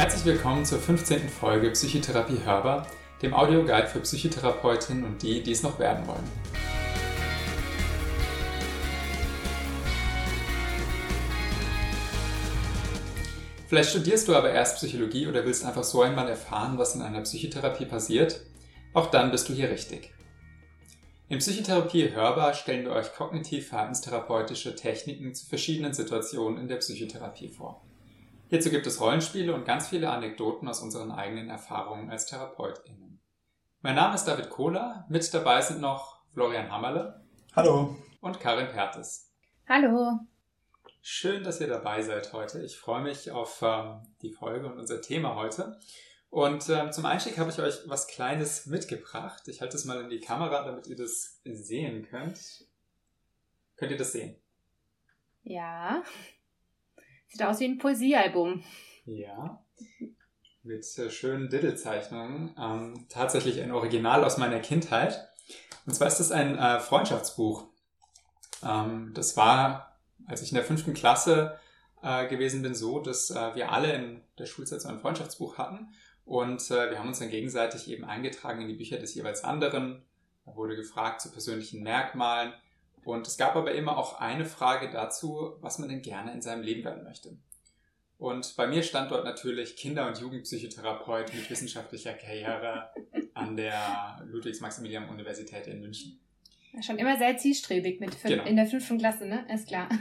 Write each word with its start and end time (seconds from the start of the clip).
Herzlich 0.00 0.24
willkommen 0.24 0.64
zur 0.64 0.78
15. 0.78 1.28
Folge 1.28 1.72
Psychotherapie 1.72 2.42
hörbar, 2.42 2.86
dem 3.20 3.34
Audioguide 3.34 3.86
für 3.86 4.00
Psychotherapeutinnen 4.00 5.04
und 5.04 5.20
die, 5.20 5.42
die 5.42 5.52
es 5.52 5.62
noch 5.62 5.78
werden 5.78 6.06
wollen. 6.06 6.24
Vielleicht 13.68 13.90
studierst 13.90 14.26
du 14.26 14.34
aber 14.34 14.50
erst 14.50 14.76
Psychologie 14.76 15.26
oder 15.26 15.44
willst 15.44 15.66
einfach 15.66 15.84
so 15.84 16.00
einmal 16.00 16.30
erfahren, 16.30 16.78
was 16.78 16.94
in 16.94 17.02
einer 17.02 17.20
Psychotherapie 17.20 17.84
passiert. 17.84 18.40
Auch 18.94 19.10
dann 19.10 19.30
bist 19.30 19.50
du 19.50 19.52
hier 19.52 19.68
richtig. 19.68 20.14
In 21.28 21.40
Psychotherapie 21.40 22.10
hörbar 22.14 22.54
stellen 22.54 22.86
wir 22.86 22.92
euch 22.92 23.12
kognitiv-verhaltenstherapeutische 23.12 24.74
Techniken 24.74 25.34
zu 25.34 25.44
verschiedenen 25.44 25.92
Situationen 25.92 26.58
in 26.58 26.68
der 26.68 26.76
Psychotherapie 26.76 27.50
vor. 27.50 27.82
Hierzu 28.50 28.70
gibt 28.70 28.88
es 28.88 29.00
Rollenspiele 29.00 29.54
und 29.54 29.64
ganz 29.64 29.86
viele 29.86 30.10
Anekdoten 30.10 30.66
aus 30.66 30.80
unseren 30.80 31.12
eigenen 31.12 31.50
Erfahrungen 31.50 32.10
als 32.10 32.26
TherapeutInnen. 32.26 33.20
Mein 33.80 33.94
Name 33.94 34.16
ist 34.16 34.24
David 34.24 34.50
Kohler, 34.50 35.06
mit 35.08 35.32
dabei 35.32 35.62
sind 35.62 35.80
noch 35.80 36.24
Florian 36.32 36.68
Hammerle. 36.68 37.24
Hallo. 37.54 37.96
Und 38.20 38.40
Karin 38.40 38.66
Pertes. 38.66 39.30
Hallo. 39.68 40.18
Schön, 41.00 41.44
dass 41.44 41.60
ihr 41.60 41.68
dabei 41.68 42.02
seid 42.02 42.32
heute. 42.32 42.60
Ich 42.64 42.76
freue 42.76 43.02
mich 43.02 43.30
auf 43.30 43.60
ähm, 43.62 44.02
die 44.20 44.32
Folge 44.32 44.66
und 44.66 44.80
unser 44.80 45.00
Thema 45.00 45.36
heute. 45.36 45.78
Und 46.28 46.68
ähm, 46.70 46.90
zum 46.90 47.06
Einstieg 47.06 47.38
habe 47.38 47.50
ich 47.50 47.60
euch 47.60 47.88
was 47.88 48.08
Kleines 48.08 48.66
mitgebracht. 48.66 49.46
Ich 49.46 49.60
halte 49.60 49.76
es 49.76 49.84
mal 49.84 50.00
in 50.00 50.10
die 50.10 50.18
Kamera, 50.18 50.64
damit 50.64 50.88
ihr 50.88 50.96
das 50.96 51.40
sehen 51.44 52.02
könnt. 52.02 52.66
Könnt 53.76 53.92
ihr 53.92 53.96
das 53.96 54.10
sehen? 54.10 54.34
Ja. 55.44 56.02
Sieht 57.30 57.42
aus 57.44 57.60
wie 57.60 57.66
ein 57.66 57.78
Poesiealbum. 57.78 58.64
Ja. 59.06 59.64
Mit 60.62 60.84
äh, 60.98 61.10
schönen 61.10 61.48
Diddle-Zeichnungen. 61.48 62.54
Ähm, 62.58 63.06
tatsächlich 63.08 63.62
ein 63.62 63.70
Original 63.70 64.24
aus 64.24 64.36
meiner 64.36 64.58
Kindheit. 64.58 65.30
Und 65.86 65.94
zwar 65.94 66.08
ist 66.08 66.18
das 66.18 66.32
ein 66.32 66.58
äh, 66.58 66.80
Freundschaftsbuch. 66.80 67.68
Ähm, 68.64 69.12
das 69.14 69.36
war, 69.36 69.96
als 70.26 70.42
ich 70.42 70.50
in 70.50 70.56
der 70.56 70.64
fünften 70.64 70.92
Klasse 70.92 71.58
äh, 72.02 72.26
gewesen 72.26 72.62
bin, 72.62 72.74
so, 72.74 72.98
dass 72.98 73.30
äh, 73.30 73.54
wir 73.54 73.70
alle 73.70 73.92
in 73.92 74.22
der 74.38 74.46
Schulzeit 74.46 74.80
so 74.80 74.88
ein 74.88 74.98
Freundschaftsbuch 74.98 75.56
hatten. 75.56 75.94
Und 76.24 76.68
äh, 76.70 76.90
wir 76.90 76.98
haben 76.98 77.08
uns 77.08 77.20
dann 77.20 77.30
gegenseitig 77.30 77.88
eben 77.88 78.04
eingetragen 78.04 78.60
in 78.60 78.68
die 78.68 78.74
Bücher 78.74 78.98
des 78.98 79.14
jeweils 79.14 79.44
anderen. 79.44 80.04
Da 80.44 80.56
wurde 80.56 80.74
gefragt 80.74 81.20
zu 81.20 81.30
persönlichen 81.30 81.82
Merkmalen. 81.84 82.52
Und 83.04 83.26
es 83.26 83.36
gab 83.36 83.56
aber 83.56 83.72
immer 83.72 83.96
auch 83.96 84.20
eine 84.20 84.44
Frage 84.44 84.90
dazu, 84.90 85.56
was 85.60 85.78
man 85.78 85.88
denn 85.88 86.02
gerne 86.02 86.32
in 86.32 86.42
seinem 86.42 86.62
Leben 86.62 86.84
werden 86.84 87.04
möchte. 87.04 87.36
Und 88.18 88.54
bei 88.56 88.66
mir 88.66 88.82
stand 88.82 89.10
dort 89.10 89.24
natürlich 89.24 89.76
Kinder- 89.76 90.06
und 90.06 90.20
Jugendpsychotherapeut 90.20 91.32
mit 91.32 91.48
wissenschaftlicher 91.48 92.12
Karriere 92.12 92.90
an 93.32 93.56
der 93.56 94.20
Ludwigs-Maximilian-Universität 94.26 95.66
in 95.66 95.80
München. 95.80 96.20
Schon 96.82 96.98
immer 96.98 97.16
sehr 97.16 97.36
zielstrebig 97.38 97.98
mit 97.98 98.22
genau. 98.22 98.44
in 98.44 98.56
der 98.56 98.66
fünften 98.66 98.98
Klasse, 98.98 99.26
ne? 99.26 99.46
Ist 99.52 99.68
klar. 99.68 99.88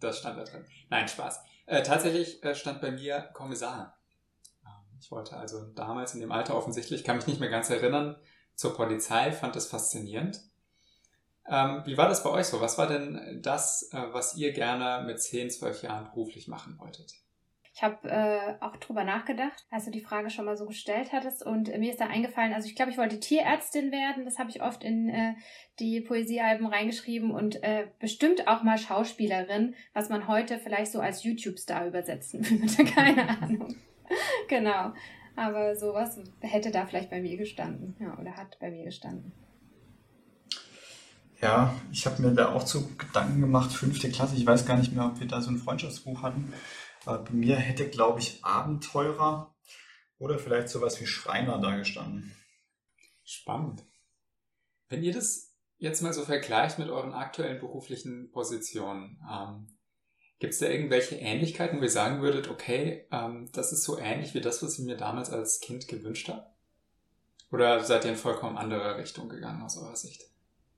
Das 0.00 0.18
stand 0.18 0.36
da 0.36 0.42
drin. 0.42 0.64
Nein, 0.90 1.06
Spaß. 1.06 1.40
Äh, 1.66 1.84
tatsächlich 1.84 2.42
äh, 2.42 2.56
stand 2.56 2.80
bei 2.80 2.90
mir 2.90 3.20
Kommissar. 3.34 3.96
Ähm, 4.64 4.98
ich 5.00 5.12
wollte 5.12 5.36
also 5.36 5.64
damals 5.76 6.12
in 6.12 6.20
dem 6.20 6.32
Alter 6.32 6.56
offensichtlich, 6.56 7.04
kann 7.04 7.16
mich 7.16 7.28
nicht 7.28 7.38
mehr 7.38 7.50
ganz 7.50 7.70
erinnern, 7.70 8.16
zur 8.56 8.74
Polizei, 8.74 9.30
fand 9.30 9.54
das 9.54 9.68
faszinierend. 9.68 10.40
Ähm, 11.48 11.82
wie 11.84 11.96
war 11.96 12.08
das 12.08 12.22
bei 12.22 12.30
euch 12.30 12.46
so? 12.46 12.60
Was 12.60 12.78
war 12.78 12.86
denn 12.86 13.40
das, 13.42 13.90
äh, 13.92 14.02
was 14.12 14.36
ihr 14.36 14.52
gerne 14.52 15.04
mit 15.06 15.20
10, 15.20 15.50
12 15.50 15.82
Jahren 15.82 16.04
beruflich 16.04 16.48
machen 16.48 16.78
wolltet? 16.78 17.14
Ich 17.74 17.82
habe 17.82 18.08
äh, 18.08 18.54
auch 18.60 18.76
drüber 18.76 19.02
nachgedacht, 19.02 19.64
als 19.70 19.86
du 19.86 19.90
die 19.90 20.02
Frage 20.02 20.28
schon 20.28 20.44
mal 20.44 20.58
so 20.58 20.66
gestellt 20.66 21.10
hattest. 21.12 21.44
Und 21.44 21.70
äh, 21.70 21.78
mir 21.78 21.90
ist 21.90 22.00
da 22.00 22.06
eingefallen, 22.06 22.52
also 22.52 22.68
ich 22.68 22.76
glaube, 22.76 22.90
ich 22.90 22.98
wollte 22.98 23.18
Tierärztin 23.18 23.90
werden. 23.90 24.26
Das 24.26 24.38
habe 24.38 24.50
ich 24.50 24.62
oft 24.62 24.84
in 24.84 25.08
äh, 25.08 25.34
die 25.78 26.02
Poesiealben 26.02 26.66
reingeschrieben 26.66 27.30
und 27.30 27.62
äh, 27.62 27.86
bestimmt 27.98 28.46
auch 28.46 28.62
mal 28.62 28.76
Schauspielerin, 28.76 29.74
was 29.94 30.10
man 30.10 30.28
heute 30.28 30.58
vielleicht 30.58 30.92
so 30.92 31.00
als 31.00 31.24
YouTube-Star 31.24 31.86
übersetzen 31.86 32.44
würde. 32.48 32.90
Keine 32.90 33.26
Ahnung. 33.40 33.74
genau. 34.48 34.92
Aber 35.34 35.74
sowas 35.74 36.20
hätte 36.40 36.72
da 36.72 36.84
vielleicht 36.84 37.08
bei 37.08 37.22
mir 37.22 37.38
gestanden. 37.38 37.96
Ja, 37.98 38.18
oder 38.18 38.36
hat 38.36 38.58
bei 38.60 38.70
mir 38.70 38.84
gestanden. 38.84 39.32
Ja, 41.42 41.74
ich 41.90 42.06
habe 42.06 42.22
mir 42.22 42.30
da 42.30 42.52
auch 42.52 42.64
so 42.64 42.86
Gedanken 42.96 43.40
gemacht, 43.40 43.72
fünfte 43.72 44.08
Klasse. 44.08 44.36
Ich 44.36 44.46
weiß 44.46 44.64
gar 44.64 44.76
nicht 44.76 44.92
mehr, 44.92 45.06
ob 45.06 45.18
wir 45.18 45.26
da 45.26 45.40
so 45.40 45.50
ein 45.50 45.58
Freundschaftsbuch 45.58 46.22
hatten. 46.22 46.52
Aber 47.04 47.24
bei 47.24 47.32
mir 47.32 47.56
hätte, 47.56 47.88
glaube 47.88 48.20
ich, 48.20 48.44
Abenteurer 48.44 49.52
oder 50.18 50.38
vielleicht 50.38 50.68
sowas 50.68 51.00
wie 51.00 51.06
Schreiner 51.06 51.58
da 51.58 51.74
gestanden. 51.74 52.32
Spannend. 53.24 53.84
Wenn 54.88 55.02
ihr 55.02 55.12
das 55.12 55.56
jetzt 55.78 56.00
mal 56.00 56.12
so 56.12 56.22
vergleicht 56.22 56.78
mit 56.78 56.88
euren 56.88 57.12
aktuellen 57.12 57.58
beruflichen 57.58 58.30
Positionen, 58.30 59.20
ähm, 59.28 59.66
gibt 60.38 60.52
es 60.52 60.60
da 60.60 60.66
irgendwelche 60.66 61.16
Ähnlichkeiten, 61.16 61.80
wo 61.80 61.82
ihr 61.82 61.90
sagen 61.90 62.22
würdet, 62.22 62.48
okay, 62.48 63.08
ähm, 63.10 63.50
das 63.52 63.72
ist 63.72 63.82
so 63.82 63.98
ähnlich 63.98 64.34
wie 64.34 64.40
das, 64.40 64.62
was 64.62 64.78
ich 64.78 64.84
mir 64.84 64.96
damals 64.96 65.30
als 65.30 65.58
Kind 65.58 65.88
gewünscht 65.88 66.28
habe? 66.28 66.46
Oder 67.50 67.82
seid 67.82 68.04
ihr 68.04 68.12
in 68.12 68.16
vollkommen 68.16 68.56
andere 68.56 68.96
Richtung 68.96 69.28
gegangen 69.28 69.62
aus 69.62 69.76
eurer 69.76 69.96
Sicht? 69.96 70.31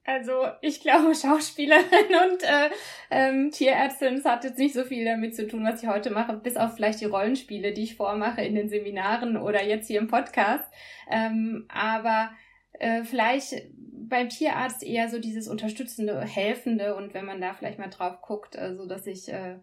Also 0.07 0.33
ich 0.61 0.81
glaube, 0.81 1.15
Schauspielerin 1.15 1.83
und 2.33 2.43
äh, 2.43 2.71
ähm, 3.11 3.51
Tierärztin, 3.51 4.17
das 4.17 4.25
hat 4.27 4.45
jetzt 4.45 4.59
nicht 4.59 4.75
so 4.75 4.85
viel 4.85 5.05
damit 5.05 5.35
zu 5.35 5.47
tun, 5.47 5.65
was 5.65 5.83
ich 5.83 5.89
heute 5.89 6.11
mache, 6.11 6.35
bis 6.35 6.57
auf 6.57 6.75
vielleicht 6.75 7.01
die 7.01 7.07
Rollenspiele, 7.07 7.73
die 7.73 7.85
ich 7.85 7.97
vormache 7.97 8.43
in 8.43 8.55
den 8.55 8.69
Seminaren 8.69 9.39
oder 9.39 9.65
jetzt 9.65 9.87
hier 9.87 10.01
im 10.01 10.09
Podcast. 10.09 10.71
Ähm, 11.11 11.67
aber 11.69 12.31
äh, 12.75 13.03
vielleicht 13.05 13.55
beim 13.73 14.29
Tierarzt 14.29 14.83
eher 14.83 15.09
so 15.09 15.19
dieses 15.19 15.49
unterstützende, 15.49 16.21
helfende 16.21 16.97
und 16.97 17.15
wenn 17.15 17.25
man 17.25 17.41
da 17.41 17.55
vielleicht 17.55 17.79
mal 17.79 17.89
drauf 17.89 18.21
guckt, 18.21 18.59
also 18.59 18.87
dass 18.87 19.07
ich 19.07 19.33
äh, 19.33 19.57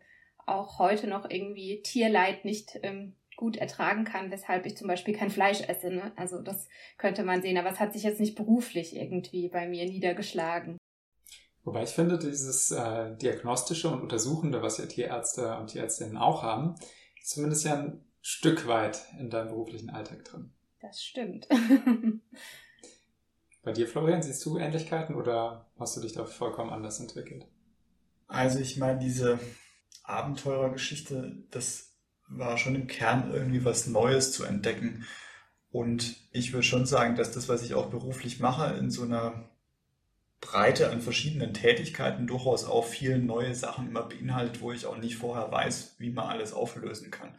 auch 0.47 0.79
heute 0.79 1.07
noch 1.07 1.29
irgendwie 1.29 1.83
Tierleid 1.83 2.45
nicht 2.45 2.79
ähm, 2.81 3.15
gut 3.41 3.57
ertragen 3.57 4.05
kann, 4.05 4.29
weshalb 4.29 4.67
ich 4.67 4.77
zum 4.77 4.87
Beispiel 4.87 5.15
kein 5.15 5.31
Fleisch 5.31 5.61
esse. 5.61 5.89
Ne? 5.89 6.11
Also 6.15 6.43
das 6.43 6.67
könnte 6.99 7.23
man 7.23 7.41
sehen, 7.41 7.57
aber 7.57 7.71
es 7.71 7.79
hat 7.79 7.91
sich 7.91 8.03
jetzt 8.03 8.19
nicht 8.19 8.35
beruflich 8.35 8.95
irgendwie 8.95 9.49
bei 9.49 9.67
mir 9.67 9.85
niedergeschlagen. 9.85 10.77
Wobei 11.63 11.81
ich 11.83 11.89
finde, 11.89 12.19
dieses 12.19 12.69
äh, 12.69 13.15
Diagnostische 13.17 13.89
und 13.89 14.01
Untersuchende, 14.01 14.61
was 14.61 14.77
ja 14.77 14.85
Tierärzte 14.85 15.57
und 15.57 15.71
Tierärztinnen 15.71 16.17
auch 16.17 16.43
haben, 16.43 16.75
ist 17.19 17.31
zumindest 17.31 17.65
ja 17.65 17.79
ein 17.79 18.05
Stück 18.21 18.67
weit 18.67 19.01
in 19.19 19.31
deinem 19.31 19.49
beruflichen 19.49 19.89
Alltag 19.89 20.23
drin. 20.23 20.51
Das 20.79 21.03
stimmt. 21.03 21.47
Bei 23.63 23.71
dir, 23.71 23.87
Florian, 23.87 24.21
siehst 24.21 24.45
du 24.45 24.59
Ähnlichkeiten 24.59 25.15
oder 25.15 25.71
hast 25.79 25.97
du 25.97 26.01
dich 26.01 26.13
da 26.13 26.25
vollkommen 26.25 26.69
anders 26.69 26.99
entwickelt? 26.99 27.47
Also 28.27 28.59
ich 28.59 28.77
meine, 28.77 28.99
diese 28.99 29.39
Abenteurergeschichte, 30.03 31.43
das 31.49 31.90
war 32.31 32.57
schon 32.57 32.75
im 32.75 32.87
Kern 32.87 33.31
irgendwie 33.33 33.65
was 33.65 33.87
Neues 33.87 34.31
zu 34.31 34.43
entdecken. 34.43 35.05
Und 35.69 36.15
ich 36.31 36.53
würde 36.53 36.63
schon 36.63 36.85
sagen, 36.85 37.15
dass 37.15 37.31
das, 37.31 37.47
was 37.49 37.63
ich 37.63 37.73
auch 37.73 37.89
beruflich 37.89 38.39
mache, 38.39 38.73
in 38.75 38.89
so 38.89 39.03
einer 39.03 39.49
Breite 40.41 40.89
an 40.89 41.01
verschiedenen 41.01 41.53
Tätigkeiten 41.53 42.27
durchaus 42.27 42.65
auch 42.65 42.85
viele 42.85 43.19
neue 43.19 43.53
Sachen 43.53 43.87
immer 43.87 44.03
beinhaltet, 44.03 44.61
wo 44.61 44.71
ich 44.71 44.85
auch 44.85 44.97
nicht 44.97 45.17
vorher 45.17 45.51
weiß, 45.51 45.95
wie 45.99 46.09
man 46.09 46.27
alles 46.27 46.51
auflösen 46.51 47.11
kann. 47.11 47.35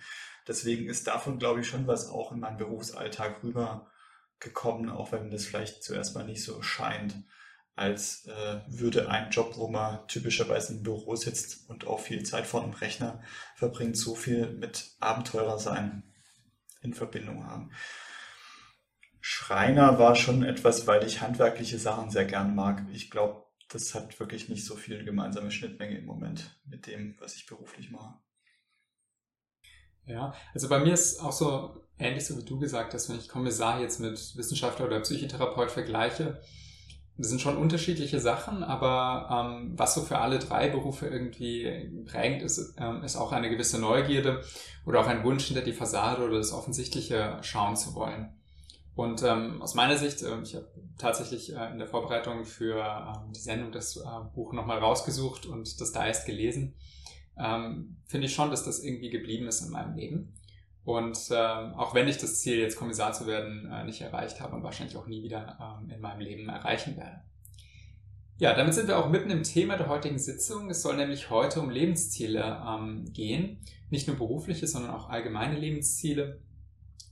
Deswegen 0.46 0.88
ist 0.88 1.06
davon, 1.06 1.38
glaube 1.38 1.60
ich, 1.60 1.66
schon 1.66 1.86
was 1.86 2.08
auch 2.08 2.32
in 2.32 2.40
meinen 2.40 2.58
Berufsalltag 2.58 3.42
rübergekommen, 3.42 4.88
auch 4.88 5.12
wenn 5.12 5.30
das 5.30 5.44
vielleicht 5.44 5.82
zuerst 5.82 6.14
mal 6.14 6.24
nicht 6.24 6.44
so 6.44 6.62
scheint 6.62 7.14
als 7.74 8.26
äh, 8.26 8.60
würde 8.68 9.08
ein 9.08 9.30
Job, 9.30 9.56
wo 9.56 9.68
man 9.68 10.06
typischerweise 10.08 10.74
im 10.74 10.82
Büro 10.82 11.16
sitzt 11.16 11.68
und 11.70 11.86
auch 11.86 12.00
viel 12.00 12.22
Zeit 12.22 12.46
vor 12.46 12.62
einem 12.62 12.74
Rechner 12.74 13.22
verbringt, 13.56 13.96
so 13.96 14.14
viel 14.14 14.50
mit 14.52 14.90
Abenteurer 15.00 15.58
sein 15.58 16.02
in 16.82 16.92
Verbindung 16.92 17.46
haben. 17.46 17.70
Schreiner 19.20 19.98
war 19.98 20.16
schon 20.16 20.42
etwas, 20.42 20.86
weil 20.86 21.06
ich 21.06 21.20
handwerkliche 21.20 21.78
Sachen 21.78 22.10
sehr 22.10 22.24
gern 22.24 22.54
mag. 22.54 22.84
Ich 22.92 23.10
glaube, 23.10 23.46
das 23.68 23.94
hat 23.94 24.18
wirklich 24.20 24.48
nicht 24.48 24.66
so 24.66 24.76
viel 24.76 25.04
gemeinsame 25.04 25.50
Schnittmenge 25.50 25.96
im 25.96 26.04
Moment 26.04 26.60
mit 26.64 26.86
dem, 26.86 27.16
was 27.20 27.36
ich 27.36 27.46
beruflich 27.46 27.90
mache. 27.90 28.14
Ja, 30.04 30.34
also 30.52 30.68
bei 30.68 30.80
mir 30.80 30.92
ist 30.92 31.20
auch 31.20 31.32
so 31.32 31.86
ähnlich 31.98 32.26
so 32.26 32.36
wie 32.36 32.44
du 32.44 32.58
gesagt 32.58 32.92
hast, 32.92 33.08
wenn 33.08 33.18
ich 33.18 33.28
Kommissar 33.28 33.80
jetzt 33.80 34.00
mit 34.00 34.36
Wissenschaftler 34.36 34.86
oder 34.86 35.00
Psychotherapeut 35.00 35.70
vergleiche, 35.70 36.42
sind 37.18 37.40
schon 37.40 37.56
unterschiedliche 37.56 38.20
Sachen, 38.20 38.62
aber 38.62 39.28
ähm, 39.30 39.72
was 39.76 39.94
so 39.94 40.00
für 40.00 40.18
alle 40.18 40.38
drei 40.38 40.68
Berufe 40.68 41.06
irgendwie 41.06 42.04
prägend 42.06 42.42
ist, 42.42 42.74
ähm, 42.78 43.04
ist 43.04 43.16
auch 43.16 43.32
eine 43.32 43.50
gewisse 43.50 43.78
Neugierde 43.78 44.42
oder 44.86 45.00
auch 45.00 45.06
ein 45.06 45.22
Wunsch, 45.22 45.44
hinter 45.44 45.62
die 45.62 45.72
Fassade 45.72 46.24
oder 46.24 46.38
das 46.38 46.52
Offensichtliche 46.52 47.38
schauen 47.42 47.76
zu 47.76 47.94
wollen. 47.94 48.32
Und 48.94 49.22
ähm, 49.22 49.62
aus 49.62 49.74
meiner 49.74 49.96
Sicht, 49.96 50.22
äh, 50.22 50.40
ich 50.42 50.54
habe 50.54 50.68
tatsächlich 50.98 51.54
äh, 51.54 51.70
in 51.70 51.78
der 51.78 51.86
Vorbereitung 51.86 52.44
für 52.44 52.78
ähm, 52.78 53.32
die 53.32 53.40
Sendung 53.40 53.72
das 53.72 53.96
äh, 53.96 54.02
Buch 54.34 54.52
nochmal 54.52 54.78
rausgesucht 54.78 55.46
und 55.46 55.80
das 55.80 55.92
da 55.92 56.06
erst 56.06 56.26
gelesen, 56.26 56.74
ähm, 57.38 57.96
finde 58.06 58.26
ich 58.26 58.34
schon, 58.34 58.50
dass 58.50 58.64
das 58.64 58.80
irgendwie 58.80 59.10
geblieben 59.10 59.46
ist 59.48 59.62
in 59.62 59.70
meinem 59.70 59.96
Leben. 59.96 60.34
Und 60.84 61.18
ähm, 61.30 61.74
auch 61.74 61.94
wenn 61.94 62.08
ich 62.08 62.18
das 62.18 62.40
Ziel, 62.40 62.58
jetzt 62.58 62.76
Kommissar 62.76 63.12
zu 63.12 63.26
werden, 63.26 63.70
äh, 63.70 63.84
nicht 63.84 64.00
erreicht 64.00 64.40
habe 64.40 64.56
und 64.56 64.64
wahrscheinlich 64.64 64.96
auch 64.96 65.06
nie 65.06 65.22
wieder 65.22 65.78
ähm, 65.80 65.90
in 65.90 66.00
meinem 66.00 66.20
Leben 66.20 66.48
erreichen 66.48 66.96
werde. 66.96 67.20
Ja, 68.38 68.54
damit 68.54 68.74
sind 68.74 68.88
wir 68.88 68.98
auch 68.98 69.08
mitten 69.08 69.30
im 69.30 69.44
Thema 69.44 69.76
der 69.76 69.88
heutigen 69.88 70.18
Sitzung. 70.18 70.68
Es 70.70 70.82
soll 70.82 70.96
nämlich 70.96 71.30
heute 71.30 71.60
um 71.60 71.70
Lebensziele 71.70 72.60
ähm, 72.66 73.04
gehen. 73.12 73.60
Nicht 73.90 74.08
nur 74.08 74.16
berufliche, 74.16 74.66
sondern 74.66 74.90
auch 74.90 75.08
allgemeine 75.08 75.56
Lebensziele. 75.56 76.40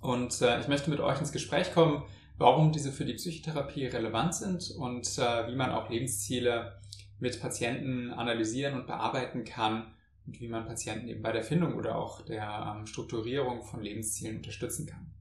Und 0.01 0.43
äh, 0.43 0.59
ich 0.61 0.67
möchte 0.67 0.91
mit 0.91 0.99
euch 0.99 1.21
ins 1.21 1.31
Gespräch 1.31 1.73
kommen, 1.73 2.03
warum 2.39 2.73
diese 2.73 2.91
für 2.91 3.05
die 3.05 3.15
Psychotherapie 3.15 3.87
relevant 3.87 4.35
sind 4.35 4.73
und 4.77 5.07
äh, 5.19 5.47
wie 5.47 5.55
man 5.55 5.71
auch 5.71 5.89
Lebensziele 5.91 6.81
mit 7.21 7.41
Patienten 7.41 8.11
analysieren 8.11 8.75
und 8.75 8.89
bearbeiten 8.89 9.45
kann 9.45 9.95
und 10.31 10.41
wie 10.41 10.49
man 10.49 10.65
Patienten 10.65 11.09
eben 11.09 11.23
bei 11.23 11.33
der 11.33 11.43
Findung 11.43 11.75
oder 11.75 11.97
auch 11.97 12.25
der 12.25 12.77
ähm, 12.77 12.87
Strukturierung 12.87 13.65
von 13.65 13.83
Lebenszielen 13.83 14.37
unterstützen 14.37 14.87
kann. 14.87 15.13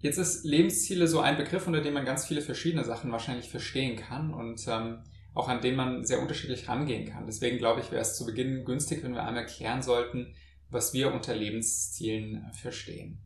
Jetzt 0.00 0.16
ist 0.16 0.44
Lebensziele 0.44 1.06
so 1.06 1.20
ein 1.20 1.36
Begriff, 1.36 1.66
unter 1.66 1.82
dem 1.82 1.92
man 1.92 2.06
ganz 2.06 2.26
viele 2.26 2.40
verschiedene 2.40 2.84
Sachen 2.84 3.12
wahrscheinlich 3.12 3.50
verstehen 3.50 3.96
kann 3.96 4.32
und 4.32 4.66
ähm, 4.68 5.02
auch 5.34 5.48
an 5.48 5.60
den 5.60 5.76
man 5.76 6.04
sehr 6.04 6.22
unterschiedlich 6.22 6.66
rangehen 6.66 7.06
kann. 7.06 7.26
Deswegen 7.26 7.58
glaube 7.58 7.80
ich, 7.80 7.90
wäre 7.90 8.00
es 8.00 8.16
zu 8.16 8.24
Beginn 8.24 8.64
günstig, 8.64 9.02
wenn 9.02 9.12
wir 9.12 9.24
einmal 9.24 9.44
klären 9.44 9.82
sollten, 9.82 10.34
was 10.70 10.94
wir 10.94 11.12
unter 11.12 11.34
Lebenszielen 11.36 12.50
verstehen. 12.52 13.18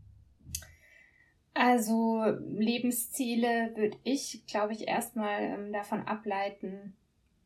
Also 1.54 2.24
Lebensziele 2.48 3.72
würde 3.76 3.96
ich, 4.02 4.44
glaube 4.46 4.72
ich, 4.72 4.88
erstmal 4.88 5.42
ähm, 5.42 5.72
davon 5.72 6.00
ableiten, 6.02 6.96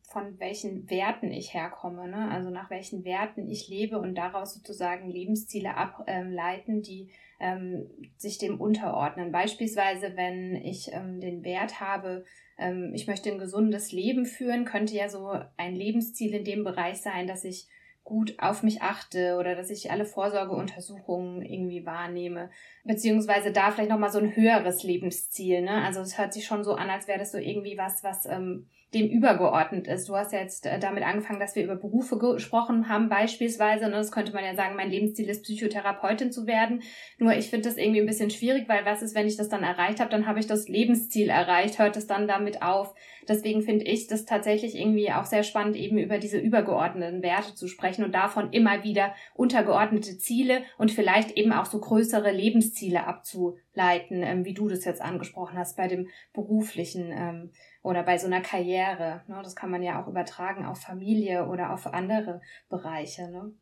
von 0.07 0.39
welchen 0.39 0.89
Werten 0.89 1.31
ich 1.31 1.53
herkomme, 1.53 2.07
ne? 2.07 2.29
also 2.31 2.49
nach 2.49 2.69
welchen 2.69 3.03
Werten 3.03 3.49
ich 3.49 3.67
lebe 3.67 3.99
und 3.99 4.15
daraus 4.15 4.53
sozusagen 4.53 5.09
Lebensziele 5.09 5.75
ableiten, 5.75 6.81
die 6.81 7.09
ähm, 7.39 7.89
sich 8.15 8.37
dem 8.37 8.61
unterordnen. 8.61 9.31
Beispielsweise, 9.31 10.15
wenn 10.15 10.55
ich 10.55 10.91
ähm, 10.93 11.19
den 11.19 11.43
Wert 11.43 11.79
habe, 11.79 12.23
ähm, 12.57 12.91
ich 12.93 13.07
möchte 13.07 13.31
ein 13.31 13.39
gesundes 13.39 13.91
Leben 13.91 14.25
führen, 14.25 14.65
könnte 14.65 14.95
ja 14.95 15.09
so 15.09 15.39
ein 15.57 15.75
Lebensziel 15.75 16.33
in 16.33 16.45
dem 16.45 16.63
Bereich 16.63 17.01
sein, 17.01 17.27
dass 17.27 17.43
ich 17.43 17.67
gut 18.05 18.35
auf 18.37 18.61
mich 18.61 18.83
achte 18.83 19.37
oder 19.39 19.55
dass 19.55 19.71
ich 19.71 19.89
alle 19.89 20.05
Vorsorgeuntersuchungen 20.05 21.43
irgendwie 21.43 21.87
wahrnehme. 21.87 22.51
Beziehungsweise 22.83 23.51
da 23.51 23.71
vielleicht 23.71 23.89
nochmal 23.89 24.11
so 24.11 24.19
ein 24.19 24.35
höheres 24.35 24.83
Lebensziel. 24.83 25.63
Ne? 25.63 25.83
Also 25.83 26.01
es 26.01 26.17
hört 26.17 26.31
sich 26.31 26.45
schon 26.45 26.63
so 26.63 26.75
an, 26.75 26.91
als 26.91 27.07
wäre 27.07 27.17
das 27.17 27.31
so 27.31 27.39
irgendwie 27.39 27.77
was, 27.79 28.03
was 28.03 28.27
ähm, 28.27 28.67
dem 28.93 29.09
übergeordnet 29.09 29.87
ist. 29.87 30.07
Du 30.07 30.15
hast 30.15 30.31
ja 30.31 30.39
jetzt 30.39 30.65
äh, 30.65 30.79
damit 30.79 31.03
angefangen, 31.03 31.39
dass 31.39 31.55
wir 31.55 31.63
über 31.63 31.75
Berufe 31.75 32.17
gesprochen 32.17 32.87
haben, 32.87 33.09
beispielsweise. 33.09 33.85
Und 33.85 33.91
ne, 33.91 33.97
das 33.97 34.11
könnte 34.11 34.31
man 34.31 34.45
ja 34.45 34.55
sagen, 34.55 34.75
mein 34.75 34.89
Lebensziel 34.89 35.27
ist, 35.27 35.43
Psychotherapeutin 35.43 36.31
zu 36.31 36.47
werden. 36.47 36.81
Nur 37.17 37.33
ich 37.33 37.49
finde 37.49 37.67
das 37.67 37.77
irgendwie 37.77 37.99
ein 37.99 38.05
bisschen 38.05 38.29
schwierig, 38.29 38.69
weil 38.69 38.85
was 38.85 39.01
ist, 39.01 39.15
wenn 39.15 39.27
ich 39.27 39.35
das 39.35 39.49
dann 39.49 39.63
erreicht 39.63 39.99
habe, 39.99 40.09
dann 40.09 40.27
habe 40.27 40.39
ich 40.39 40.47
das 40.47 40.69
Lebensziel 40.69 41.29
erreicht, 41.29 41.79
hört 41.79 41.97
es 41.97 42.07
dann 42.07 42.27
damit 42.27 42.61
auf. 42.61 42.93
Deswegen 43.27 43.63
finde 43.63 43.85
ich 43.85 44.07
das 44.07 44.25
tatsächlich 44.25 44.75
irgendwie 44.75 45.11
auch 45.11 45.25
sehr 45.25 45.43
spannend, 45.43 45.75
eben 45.75 45.97
über 45.97 46.19
diese 46.19 46.37
übergeordneten 46.37 47.23
Werte 47.23 47.55
zu 47.55 47.67
sprechen 47.67 48.05
und 48.05 48.13
davon 48.13 48.53
immer 48.53 48.83
wieder 48.83 49.13
untergeordnete 49.33 50.17
Ziele 50.17 50.61
und 50.77 50.91
vielleicht 50.91 51.31
eben 51.31 51.51
auch 51.51 51.65
so 51.65 51.79
größere 51.79 52.31
Lebensziele 52.31 53.07
abzuleiten, 53.07 54.21
ähm, 54.21 54.45
wie 54.45 54.53
du 54.53 54.69
das 54.69 54.85
jetzt 54.85 55.01
angesprochen 55.01 55.57
hast 55.57 55.75
bei 55.75 55.87
dem 55.87 56.07
beruflichen. 56.33 57.51
Oder 57.85 58.01
bei 58.01 58.17
so 58.17 58.25
einer 58.25 58.41
Karriere. 58.41 59.21
Ne? 59.27 59.39
Das 59.43 59.55
kann 59.55 59.69
man 59.69 59.83
ja 59.83 60.01
auch 60.01 60.07
übertragen 60.07 60.65
auf 60.65 60.81
Familie 60.81 61.45
oder 61.45 61.71
auf 61.71 61.85
andere 61.85 62.41
Bereiche. 62.67 63.29
Ne? 63.29 63.53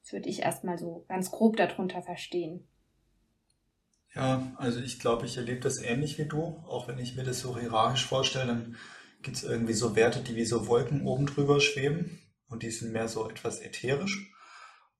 Das 0.00 0.12
würde 0.12 0.28
ich 0.28 0.42
erstmal 0.42 0.78
so 0.78 1.04
ganz 1.08 1.32
grob 1.32 1.56
darunter 1.56 2.00
verstehen. 2.00 2.68
Ja, 4.14 4.52
also 4.54 4.78
ich 4.78 5.00
glaube, 5.00 5.26
ich 5.26 5.36
erlebe 5.36 5.58
das 5.58 5.82
ähnlich 5.82 6.16
wie 6.16 6.26
du. 6.26 6.62
Auch 6.64 6.86
wenn 6.86 7.00
ich 7.00 7.16
mir 7.16 7.24
das 7.24 7.40
so 7.40 7.58
hierarchisch 7.58 8.06
vorstelle, 8.06 8.46
dann 8.46 8.76
gibt 9.20 9.38
es 9.38 9.42
irgendwie 9.42 9.72
so 9.72 9.96
Werte, 9.96 10.20
die 10.20 10.36
wie 10.36 10.44
so 10.44 10.68
Wolken 10.68 11.04
oben 11.04 11.26
drüber 11.26 11.60
schweben 11.60 12.20
und 12.46 12.62
die 12.62 12.70
sind 12.70 12.92
mehr 12.92 13.08
so 13.08 13.28
etwas 13.28 13.60
ätherisch. 13.60 14.32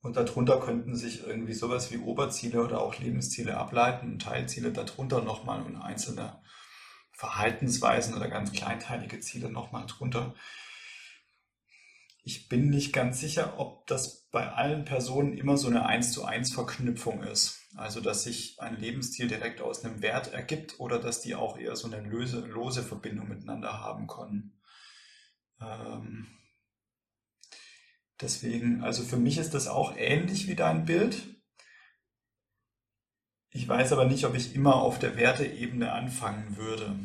Und 0.00 0.16
darunter 0.16 0.58
könnten 0.58 0.96
sich 0.96 1.24
irgendwie 1.24 1.54
sowas 1.54 1.92
wie 1.92 1.98
Oberziele 1.98 2.60
oder 2.64 2.80
auch 2.80 2.98
Lebensziele 2.98 3.56
ableiten 3.56 4.14
und 4.14 4.22
Teilziele 4.22 4.72
darunter 4.72 5.22
nochmal 5.22 5.62
und 5.62 5.76
einzelne 5.76 6.42
Verhaltensweisen 7.22 8.14
oder 8.14 8.26
ganz 8.26 8.50
kleinteilige 8.50 9.20
Ziele 9.20 9.48
nochmal 9.48 9.86
drunter. 9.86 10.34
Ich 12.24 12.48
bin 12.48 12.68
nicht 12.68 12.92
ganz 12.92 13.20
sicher, 13.20 13.60
ob 13.60 13.86
das 13.86 14.28
bei 14.32 14.50
allen 14.50 14.84
Personen 14.84 15.38
immer 15.38 15.56
so 15.56 15.68
eine 15.68 15.86
1 15.86 16.10
zu 16.10 16.24
1 16.24 16.52
Verknüpfung 16.52 17.22
ist. 17.22 17.60
Also, 17.76 18.00
dass 18.00 18.24
sich 18.24 18.60
ein 18.60 18.76
Lebensstil 18.76 19.28
direkt 19.28 19.60
aus 19.60 19.84
einem 19.84 20.02
Wert 20.02 20.32
ergibt 20.32 20.80
oder 20.80 20.98
dass 20.98 21.20
die 21.20 21.36
auch 21.36 21.56
eher 21.56 21.76
so 21.76 21.86
eine 21.86 22.00
lose, 22.00 22.40
lose 22.40 22.82
Verbindung 22.82 23.28
miteinander 23.28 23.80
haben 23.80 24.08
können. 24.08 24.60
Ähm 25.60 26.26
deswegen, 28.20 28.82
also 28.82 29.04
für 29.04 29.16
mich 29.16 29.38
ist 29.38 29.54
das 29.54 29.68
auch 29.68 29.96
ähnlich 29.96 30.48
wie 30.48 30.56
dein 30.56 30.86
Bild. 30.86 31.22
Ich 33.50 33.68
weiß 33.68 33.92
aber 33.92 34.06
nicht, 34.06 34.24
ob 34.24 34.34
ich 34.34 34.56
immer 34.56 34.74
auf 34.74 34.98
der 34.98 35.16
Werteebene 35.16 35.92
anfangen 35.92 36.56
würde. 36.56 36.96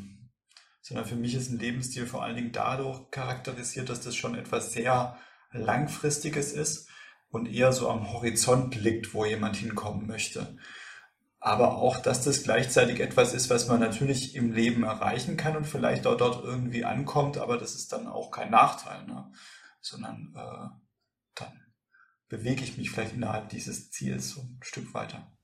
Sondern 0.87 1.05
für 1.05 1.17
mich 1.17 1.35
ist 1.35 1.49
ein 1.51 1.59
Lebensstil 1.59 2.05
vor 2.05 2.23
allen 2.23 2.37
Dingen 2.37 2.53
dadurch 2.53 3.11
charakterisiert, 3.11 3.89
dass 3.89 3.99
das 3.99 4.15
schon 4.15 4.35
etwas 4.35 4.71
sehr 4.71 5.17
Langfristiges 5.51 6.53
ist 6.53 6.87
und 7.29 7.45
eher 7.45 7.73
so 7.73 7.89
am 7.89 8.13
Horizont 8.13 8.73
liegt, 8.75 9.13
wo 9.13 9.25
jemand 9.25 9.57
hinkommen 9.57 10.07
möchte. 10.07 10.57
Aber 11.41 11.75
auch, 11.75 11.97
dass 11.97 12.23
das 12.23 12.43
gleichzeitig 12.43 13.01
etwas 13.01 13.33
ist, 13.33 13.49
was 13.49 13.67
man 13.67 13.81
natürlich 13.81 14.33
im 14.35 14.53
Leben 14.53 14.83
erreichen 14.83 15.35
kann 15.35 15.57
und 15.57 15.67
vielleicht 15.67 16.07
auch 16.07 16.15
dort 16.15 16.41
irgendwie 16.41 16.85
ankommt, 16.85 17.37
aber 17.37 17.57
das 17.57 17.75
ist 17.75 17.91
dann 17.91 18.07
auch 18.07 18.31
kein 18.31 18.49
Nachteil, 18.49 19.05
ne? 19.07 19.29
sondern 19.81 20.33
äh, 20.37 20.69
dann 21.35 21.65
bewege 22.29 22.63
ich 22.63 22.77
mich 22.77 22.91
vielleicht 22.91 23.13
innerhalb 23.13 23.49
dieses 23.49 23.91
Ziels 23.91 24.29
so 24.29 24.41
ein 24.41 24.59
Stück 24.61 24.93
weiter. 24.93 25.36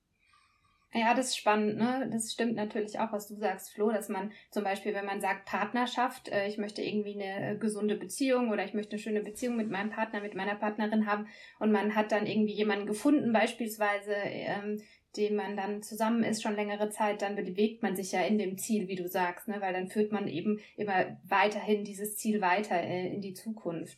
Ja, 0.96 1.16
das 1.16 1.30
ist 1.30 1.38
spannend, 1.38 1.78
ne? 1.78 2.08
Das 2.12 2.32
stimmt 2.32 2.56
natürlich 2.56 3.00
auch, 3.00 3.12
was 3.12 3.28
du 3.28 3.36
sagst, 3.36 3.74
Flo, 3.74 3.92
dass 3.92 4.10
man 4.10 4.32
zum 4.52 4.64
Beispiel, 4.64 4.94
wenn 4.94 5.06
man 5.08 5.22
sagt 5.22 5.46
Partnerschaft, 5.46 6.30
äh, 6.30 6.48
ich 6.48 6.60
möchte 6.60 6.84
irgendwie 6.84 7.16
eine 7.16 7.54
äh, 7.54 7.58
gesunde 7.58 7.96
Beziehung 7.96 8.52
oder 8.52 8.64
ich 8.64 8.76
möchte 8.76 8.92
eine 8.92 9.00
schöne 9.00 9.22
Beziehung 9.22 9.56
mit 9.56 9.72
meinem 9.72 9.90
Partner, 9.90 10.22
mit 10.22 10.36
meiner 10.36 10.54
Partnerin 10.54 11.08
haben 11.08 11.28
und 11.60 11.72
man 11.72 11.96
hat 11.96 12.12
dann 12.12 12.28
irgendwie 12.28 12.54
jemanden 12.54 12.86
gefunden, 12.86 13.34
beispielsweise, 13.34 14.14
ähm, 14.14 14.84
dem 15.18 15.36
man 15.36 15.58
dann 15.58 15.82
zusammen 15.82 16.24
ist 16.24 16.44
schon 16.44 16.56
längere 16.56 16.90
Zeit, 16.90 17.24
dann 17.24 17.36
bewegt 17.36 17.82
man 17.82 17.96
sich 17.96 18.12
ja 18.12 18.22
in 18.22 18.38
dem 18.38 18.58
Ziel, 18.60 18.88
wie 18.88 18.96
du 18.96 19.08
sagst, 19.08 19.48
ne? 19.48 19.62
Weil 19.62 19.74
dann 19.74 19.88
führt 19.90 20.12
man 20.12 20.28
eben 20.28 20.60
immer 20.76 21.18
weiterhin 21.24 21.84
dieses 21.84 22.18
Ziel 22.18 22.40
weiter 22.42 22.80
äh, 22.80 23.08
in 23.08 23.22
die 23.22 23.34
Zukunft. 23.34 23.98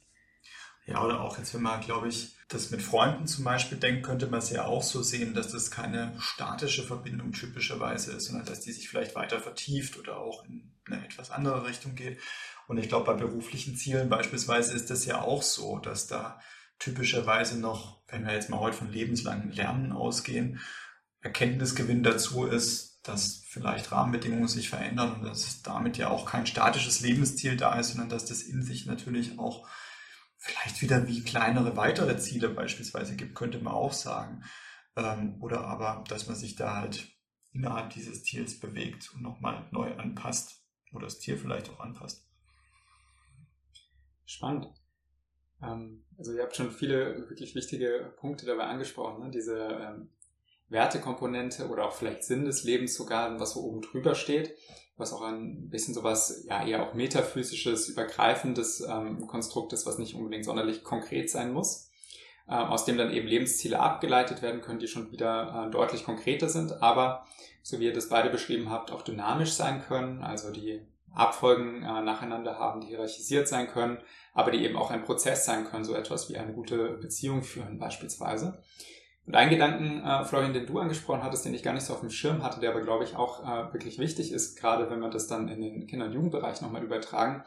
Ja, 0.86 1.04
oder 1.04 1.22
auch 1.22 1.38
jetzt, 1.38 1.54
wenn 1.54 1.64
man, 1.64 1.82
glaube 1.82 2.08
ich, 2.08 2.36
das 2.48 2.70
mit 2.70 2.82
Freunden 2.82 3.26
zum 3.26 3.44
Beispiel 3.44 3.80
denkt, 3.80 4.06
könnte 4.06 4.28
man 4.28 4.40
es 4.40 4.52
ja 4.52 4.66
auch 4.66 4.84
so 4.84 5.02
sehen, 5.02 5.34
dass 5.34 5.52
das 5.52 5.72
keine 5.72 6.14
statische 6.20 6.84
Verbindung 6.84 7.32
typischerweise 7.32 8.12
ist, 8.12 8.26
sondern 8.26 8.46
dass 8.46 8.62
die 8.62 8.72
sich 8.72 8.88
vielleicht 8.88 9.16
weiter 9.16 9.40
vertieft 9.40 9.98
oder 9.98 10.18
auch 10.18 10.46
in 10.46 10.72
eine 10.86 11.04
etwas 11.04 11.32
andere 11.32 11.66
Richtung 11.66 11.96
geht. 11.96 12.20
Und 12.68 12.78
ich 12.78 12.88
glaube, 12.88 13.06
bei 13.06 13.14
beruflichen 13.14 13.76
Zielen 13.76 14.10
beispielsweise 14.10 14.74
ist 14.74 14.92
das 14.92 15.06
ja 15.06 15.22
auch 15.22 15.42
so, 15.42 15.80
dass 15.80 16.06
da 16.06 16.40
typischerweise 16.78 17.60
noch, 17.60 18.02
wenn 18.08 18.26
wir 18.26 18.34
jetzt 18.34 18.50
mal 18.50 18.60
heute 18.60 18.78
von 18.78 18.92
lebenslangem 18.92 19.50
Lernen 19.52 19.92
ausgehen, 19.92 20.60
Erkenntnisgewinn 21.22 22.04
dazu 22.04 22.46
ist, 22.46 23.00
dass 23.02 23.44
vielleicht 23.48 23.92
Rahmenbedingungen 23.92 24.48
sich 24.48 24.70
verändern 24.70 25.16
und 25.16 25.24
dass 25.24 25.64
damit 25.64 25.98
ja 25.98 26.10
auch 26.10 26.26
kein 26.26 26.46
statisches 26.46 27.02
Lebensziel 27.02 27.58
da 27.58 27.80
ist, 27.80 27.90
sondern 27.90 28.10
dass 28.10 28.26
das 28.26 28.44
in 28.44 28.62
sich 28.62 28.86
natürlich 28.86 29.40
auch 29.40 29.68
vielleicht 30.46 30.82
wieder 30.82 31.08
wie 31.08 31.24
kleinere 31.24 31.76
weitere 31.76 32.18
Ziele 32.18 32.50
beispielsweise 32.50 33.16
gibt, 33.16 33.36
könnte 33.36 33.60
man 33.60 33.74
auch 33.74 33.94
sagen. 33.94 34.44
Ähm, 34.96 35.42
oder 35.42 35.66
aber, 35.66 36.04
dass 36.08 36.28
man 36.28 36.36
sich 36.36 36.56
da 36.56 36.76
halt 36.76 37.08
innerhalb 37.52 37.90
dieses 37.90 38.24
Ziels 38.24 38.60
bewegt 38.60 39.12
und 39.14 39.24
nochmal 39.24 39.68
neu 39.72 39.96
anpasst 39.96 40.64
oder 40.94 41.06
das 41.06 41.20
Ziel 41.20 41.38
vielleicht 41.38 41.70
auch 41.70 41.80
anpasst. 41.80 42.28
Spannend. 44.26 44.68
Ähm, 45.64 46.06
also 46.18 46.32
ihr 46.32 46.44
habt 46.44 46.56
schon 46.56 46.72
viele 46.72 47.28
wirklich 47.30 47.56
wichtige 47.56 48.14
Punkte 48.18 48.46
dabei 48.46 48.66
angesprochen. 48.66 49.24
Ne? 49.24 49.32
Diese 49.32 49.58
ähm, 49.58 50.10
Wertekomponente 50.70 51.70
oder 51.70 51.86
auch 51.86 51.94
vielleicht 51.94 52.24
Sinn 52.24 52.46
des 52.46 52.64
Lebens 52.64 52.96
sogar, 52.96 53.40
was 53.40 53.54
so 53.54 53.62
oben 53.62 53.82
drüber 53.82 54.14
steht 54.14 54.56
was 54.98 55.14
auch 55.14 55.22
ein 55.22 55.70
bisschen 55.70 55.94
sowas, 55.94 56.46
ja, 56.48 56.66
eher 56.66 56.84
auch 56.84 56.94
metaphysisches, 56.94 57.90
übergreifendes 57.90 58.82
ähm, 58.82 59.28
Konstrukt 59.28 59.74
ist, 59.74 59.86
was 59.86 59.98
nicht 59.98 60.16
unbedingt 60.16 60.46
sonderlich 60.46 60.84
konkret 60.84 61.30
sein 61.30 61.52
muss, 61.52 61.90
äh, 62.48 62.54
aus 62.54 62.86
dem 62.86 62.98
dann 62.98 63.12
eben 63.12 63.28
Lebensziele 63.28 63.80
abgeleitet 63.80 64.42
werden 64.42 64.62
können, 64.62 64.80
die 64.80 64.88
schon 64.88 65.12
wieder 65.12 65.68
äh, 65.68 65.72
deutlich 65.72 66.06
konkreter 66.06 66.48
sind, 66.48 66.82
aber, 66.82 67.26
so 67.62 67.80
wie 67.80 67.86
ihr 67.86 67.94
das 67.94 68.10
beide 68.10 68.30
beschrieben 68.30 68.70
habt, 68.70 68.92
auch 68.92 69.02
dynamisch 69.02 69.52
sein 69.52 69.82
können, 69.82 70.22
also 70.22 70.52
die 70.52 70.82
Abfolgen 71.14 71.84
äh, 71.84 72.02
nacheinander 72.02 72.60
haben, 72.60 72.82
die 72.82 72.88
hierarchisiert 72.88 73.48
sein 73.48 73.68
können, 73.68 73.98
aber 74.34 74.52
die 74.52 74.64
eben 74.64 74.76
auch 74.76 74.92
ein 74.92 75.04
Prozess 75.04 75.46
sein 75.46 75.66
können, 75.66 75.86
so 75.86 75.94
etwas 75.94 76.30
wie 76.30 76.38
eine 76.38 76.54
gute 76.54 76.90
Beziehung 76.90 77.42
führen 77.42 77.80
beispielsweise. 77.80 78.62
Und 79.26 79.36
ein 79.36 79.50
Gedanken, 79.50 80.04
äh, 80.04 80.24
Florian, 80.24 80.54
den 80.54 80.68
du 80.68 80.78
angesprochen 80.78 81.24
hattest, 81.24 81.46
den 81.46 81.54
ich 81.54 81.64
gar 81.64 81.74
nicht 81.74 81.86
so 81.86 81.94
auf 81.94 82.02
dem 82.02 82.12
Schirm 82.12 82.44
hatte, 82.44 82.60
der 82.60 82.72
aber, 82.72 82.82
glaube 82.82 83.04
ich, 83.04 83.16
auch 83.16 83.44
äh, 83.44 83.74
wirklich 83.74 83.98
wichtig 83.98 84.32
ist, 84.32 84.56
gerade 84.56 84.90
wenn 84.90 85.00
wir 85.00 85.10
das 85.10 85.28
dann 85.28 85.48
in 85.48 85.62
den 85.62 85.88
Kinder- 85.88 86.06
und 86.06 86.14
Jugendbereich 86.14 86.62
nochmal 86.62 86.84
übertragen, 86.84 87.44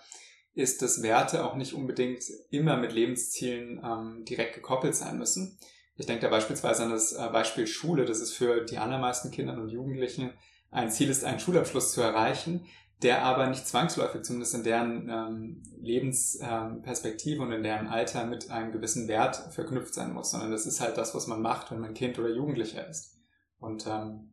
ist, 0.54 0.82
dass 0.82 1.02
Werte 1.02 1.44
auch 1.44 1.54
nicht 1.54 1.74
unbedingt 1.74 2.24
immer 2.50 2.76
mit 2.76 2.92
Lebenszielen 2.92 3.80
ähm, 3.84 4.24
direkt 4.24 4.56
gekoppelt 4.56 4.96
sein 4.96 5.18
müssen. 5.18 5.56
Ich 5.96 6.06
denke 6.06 6.22
da 6.22 6.28
beispielsweise 6.28 6.82
an 6.82 6.90
das 6.90 7.12
äh, 7.12 7.28
Beispiel 7.32 7.68
Schule, 7.68 8.04
das 8.04 8.20
ist 8.20 8.32
für 8.32 8.64
die 8.64 8.78
allermeisten 8.78 9.30
Kinder 9.30 9.54
und 9.54 9.68
Jugendlichen 9.68 10.32
ein 10.70 10.90
Ziel 10.90 11.10
ist, 11.10 11.24
einen 11.24 11.40
Schulabschluss 11.40 11.92
zu 11.92 12.02
erreichen, 12.02 12.66
der 13.02 13.22
aber 13.22 13.46
nicht 13.46 13.66
zwangsläufig, 13.66 14.22
zumindest 14.22 14.54
in 14.54 14.64
deren 14.64 15.08
ähm, 15.08 15.62
Lebensperspektive 15.80 17.42
ähm, 17.42 17.48
und 17.48 17.52
in 17.52 17.62
deren 17.62 17.86
Alter 17.86 18.26
mit 18.26 18.50
einem 18.50 18.72
gewissen 18.72 19.06
Wert 19.06 19.36
verknüpft 19.52 19.94
sein 19.94 20.12
muss, 20.12 20.32
sondern 20.32 20.50
das 20.50 20.66
ist 20.66 20.80
halt 20.80 20.96
das, 20.96 21.14
was 21.14 21.26
man 21.28 21.40
macht, 21.40 21.70
wenn 21.70 21.80
man 21.80 21.94
Kind 21.94 22.18
oder 22.18 22.30
Jugendlicher 22.30 22.88
ist. 22.88 23.16
Und 23.60 23.86
ähm, 23.86 24.30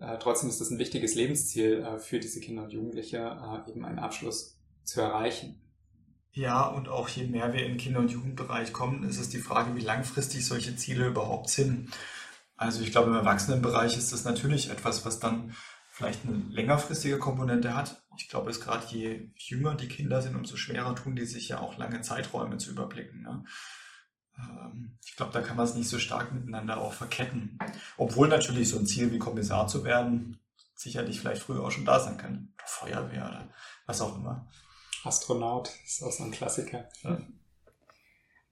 äh, 0.00 0.18
trotzdem 0.18 0.48
ist 0.48 0.60
das 0.60 0.70
ein 0.70 0.78
wichtiges 0.78 1.14
Lebensziel 1.14 1.82
äh, 1.82 1.98
für 1.98 2.18
diese 2.18 2.40
Kinder 2.40 2.64
und 2.64 2.72
Jugendliche, 2.72 3.18
äh, 3.18 3.70
eben 3.70 3.84
einen 3.84 3.98
Abschluss 4.00 4.58
zu 4.82 5.00
erreichen. 5.00 5.60
Ja, 6.32 6.66
und 6.66 6.88
auch 6.88 7.08
je 7.08 7.24
mehr 7.24 7.52
wir 7.52 7.62
den 7.62 7.78
Kinder- 7.78 8.00
und 8.00 8.10
Jugendbereich 8.10 8.72
kommen, 8.72 9.02
ist 9.02 9.18
es 9.18 9.28
die 9.28 9.38
Frage, 9.38 9.74
wie 9.76 9.80
langfristig 9.80 10.46
solche 10.46 10.76
Ziele 10.76 11.06
überhaupt 11.06 11.50
sind. 11.50 11.90
Also 12.56 12.82
ich 12.82 12.90
glaube, 12.90 13.10
im 13.10 13.16
Erwachsenenbereich 13.16 13.96
ist 13.96 14.12
das 14.12 14.24
natürlich 14.24 14.70
etwas, 14.70 15.04
was 15.04 15.20
dann 15.20 15.54
vielleicht 15.98 16.24
eine 16.24 16.36
längerfristige 16.50 17.18
Komponente 17.18 17.74
hat. 17.74 18.00
Ich 18.16 18.28
glaube, 18.28 18.50
es 18.50 18.60
gerade 18.60 18.86
je 18.86 19.30
jünger 19.34 19.74
die 19.74 19.88
Kinder 19.88 20.22
sind, 20.22 20.36
umso 20.36 20.56
schwerer 20.56 20.94
tun 20.94 21.16
die 21.16 21.24
sich 21.24 21.48
ja 21.48 21.58
auch 21.58 21.76
lange 21.76 22.00
Zeiträume 22.02 22.56
zu 22.58 22.70
überblicken. 22.70 23.22
Ne? 23.22 23.44
Ähm, 24.38 24.96
ich 25.04 25.16
glaube, 25.16 25.32
da 25.32 25.40
kann 25.40 25.56
man 25.56 25.66
es 25.66 25.74
nicht 25.74 25.88
so 25.88 25.98
stark 25.98 26.32
miteinander 26.32 26.78
auch 26.78 26.92
verketten. 26.92 27.58
Obwohl 27.96 28.28
natürlich 28.28 28.68
so 28.68 28.78
ein 28.78 28.86
Ziel 28.86 29.10
wie 29.10 29.18
Kommissar 29.18 29.66
zu 29.66 29.82
werden, 29.82 30.38
sicherlich 30.76 31.18
vielleicht 31.18 31.42
früher 31.42 31.64
auch 31.64 31.72
schon 31.72 31.84
da 31.84 31.98
sein 31.98 32.16
kann. 32.16 32.54
Oder 32.54 32.66
Feuerwehr 32.66 33.28
oder 33.28 33.48
was 33.86 34.00
auch 34.00 34.16
immer. 34.16 34.46
Astronaut 35.02 35.68
ist 35.84 36.04
auch 36.04 36.12
so 36.12 36.22
ein 36.22 36.30
Klassiker. 36.30 36.88
Ja. 37.02 37.18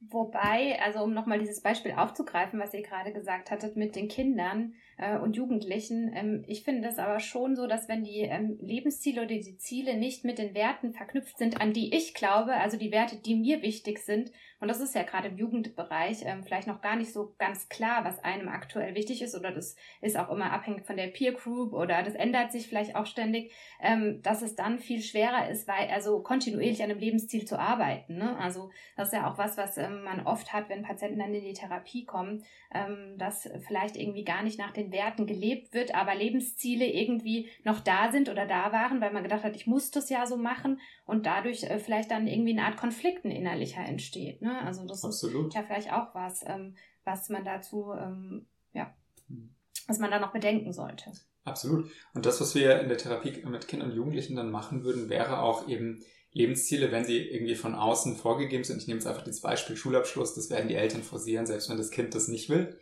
Wobei, 0.00 0.80
also 0.82 0.98
um 1.04 1.14
nochmal 1.14 1.38
dieses 1.38 1.62
Beispiel 1.62 1.92
aufzugreifen, 1.92 2.58
was 2.58 2.74
ihr 2.74 2.82
gerade 2.82 3.12
gesagt 3.12 3.52
hattet 3.52 3.76
mit 3.76 3.94
den 3.94 4.08
Kindern, 4.08 4.74
äh, 4.96 5.18
und 5.18 5.36
Jugendlichen. 5.36 6.12
Ähm, 6.14 6.44
ich 6.46 6.64
finde 6.64 6.88
es 6.88 6.98
aber 6.98 7.20
schon 7.20 7.56
so, 7.56 7.66
dass 7.66 7.88
wenn 7.88 8.04
die 8.04 8.20
ähm, 8.20 8.58
Lebensziele 8.60 9.22
oder 9.22 9.34
die 9.34 9.56
Ziele 9.56 9.96
nicht 9.96 10.24
mit 10.24 10.38
den 10.38 10.54
Werten 10.54 10.92
verknüpft 10.92 11.38
sind, 11.38 11.60
an 11.60 11.72
die 11.72 11.94
ich 11.94 12.14
glaube, 12.14 12.54
also 12.54 12.76
die 12.76 12.92
Werte, 12.92 13.16
die 13.16 13.36
mir 13.36 13.62
wichtig 13.62 13.98
sind, 13.98 14.30
und 14.58 14.68
das 14.68 14.80
ist 14.80 14.94
ja 14.94 15.02
gerade 15.02 15.28
im 15.28 15.36
Jugendbereich 15.36 16.22
ähm, 16.24 16.42
vielleicht 16.42 16.66
noch 16.66 16.80
gar 16.80 16.96
nicht 16.96 17.12
so 17.12 17.34
ganz 17.38 17.68
klar, 17.68 18.04
was 18.04 18.24
einem 18.24 18.48
aktuell 18.48 18.94
wichtig 18.94 19.20
ist, 19.20 19.34
oder 19.34 19.52
das 19.52 19.76
ist 20.00 20.16
auch 20.16 20.30
immer 20.30 20.52
abhängig 20.52 20.86
von 20.86 20.96
der 20.96 21.08
Peer 21.08 21.32
Group 21.32 21.74
oder 21.74 22.02
das 22.02 22.14
ändert 22.14 22.52
sich 22.52 22.66
vielleicht 22.66 22.96
auch 22.96 23.06
ständig, 23.06 23.52
ähm, 23.82 24.22
dass 24.22 24.40
es 24.40 24.54
dann 24.54 24.78
viel 24.78 25.02
schwerer 25.02 25.50
ist, 25.50 25.68
weil 25.68 25.88
also 25.90 26.22
kontinuierlich 26.22 26.82
an 26.82 26.90
einem 26.90 27.00
Lebensziel 27.00 27.44
zu 27.44 27.58
arbeiten. 27.58 28.16
Ne? 28.16 28.36
Also 28.38 28.70
das 28.96 29.08
ist 29.08 29.14
ja 29.14 29.30
auch 29.30 29.36
was, 29.36 29.58
was 29.58 29.76
ähm, 29.76 30.02
man 30.04 30.26
oft 30.26 30.52
hat, 30.52 30.68
wenn 30.70 30.82
Patienten 30.82 31.18
dann 31.18 31.34
in 31.34 31.44
die 31.44 31.52
Therapie 31.52 32.06
kommen, 32.06 32.44
ähm, 32.74 33.16
dass 33.18 33.48
vielleicht 33.66 33.96
irgendwie 33.96 34.24
gar 34.24 34.42
nicht 34.42 34.58
nach 34.58 34.72
den 34.72 34.85
den 34.86 34.92
Werten 34.92 35.26
gelebt 35.26 35.74
wird, 35.74 35.94
aber 35.94 36.14
Lebensziele 36.14 36.86
irgendwie 36.86 37.48
noch 37.64 37.80
da 37.80 38.10
sind 38.10 38.28
oder 38.28 38.46
da 38.46 38.72
waren, 38.72 39.00
weil 39.00 39.12
man 39.12 39.22
gedacht 39.22 39.44
hat, 39.44 39.56
ich 39.56 39.66
muss 39.66 39.90
das 39.90 40.08
ja 40.10 40.26
so 40.26 40.36
machen 40.36 40.80
und 41.04 41.26
dadurch 41.26 41.64
äh, 41.64 41.78
vielleicht 41.78 42.10
dann 42.10 42.26
irgendwie 42.26 42.52
eine 42.52 42.64
Art 42.64 42.76
Konflikten 42.76 43.30
innerlicher 43.30 43.84
entsteht. 43.84 44.42
Ne? 44.42 44.60
Also 44.62 44.86
das 44.86 45.04
Absolut. 45.04 45.48
ist 45.48 45.54
ja 45.54 45.62
vielleicht 45.62 45.92
auch 45.92 46.14
was, 46.14 46.44
ähm, 46.46 46.76
was 47.04 47.28
man 47.28 47.44
dazu, 47.44 47.92
ähm, 47.92 48.46
ja, 48.72 48.94
hm. 49.28 49.54
was 49.86 49.98
man 49.98 50.10
da 50.10 50.18
noch 50.18 50.32
bedenken 50.32 50.72
sollte. 50.72 51.12
Absolut. 51.44 51.90
Und 52.12 52.26
das, 52.26 52.40
was 52.40 52.54
wir 52.54 52.80
in 52.80 52.88
der 52.88 52.98
Therapie 52.98 53.44
mit 53.44 53.68
Kindern 53.68 53.90
und 53.90 53.96
Jugendlichen 53.96 54.34
dann 54.34 54.50
machen 54.50 54.82
würden, 54.82 55.08
wäre 55.08 55.40
auch 55.40 55.68
eben 55.68 56.02
Lebensziele, 56.32 56.90
wenn 56.90 57.04
sie 57.04 57.18
irgendwie 57.18 57.54
von 57.54 57.74
außen 57.74 58.16
vorgegeben 58.16 58.64
sind. 58.64 58.82
Ich 58.82 58.88
nehme 58.88 58.98
jetzt 58.98 59.06
einfach 59.06 59.22
das 59.22 59.40
Beispiel 59.40 59.76
Schulabschluss, 59.76 60.34
das 60.34 60.50
werden 60.50 60.68
die 60.68 60.74
Eltern 60.74 61.02
forcieren, 61.02 61.46
selbst 61.46 61.70
wenn 61.70 61.78
das 61.78 61.90
Kind 61.90 62.14
das 62.14 62.28
nicht 62.28 62.50
will 62.50 62.76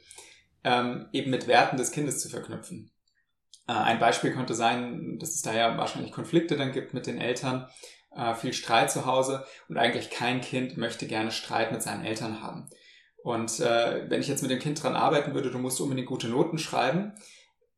ähm, 0.64 1.09
eben 1.12 1.30
mit 1.30 1.47
Werten 1.47 1.76
des 1.76 1.92
Kindes 1.92 2.21
zu 2.21 2.28
verknüpfen. 2.28 2.90
Äh, 3.68 3.73
ein 3.73 3.99
Beispiel 3.99 4.33
könnte 4.33 4.54
sein, 4.54 5.18
dass 5.18 5.35
es 5.35 5.42
da 5.42 5.54
ja 5.54 5.76
wahrscheinlich 5.76 6.12
Konflikte 6.12 6.56
dann 6.56 6.73
gibt 6.73 6.94
mit 6.94 7.06
den 7.06 7.18
Eltern, 7.18 7.68
äh, 8.16 8.35
viel 8.35 8.52
Streit 8.52 8.90
zu 8.90 9.06
Hause 9.06 9.44
und 9.68 9.76
eigentlich 9.76 10.11
kein 10.11 10.40
Kind 10.40 10.76
möchte 10.76 11.06
gerne 11.06 11.30
Streit 11.30 11.73
mit 11.73 11.83
seinen 11.83 12.04
Eltern 12.04 12.42
haben. 12.42 12.68
Und 13.23 13.59
äh, 13.61 14.09
wenn 14.11 14.21
ich 14.21 14.28
jetzt 14.28 14.42
mit 14.42 14.50
dem 14.50 14.59
Kind 14.59 14.83
dran 14.83 14.94
arbeiten 14.94 15.35
würde, 15.35 15.50
du 15.50 15.59
musst 15.59 15.80
unbedingt 15.80 16.09
gute 16.09 16.28
Noten 16.28 16.59
schreiben, 16.59 17.14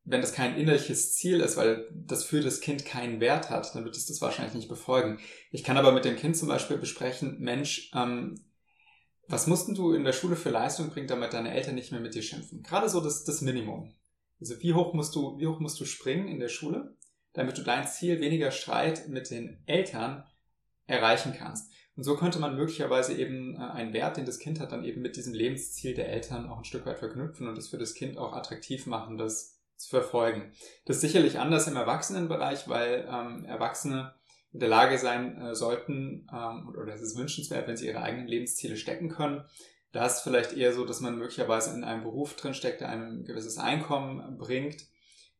wenn 0.03 0.21
das 0.21 0.33
kein 0.33 0.55
innerliches 0.55 1.15
Ziel 1.15 1.41
ist, 1.41 1.57
weil 1.57 1.89
das 1.93 2.23
für 2.23 2.41
das 2.41 2.61
Kind 2.61 2.85
keinen 2.85 3.19
Wert 3.19 3.49
hat, 3.49 3.73
dann 3.75 3.83
wird 3.83 3.95
es 3.97 4.05
das 4.05 4.21
wahrscheinlich 4.21 4.55
nicht 4.55 4.69
befolgen. 4.69 5.19
Ich 5.51 5.63
kann 5.63 5.77
aber 5.77 5.91
mit 5.91 6.05
dem 6.05 6.15
Kind 6.15 6.37
zum 6.37 6.47
Beispiel 6.47 6.77
besprechen, 6.77 7.39
Mensch, 7.39 7.91
ähm, 7.93 8.35
was 9.27 9.47
mussten 9.47 9.75
du 9.75 9.93
in 9.93 10.03
der 10.03 10.13
Schule 10.13 10.35
für 10.35 10.49
Leistung 10.49 10.89
bringen, 10.89 11.07
damit 11.07 11.33
deine 11.33 11.53
Eltern 11.53 11.75
nicht 11.75 11.91
mehr 11.91 12.01
mit 12.01 12.15
dir 12.15 12.21
schimpfen? 12.21 12.63
Gerade 12.63 12.89
so 12.89 13.01
das, 13.01 13.23
das 13.23 13.41
Minimum. 13.41 13.93
Also 14.39 14.61
wie 14.61 14.73
hoch 14.73 14.93
musst 14.93 15.15
du, 15.15 15.37
wie 15.39 15.47
hoch 15.47 15.59
musst 15.59 15.79
du 15.79 15.85
springen 15.85 16.27
in 16.27 16.39
der 16.39 16.49
Schule, 16.49 16.95
damit 17.33 17.57
du 17.57 17.63
dein 17.63 17.87
Ziel 17.87 18.21
weniger 18.21 18.51
Streit 18.51 19.09
mit 19.09 19.29
den 19.29 19.61
Eltern 19.65 20.23
erreichen 20.85 21.33
kannst? 21.37 21.71
Und 21.97 22.03
so 22.03 22.15
könnte 22.15 22.39
man 22.39 22.55
möglicherweise 22.55 23.15
eben 23.15 23.55
äh, 23.55 23.59
einen 23.59 23.93
Wert, 23.93 24.17
den 24.17 24.25
das 24.25 24.39
Kind 24.39 24.59
hat, 24.59 24.71
dann 24.71 24.83
eben 24.83 25.01
mit 25.01 25.17
diesem 25.17 25.33
Lebensziel 25.33 25.95
der 25.95 26.09
Eltern 26.09 26.47
auch 26.47 26.59
ein 26.59 26.65
Stück 26.65 26.85
weit 26.85 26.99
verknüpfen 26.99 27.47
und 27.47 27.57
es 27.57 27.69
für 27.69 27.79
das 27.79 27.95
Kind 27.95 28.17
auch 28.17 28.33
attraktiv 28.33 28.85
machen, 28.85 29.17
das 29.17 29.57
zu 29.77 29.89
verfolgen. 29.89 30.51
Das 30.85 30.97
ist 30.97 31.01
sicherlich 31.01 31.39
anders 31.39 31.67
im 31.67 31.75
Erwachsenenbereich, 31.75 32.67
weil 32.67 33.07
ähm, 33.11 33.45
Erwachsene 33.45 34.13
in 34.53 34.59
der 34.59 34.69
Lage 34.69 34.97
sein 34.97 35.39
äh, 35.41 35.55
sollten, 35.55 36.27
ähm, 36.33 36.69
oder 36.69 36.93
es 36.93 37.01
ist 37.01 37.17
wünschenswert, 37.17 37.67
wenn 37.67 37.77
sie 37.77 37.87
ihre 37.87 38.01
eigenen 38.01 38.27
Lebensziele 38.27 38.77
stecken 38.77 39.09
können. 39.09 39.43
Da 39.91 40.05
ist 40.05 40.21
vielleicht 40.21 40.53
eher 40.53 40.73
so, 40.73 40.85
dass 40.85 41.01
man 41.01 41.17
möglicherweise 41.17 41.73
in 41.73 41.83
einem 41.83 42.03
Beruf 42.03 42.35
drinsteckt, 42.35 42.81
der 42.81 42.89
einem 42.89 43.19
ein 43.19 43.25
gewisses 43.25 43.57
Einkommen 43.57 44.37
bringt, 44.37 44.81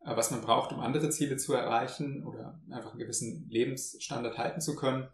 äh, 0.06 0.16
was 0.16 0.32
man 0.32 0.42
braucht, 0.42 0.72
um 0.72 0.80
andere 0.80 1.10
Ziele 1.10 1.38
zu 1.38 1.54
erreichen 1.54 2.24
oder 2.26 2.62
einfach 2.70 2.92
einen 2.92 3.00
gewissen 3.00 3.48
Lebensstandard 3.50 4.38
halten 4.38 4.62
zu 4.62 4.76
können, 4.76 5.08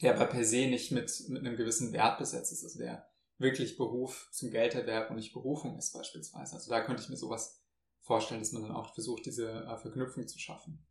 der 0.00 0.14
aber 0.14 0.26
per 0.26 0.44
se 0.44 0.66
nicht 0.66 0.90
mit, 0.92 1.10
mit 1.28 1.44
einem 1.44 1.56
gewissen 1.56 1.92
Wert 1.92 2.18
besetzt 2.18 2.52
ist. 2.52 2.64
Also 2.64 2.78
der 2.78 3.06
wirklich 3.38 3.76
Beruf 3.76 4.28
zum 4.32 4.50
Gelderwerb 4.50 5.10
und 5.10 5.16
nicht 5.16 5.32
Berufung 5.32 5.76
ist 5.78 5.92
beispielsweise. 5.92 6.54
Also 6.54 6.70
da 6.70 6.80
könnte 6.80 7.02
ich 7.02 7.08
mir 7.08 7.16
sowas 7.16 7.60
vorstellen, 8.00 8.40
dass 8.40 8.52
man 8.52 8.62
dann 8.62 8.72
auch 8.72 8.94
versucht, 8.94 9.26
diese 9.26 9.50
äh, 9.50 9.76
Verknüpfung 9.76 10.26
zu 10.26 10.38
schaffen. 10.38 10.84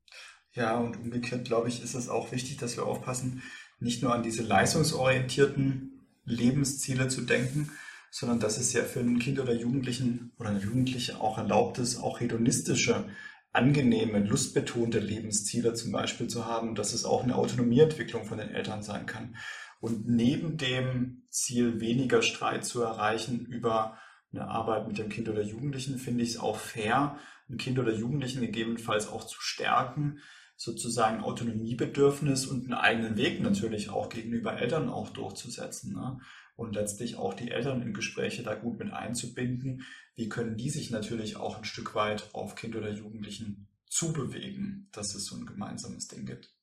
Ja, 0.53 0.77
und 0.77 0.97
umgekehrt, 0.97 1.45
glaube 1.45 1.69
ich, 1.69 1.81
ist 1.81 1.95
es 1.95 2.09
auch 2.09 2.31
wichtig, 2.31 2.57
dass 2.57 2.75
wir 2.75 2.85
aufpassen, 2.85 3.41
nicht 3.79 4.03
nur 4.03 4.13
an 4.13 4.23
diese 4.23 4.43
leistungsorientierten 4.43 6.01
Lebensziele 6.25 7.07
zu 7.07 7.21
denken, 7.21 7.71
sondern 8.11 8.39
dass 8.39 8.57
es 8.57 8.73
ja 8.73 8.83
für 8.83 8.99
ein 8.99 9.19
Kind 9.19 9.39
oder 9.39 9.53
Jugendlichen 9.53 10.33
oder 10.37 10.49
eine 10.49 10.59
Jugendliche 10.59 11.21
auch 11.21 11.37
erlaubt 11.37 11.77
ist, 11.79 11.97
auch 11.97 12.19
hedonistische, 12.19 13.05
angenehme, 13.53 14.19
lustbetonte 14.19 14.99
Lebensziele 14.99 15.73
zum 15.73 15.91
Beispiel 15.91 16.27
zu 16.27 16.45
haben, 16.45 16.75
dass 16.75 16.93
es 16.93 17.05
auch 17.05 17.23
eine 17.23 17.35
Autonomieentwicklung 17.35 18.25
von 18.25 18.37
den 18.37 18.49
Eltern 18.49 18.83
sein 18.83 19.05
kann. 19.05 19.35
Und 19.79 20.07
neben 20.07 20.57
dem 20.57 21.23
Ziel, 21.29 21.79
weniger 21.81 22.21
Streit 22.21 22.65
zu 22.65 22.81
erreichen 22.81 23.45
über 23.45 23.97
eine 24.31 24.47
Arbeit 24.47 24.87
mit 24.87 24.97
dem 24.97 25.09
Kind 25.09 25.27
oder 25.27 25.41
Jugendlichen, 25.41 25.97
finde 25.97 26.23
ich 26.23 26.31
es 26.31 26.39
auch 26.39 26.57
fair, 26.57 27.17
ein 27.49 27.57
Kind 27.57 27.79
oder 27.79 27.93
Jugendlichen 27.93 28.41
gegebenenfalls 28.41 29.07
auch 29.07 29.25
zu 29.25 29.41
stärken, 29.41 30.19
sozusagen 30.61 31.23
Autonomiebedürfnis 31.23 32.45
und 32.45 32.65
einen 32.65 32.73
eigenen 32.73 33.17
Weg 33.17 33.41
natürlich 33.41 33.89
auch 33.89 34.09
gegenüber 34.09 34.59
Eltern 34.59 34.89
auch 34.89 35.09
durchzusetzen. 35.09 35.95
Ne? 35.95 36.19
Und 36.55 36.75
letztlich 36.75 37.15
auch 37.15 37.33
die 37.33 37.49
Eltern 37.49 37.81
in 37.81 37.93
Gespräche 37.93 38.43
da 38.43 38.53
gut 38.53 38.77
mit 38.77 38.93
einzubinden. 38.93 39.83
Wie 40.13 40.29
können 40.29 40.57
die 40.57 40.69
sich 40.69 40.91
natürlich 40.91 41.37
auch 41.37 41.57
ein 41.57 41.63
Stück 41.63 41.95
weit 41.95 42.29
auf 42.33 42.53
Kind 42.53 42.75
oder 42.75 42.91
Jugendlichen 42.91 43.69
zubewegen, 43.89 44.87
dass 44.91 45.15
es 45.15 45.25
so 45.25 45.35
ein 45.35 45.47
gemeinsames 45.47 46.07
Ding 46.07 46.27
gibt. 46.27 46.53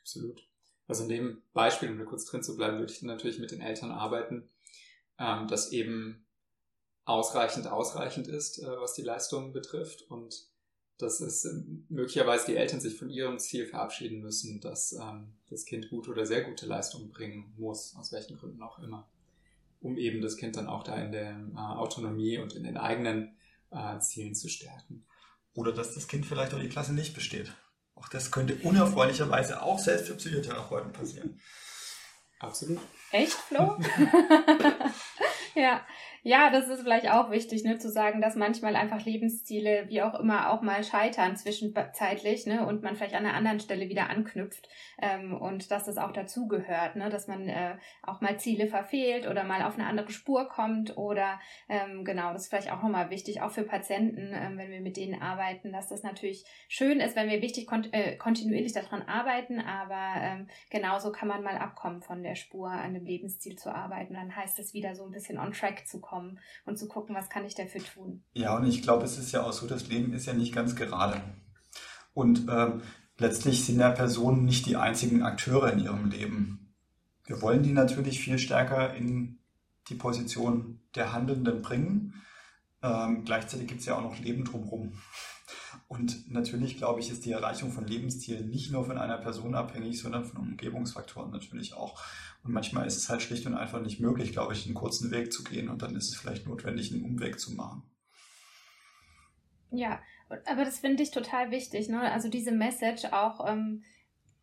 Absolut. 0.00 0.48
Also 0.86 1.02
in 1.02 1.08
dem 1.08 1.42
Beispiel, 1.52 1.90
um 1.90 1.98
da 1.98 2.04
kurz 2.04 2.26
drin 2.26 2.44
zu 2.44 2.56
bleiben, 2.56 2.78
würde 2.78 2.92
ich 2.92 3.02
natürlich 3.02 3.40
mit 3.40 3.50
den 3.50 3.60
Eltern 3.60 3.90
arbeiten, 3.90 4.48
ähm, 5.18 5.48
dass 5.48 5.72
eben 5.72 6.26
ausreichend 7.04 7.66
ausreichend 7.66 8.28
ist, 8.28 8.58
äh, 8.62 8.66
was 8.80 8.94
die 8.94 9.02
Leistung 9.02 9.52
betrifft 9.52 10.02
und 10.10 10.49
dass 11.02 11.20
es 11.20 11.44
ähm, 11.44 11.84
möglicherweise 11.88 12.46
die 12.46 12.56
Eltern 12.56 12.80
sich 12.80 12.96
von 12.96 13.10
ihrem 13.10 13.38
Ziel 13.38 13.66
verabschieden 13.66 14.20
müssen, 14.20 14.60
dass 14.60 14.92
ähm, 14.92 15.32
das 15.48 15.64
Kind 15.64 15.90
gute 15.90 16.10
oder 16.10 16.26
sehr 16.26 16.42
gute 16.42 16.66
Leistungen 16.66 17.10
bringen 17.10 17.52
muss, 17.56 17.94
aus 17.96 18.12
welchen 18.12 18.36
Gründen 18.36 18.62
auch 18.62 18.78
immer, 18.78 19.08
um 19.80 19.96
eben 19.96 20.20
das 20.20 20.36
Kind 20.36 20.56
dann 20.56 20.66
auch 20.66 20.84
da 20.84 20.96
in 20.96 21.12
der 21.12 21.30
äh, 21.30 21.58
Autonomie 21.58 22.38
und 22.38 22.54
in 22.54 22.64
den 22.64 22.76
eigenen 22.76 23.36
äh, 23.70 23.98
Zielen 24.00 24.34
zu 24.34 24.48
stärken. 24.48 25.04
Oder 25.54 25.72
dass 25.72 25.94
das 25.94 26.06
Kind 26.06 26.26
vielleicht 26.26 26.54
auch 26.54 26.60
die 26.60 26.68
Klasse 26.68 26.92
nicht 26.92 27.14
besteht. 27.14 27.52
Auch 27.94 28.08
das 28.08 28.30
könnte 28.30 28.56
unerfreulicherweise 28.62 29.62
auch 29.62 29.78
selbst 29.78 30.08
für 30.08 30.14
Psychotherapeuten 30.14 30.92
passieren. 30.92 31.40
Absolut. 32.38 32.80
Echt, 33.10 33.32
Flo? 33.32 33.76
ja. 35.54 35.84
Ja, 36.22 36.50
das 36.50 36.68
ist 36.68 36.82
vielleicht 36.82 37.10
auch 37.10 37.30
wichtig, 37.30 37.64
ne, 37.64 37.78
zu 37.78 37.88
sagen, 37.88 38.20
dass 38.20 38.36
manchmal 38.36 38.76
einfach 38.76 39.02
Lebensziele, 39.02 39.86
wie 39.88 40.02
auch 40.02 40.18
immer, 40.20 40.50
auch 40.50 40.60
mal 40.60 40.84
scheitern 40.84 41.34
zwischenzeitlich, 41.34 42.44
ne, 42.44 42.66
und 42.66 42.82
man 42.82 42.94
vielleicht 42.94 43.14
an 43.14 43.24
einer 43.24 43.34
anderen 43.34 43.58
Stelle 43.58 43.88
wieder 43.88 44.10
anknüpft 44.10 44.68
ähm, 45.00 45.34
und 45.34 45.70
dass 45.70 45.86
das 45.86 45.96
auch 45.96 46.12
dazugehört, 46.12 46.96
ne, 46.96 47.08
dass 47.08 47.26
man 47.26 47.48
äh, 47.48 47.76
auch 48.02 48.20
mal 48.20 48.38
Ziele 48.38 48.66
verfehlt 48.66 49.26
oder 49.26 49.44
mal 49.44 49.62
auf 49.62 49.78
eine 49.78 49.86
andere 49.86 50.10
Spur 50.10 50.46
kommt 50.46 50.98
oder 50.98 51.40
ähm, 51.70 52.04
genau, 52.04 52.34
das 52.34 52.42
ist 52.42 52.48
vielleicht 52.50 52.70
auch 52.70 52.82
nochmal 52.82 53.08
wichtig, 53.08 53.40
auch 53.40 53.50
für 53.50 53.64
Patienten, 53.64 54.34
ähm, 54.34 54.58
wenn 54.58 54.70
wir 54.70 54.82
mit 54.82 54.98
denen 54.98 55.22
arbeiten, 55.22 55.72
dass 55.72 55.88
das 55.88 56.02
natürlich 56.02 56.44
schön 56.68 57.00
ist, 57.00 57.16
wenn 57.16 57.30
wir 57.30 57.40
wichtig 57.40 57.66
kont 57.66 57.88
äh, 57.92 58.16
kontinuierlich 58.16 58.74
daran 58.74 59.02
arbeiten, 59.02 59.58
aber 59.58 60.20
ähm, 60.20 60.48
genauso 60.68 61.12
kann 61.12 61.28
man 61.28 61.42
mal 61.42 61.56
abkommen 61.56 62.02
von 62.02 62.22
der 62.22 62.34
Spur, 62.34 62.68
an 62.68 62.92
dem 62.92 63.06
Lebensziel 63.06 63.56
zu 63.56 63.74
arbeiten. 63.74 64.12
Dann 64.12 64.36
heißt 64.36 64.58
es 64.58 64.74
wieder 64.74 64.94
so 64.94 65.04
ein 65.04 65.12
bisschen 65.12 65.38
on 65.38 65.52
track 65.52 65.86
zu 65.86 65.98
kommen 65.98 66.09
kommen 66.10 66.40
und 66.64 66.78
zu 66.78 66.88
gucken, 66.88 67.14
was 67.14 67.30
kann 67.30 67.44
ich 67.44 67.54
dafür 67.54 67.82
tun. 67.82 68.22
Ja, 68.32 68.56
und 68.56 68.66
ich 68.66 68.82
glaube, 68.82 69.04
es 69.04 69.16
ist 69.16 69.32
ja 69.32 69.42
auch 69.42 69.52
so, 69.52 69.66
das 69.66 69.88
Leben 69.88 70.12
ist 70.12 70.26
ja 70.26 70.32
nicht 70.32 70.54
ganz 70.54 70.74
gerade. 70.74 71.20
Und 72.12 72.46
ähm, 72.50 72.82
letztlich 73.18 73.64
sind 73.64 73.78
ja 73.78 73.90
Personen 73.90 74.44
nicht 74.44 74.66
die 74.66 74.76
einzigen 74.76 75.22
Akteure 75.22 75.72
in 75.72 75.80
ihrem 75.80 76.10
Leben. 76.10 76.74
Wir 77.24 77.40
wollen 77.42 77.62
die 77.62 77.72
natürlich 77.72 78.20
viel 78.20 78.38
stärker 78.38 78.94
in 78.94 79.38
die 79.88 79.94
Position 79.94 80.80
der 80.94 81.12
Handelnden 81.12 81.62
bringen. 81.62 82.22
Ähm, 82.82 83.24
gleichzeitig 83.24 83.68
gibt 83.68 83.80
es 83.80 83.86
ja 83.86 83.96
auch 83.96 84.02
noch 84.02 84.18
Leben 84.18 84.44
drumherum. 84.44 84.94
Und 85.88 86.30
natürlich, 86.30 86.76
glaube 86.76 87.00
ich, 87.00 87.10
ist 87.10 87.24
die 87.24 87.32
Erreichung 87.32 87.72
von 87.72 87.86
Lebenszielen 87.86 88.48
nicht 88.48 88.70
nur 88.70 88.84
von 88.84 88.98
einer 88.98 89.18
Person 89.18 89.54
abhängig, 89.54 90.00
sondern 90.00 90.24
von 90.24 90.38
Umgebungsfaktoren 90.38 91.30
natürlich 91.30 91.74
auch. 91.74 92.00
Und 92.42 92.52
manchmal 92.52 92.86
ist 92.86 92.96
es 92.96 93.08
halt 93.08 93.22
schlicht 93.22 93.46
und 93.46 93.54
einfach 93.54 93.82
nicht 93.82 94.00
möglich, 94.00 94.32
glaube 94.32 94.52
ich, 94.52 94.66
einen 94.66 94.74
kurzen 94.74 95.10
Weg 95.10 95.32
zu 95.32 95.44
gehen 95.44 95.68
und 95.68 95.82
dann 95.82 95.96
ist 95.96 96.08
es 96.08 96.16
vielleicht 96.16 96.46
notwendig, 96.46 96.92
einen 96.92 97.04
Umweg 97.04 97.38
zu 97.38 97.52
machen. 97.54 97.82
Ja, 99.70 100.00
aber 100.46 100.64
das 100.64 100.78
finde 100.78 101.02
ich 101.02 101.10
total 101.10 101.50
wichtig. 101.50 101.88
Ne? 101.88 102.00
Also 102.00 102.28
diese 102.28 102.52
Message 102.52 103.04
auch 103.12 103.46
ähm, 103.46 103.82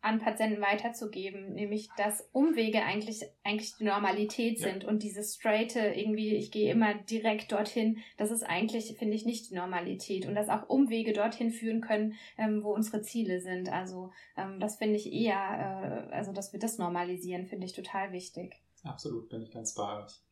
an 0.08 0.18
Patienten 0.18 0.60
weiterzugeben, 0.60 1.52
nämlich 1.52 1.88
dass 1.96 2.28
Umwege 2.32 2.82
eigentlich, 2.82 3.22
eigentlich 3.44 3.76
die 3.76 3.84
Normalität 3.84 4.58
sind 4.58 4.84
ja. 4.84 4.88
und 4.88 5.02
dieses 5.02 5.34
straighte 5.34 5.80
irgendwie, 5.80 6.34
ich 6.34 6.50
gehe 6.50 6.72
immer 6.72 6.94
direkt 6.94 7.52
dorthin, 7.52 7.98
das 8.16 8.30
ist 8.30 8.42
eigentlich, 8.42 8.96
finde 8.98 9.14
ich, 9.14 9.26
nicht 9.26 9.50
die 9.50 9.54
Normalität 9.54 10.26
und 10.26 10.34
dass 10.34 10.48
auch 10.48 10.68
Umwege 10.68 11.12
dorthin 11.12 11.50
führen 11.50 11.80
können, 11.80 12.14
ähm, 12.38 12.62
wo 12.64 12.72
unsere 12.72 13.02
Ziele 13.02 13.40
sind. 13.40 13.70
Also 13.70 14.10
ähm, 14.36 14.58
das 14.60 14.76
finde 14.76 14.96
ich 14.96 15.12
eher, 15.12 16.08
äh, 16.10 16.14
also 16.14 16.32
dass 16.32 16.52
wir 16.52 16.60
das 16.60 16.78
normalisieren, 16.78 17.46
finde 17.46 17.66
ich 17.66 17.74
total 17.74 18.12
wichtig. 18.12 18.54
Absolut, 18.84 19.28
bin 19.28 19.42
ich 19.42 19.50
ganz 19.50 19.74
bei 19.74 20.04
euch. 20.04 20.22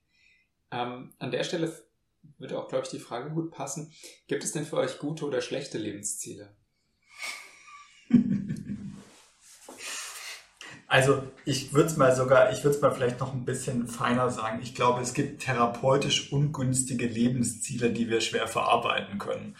Ähm, 0.71 1.13
an 1.19 1.31
der 1.31 1.45
Stelle 1.45 1.73
würde 2.39 2.59
auch, 2.59 2.69
glaube 2.69 2.85
ich, 2.85 2.91
die 2.91 2.99
Frage 2.99 3.31
gut 3.31 3.51
passen. 3.51 3.93
Gibt 4.27 4.43
es 4.43 4.53
denn 4.53 4.65
für 4.65 4.77
euch 4.77 4.99
gute 4.99 5.27
oder 5.27 5.41
schlechte 5.41 5.79
Lebensziele? 5.79 6.57
Also 10.89 11.27
ich 11.45 11.73
würde 11.73 11.89
es 11.89 11.97
mal 11.97 12.15
sogar, 12.15 12.53
ich 12.53 12.63
würde 12.63 12.77
es 12.77 12.83
mal 12.83 12.93
vielleicht 12.93 13.19
noch 13.19 13.35
ein 13.35 13.45
bisschen 13.45 13.89
feiner 13.89 14.31
sagen. 14.31 14.61
Ich 14.63 14.75
glaube, 14.75 15.01
es 15.01 15.15
gibt 15.15 15.43
therapeutisch 15.43 16.33
ungünstige 16.33 17.07
Lebensziele, 17.07 17.91
die 17.91 18.09
wir 18.09 18.21
schwer 18.21 18.47
verarbeiten 18.47 19.19
können, 19.19 19.57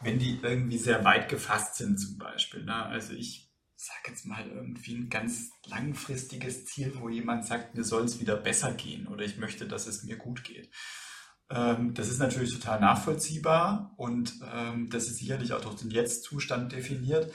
wenn 0.00 0.18
die 0.18 0.38
irgendwie 0.40 0.78
sehr 0.78 1.04
weit 1.04 1.28
gefasst 1.28 1.76
sind 1.76 1.98
zum 1.98 2.18
Beispiel. 2.18 2.64
Ne? 2.64 2.74
Also 2.74 3.12
ich 3.14 3.50
sage 3.74 4.08
jetzt 4.08 4.26
mal 4.26 4.46
irgendwie 4.46 4.94
ein 4.94 5.08
ganz 5.08 5.50
langfristiges 5.66 6.66
Ziel, 6.66 6.94
wo 6.98 7.08
jemand 7.08 7.44
sagt, 7.44 7.74
mir 7.74 7.84
soll 7.84 8.04
es 8.04 8.20
wieder 8.20 8.36
besser 8.36 8.72
gehen 8.72 9.08
oder 9.08 9.24
ich 9.24 9.38
möchte, 9.38 9.66
dass 9.66 9.86
es 9.86 10.04
mir 10.04 10.16
gut 10.16 10.44
geht. 10.44 10.70
Ähm, 11.50 11.94
das 11.94 12.08
ist 12.08 12.18
natürlich 12.18 12.52
total 12.52 12.80
nachvollziehbar 12.80 13.94
und 13.96 14.34
ähm, 14.52 14.90
das 14.90 15.08
ist 15.08 15.18
sicherlich 15.18 15.52
auch 15.52 15.60
durch 15.60 15.76
den 15.76 15.90
Jetzt-Zustand 15.90 16.72
definiert. 16.72 17.32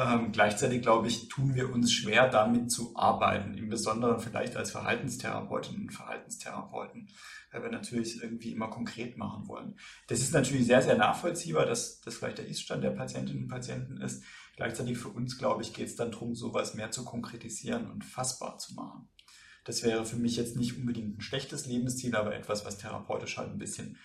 Ähm, 0.00 0.32
gleichzeitig, 0.32 0.80
glaube 0.80 1.08
ich, 1.08 1.28
tun 1.28 1.54
wir 1.54 1.70
uns 1.70 1.92
schwer, 1.92 2.26
damit 2.30 2.72
zu 2.72 2.96
arbeiten, 2.96 3.52
im 3.58 3.68
Besonderen 3.68 4.18
vielleicht 4.18 4.56
als 4.56 4.70
Verhaltenstherapeutinnen 4.70 5.82
und 5.82 5.90
Verhaltenstherapeuten, 5.90 7.10
weil 7.52 7.62
wir 7.64 7.70
natürlich 7.70 8.22
irgendwie 8.22 8.52
immer 8.52 8.68
konkret 8.68 9.18
machen 9.18 9.46
wollen. 9.46 9.78
Das 10.06 10.20
ist 10.20 10.32
natürlich 10.32 10.64
sehr, 10.66 10.80
sehr 10.80 10.96
nachvollziehbar, 10.96 11.66
dass 11.66 12.00
das 12.00 12.14
vielleicht 12.14 12.38
der 12.38 12.48
Iststand 12.48 12.82
der 12.82 12.92
Patientinnen 12.92 13.42
und 13.42 13.48
Patienten 13.50 13.98
ist. 13.98 14.24
Gleichzeitig 14.56 14.96
für 14.96 15.10
uns, 15.10 15.36
glaube 15.36 15.60
ich, 15.62 15.74
geht 15.74 15.88
es 15.88 15.96
dann 15.96 16.12
darum, 16.12 16.34
sowas 16.34 16.72
mehr 16.72 16.90
zu 16.90 17.04
konkretisieren 17.04 17.90
und 17.90 18.02
fassbar 18.02 18.56
zu 18.56 18.72
machen. 18.72 19.06
Das 19.66 19.82
wäre 19.82 20.06
für 20.06 20.16
mich 20.16 20.36
jetzt 20.36 20.56
nicht 20.56 20.78
unbedingt 20.78 21.18
ein 21.18 21.20
schlechtes 21.20 21.66
Lebensziel, 21.66 22.16
aber 22.16 22.34
etwas, 22.34 22.64
was 22.64 22.78
therapeutisch 22.78 23.36
halt 23.36 23.50
ein 23.50 23.58
bisschen 23.58 23.98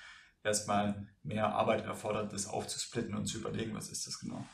erstmal 0.43 1.07
mehr 1.23 1.53
Arbeit 1.55 1.85
erfordert, 1.85 2.33
das 2.33 2.47
aufzusplitten 2.47 3.15
und 3.15 3.27
zu 3.27 3.37
überlegen, 3.37 3.73
was 3.73 3.89
ist 3.89 4.05
das 4.07 4.19
genau 4.19 4.45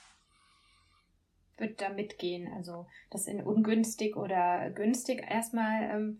würde 1.61 1.75
da 1.75 1.89
mitgehen. 1.89 2.51
Also 2.53 2.87
das 3.09 3.27
in 3.27 3.41
ungünstig 3.41 4.17
oder 4.17 4.69
günstig 4.71 5.23
erstmal 5.29 5.83
ähm, 5.83 6.19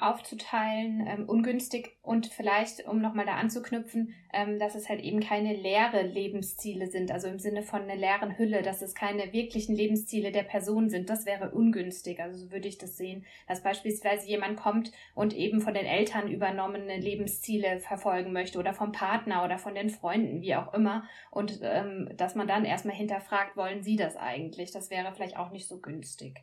aufzuteilen, 0.00 1.06
ähm, 1.06 1.28
ungünstig 1.28 1.96
und 2.02 2.26
vielleicht, 2.26 2.86
um 2.86 3.00
nochmal 3.00 3.26
da 3.26 3.34
anzuknüpfen, 3.34 4.14
ähm, 4.32 4.58
dass 4.58 4.74
es 4.74 4.88
halt 4.88 5.00
eben 5.00 5.20
keine 5.20 5.54
leere 5.54 6.02
Lebensziele 6.02 6.86
sind, 6.86 7.10
also 7.10 7.28
im 7.28 7.38
Sinne 7.38 7.62
von 7.62 7.82
einer 7.82 7.96
leeren 7.96 8.38
Hülle, 8.38 8.62
dass 8.62 8.82
es 8.82 8.94
keine 8.94 9.32
wirklichen 9.32 9.74
Lebensziele 9.74 10.32
der 10.32 10.42
Person 10.42 10.88
sind. 10.88 11.10
Das 11.10 11.26
wäre 11.26 11.50
ungünstig, 11.50 12.20
also 12.20 12.46
so 12.46 12.52
würde 12.52 12.68
ich 12.68 12.78
das 12.78 12.96
sehen, 12.96 13.24
dass 13.48 13.62
beispielsweise 13.62 14.28
jemand 14.28 14.58
kommt 14.58 14.92
und 15.14 15.34
eben 15.34 15.60
von 15.60 15.74
den 15.74 15.86
Eltern 15.86 16.30
übernommene 16.30 16.96
Lebensziele 16.98 17.80
verfolgen 17.80 18.32
möchte 18.32 18.58
oder 18.58 18.72
vom 18.72 18.92
Partner 18.92 19.44
oder 19.44 19.58
von 19.58 19.74
den 19.74 19.90
Freunden, 19.90 20.40
wie 20.40 20.54
auch 20.54 20.72
immer, 20.74 21.04
und 21.30 21.60
ähm, 21.62 22.08
dass 22.16 22.34
man 22.34 22.48
dann 22.48 22.64
erstmal 22.64 22.96
hinterfragt, 22.96 23.56
wollen 23.56 23.82
sie 23.82 23.96
das 23.96 24.16
eigentlich? 24.16 24.70
Das 24.72 24.90
wäre 24.90 25.12
vielleicht 25.12 25.36
auch 25.36 25.50
nicht 25.50 25.68
so 25.68 25.80
günstig. 25.80 26.42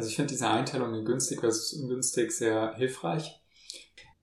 Also 0.00 0.08
ich 0.08 0.16
finde 0.16 0.32
diese 0.32 0.48
Einteilung 0.48 0.94
in 0.94 1.04
günstig 1.04 1.40
versus 1.40 1.74
ungünstig 1.74 2.32
sehr 2.32 2.74
hilfreich. 2.74 3.38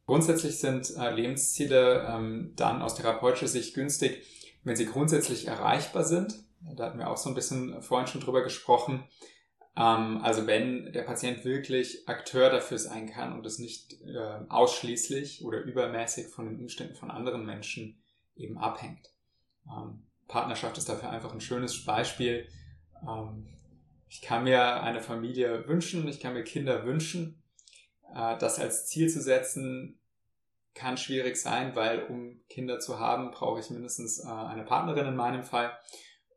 Grundsätzlich 0.07 0.57
sind 0.59 0.91
äh, 0.97 1.11
Lebensziele 1.11 2.03
ähm, 2.09 2.53
dann 2.55 2.81
aus 2.81 2.95
therapeutischer 2.95 3.47
Sicht 3.47 3.75
günstig, 3.75 4.25
wenn 4.63 4.75
sie 4.75 4.87
grundsätzlich 4.87 5.45
erreichbar 5.45 6.03
sind. 6.03 6.33
Da 6.75 6.85
hatten 6.85 6.97
wir 6.97 7.11
auch 7.11 7.17
so 7.17 7.29
ein 7.29 7.35
bisschen 7.35 7.79
vorhin 7.83 8.07
schon 8.07 8.21
drüber 8.21 8.41
gesprochen. 8.41 9.03
Ähm, 9.75 10.19
also 10.23 10.47
wenn 10.47 10.91
der 10.93 11.03
Patient 11.03 11.45
wirklich 11.45 12.09
Akteur 12.09 12.49
dafür 12.49 12.79
sein 12.79 13.07
kann 13.07 13.33
und 13.33 13.45
es 13.45 13.59
nicht 13.59 14.01
äh, 14.01 14.39
ausschließlich 14.49 15.45
oder 15.45 15.59
übermäßig 15.59 16.29
von 16.29 16.47
den 16.47 16.59
Umständen 16.59 16.95
von 16.95 17.11
anderen 17.11 17.45
Menschen 17.45 18.01
eben 18.35 18.57
abhängt. 18.57 19.11
Ähm, 19.67 20.07
Partnerschaft 20.27 20.79
ist 20.79 20.89
dafür 20.89 21.11
einfach 21.11 21.33
ein 21.33 21.41
schönes 21.41 21.85
Beispiel. 21.85 22.47
Ähm, 23.07 23.47
ich 24.09 24.21
kann 24.21 24.43
mir 24.43 24.81
eine 24.81 25.01
Familie 25.01 25.67
wünschen, 25.67 26.07
ich 26.07 26.19
kann 26.19 26.33
mir 26.33 26.43
Kinder 26.43 26.85
wünschen. 26.85 27.43
Äh, 28.13 28.37
das 28.37 28.59
als 28.59 28.87
Ziel 28.87 29.09
zu 29.09 29.21
setzen, 29.21 29.99
kann 30.73 30.97
schwierig 30.97 31.37
sein, 31.37 31.75
weil 31.75 32.03
um 32.03 32.41
Kinder 32.49 32.79
zu 32.79 32.99
haben, 32.99 33.31
brauche 33.31 33.59
ich 33.59 33.69
mindestens 33.69 34.23
äh, 34.23 34.27
eine 34.27 34.63
Partnerin 34.63 35.07
in 35.07 35.15
meinem 35.15 35.43
Fall. 35.43 35.77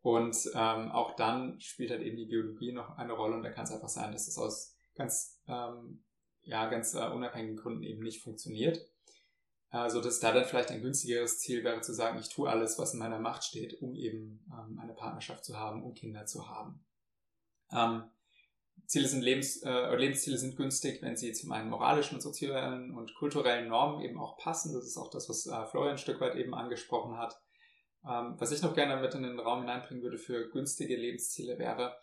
Und 0.02 0.35
ähm, 0.54 0.90
auch 0.90 1.14
dann 1.14 1.61
spielt 1.61 1.90
halt 1.90 2.00
eben 2.00 2.16
die 2.16 2.24
Biologie 2.24 2.72
noch 2.72 2.96
eine 2.96 3.12
Rolle 3.12 3.37
und 3.37 3.42
da 3.42 3.50
kann 3.50 3.64
es 3.64 3.72
einfach 3.72 3.90
sein, 3.90 4.12
dass 4.12 4.28
es 4.28 4.38
aus 4.38 4.74
ganz, 4.94 5.42
ähm, 5.46 6.02
ja, 6.40 6.70
ganz 6.70 6.94
äh, 6.94 7.06
unabhängigen 7.06 7.59
Gründen 7.59 7.83
eben 7.83 8.02
nicht 8.02 8.22
funktioniert. 8.22 8.80
Also 9.68 10.00
dass 10.00 10.18
da 10.18 10.33
dann 10.33 10.46
vielleicht 10.46 10.70
ein 10.70 10.80
günstigeres 10.80 11.38
Ziel 11.38 11.62
wäre 11.62 11.83
zu 11.83 11.92
sagen, 11.92 12.18
ich 12.18 12.30
tue 12.30 12.48
alles, 12.48 12.78
was 12.78 12.94
in 12.94 12.98
meiner 12.98 13.20
Macht 13.20 13.44
steht, 13.44 13.80
um 13.83 13.94
eben 13.94 14.44
ähm, 14.50 14.80
eine 14.80 14.94
Partnerschaft 14.94 15.44
zu 15.44 15.59
haben, 15.59 15.85
um 15.85 15.92
Kinder 15.92 16.24
zu 16.24 16.48
haben. 16.48 16.83
Ähm, 17.72 18.04
Ziele 18.87 19.06
sind 19.06 19.22
Lebens, 19.22 19.62
äh, 19.62 19.94
Lebensziele 19.94 20.37
sind 20.37 20.56
günstig, 20.56 21.00
wenn 21.00 21.16
sie 21.16 21.33
zu 21.33 21.46
meinen 21.46 21.70
moralischen 21.70 22.16
und 22.16 22.20
sozialen 22.22 22.92
und 22.92 23.14
kulturellen 23.14 23.68
Normen 23.68 24.02
eben 24.02 24.18
auch 24.18 24.37
passen. 24.37 24.74
Das 24.74 24.85
ist 24.85 24.96
auch 24.96 25.11
das, 25.11 25.28
was 25.28 25.46
äh, 25.46 25.66
Florian 25.66 25.92
ein 25.92 25.98
Stück 25.98 26.20
weit 26.20 26.35
eben 26.35 26.54
angesprochen 26.54 27.16
hat. 27.16 27.40
Ähm, 28.04 28.35
was 28.38 28.50
ich 28.50 28.62
noch 28.62 28.74
gerne 28.74 29.00
mit 29.00 29.14
in 29.14 29.22
den 29.22 29.38
Raum 29.38 29.61
hineinbringen 29.61 30.02
würde 30.02 30.18
für 30.18 30.48
günstige 30.48 30.96
Lebensziele 30.96 31.59
wäre, 31.59 31.96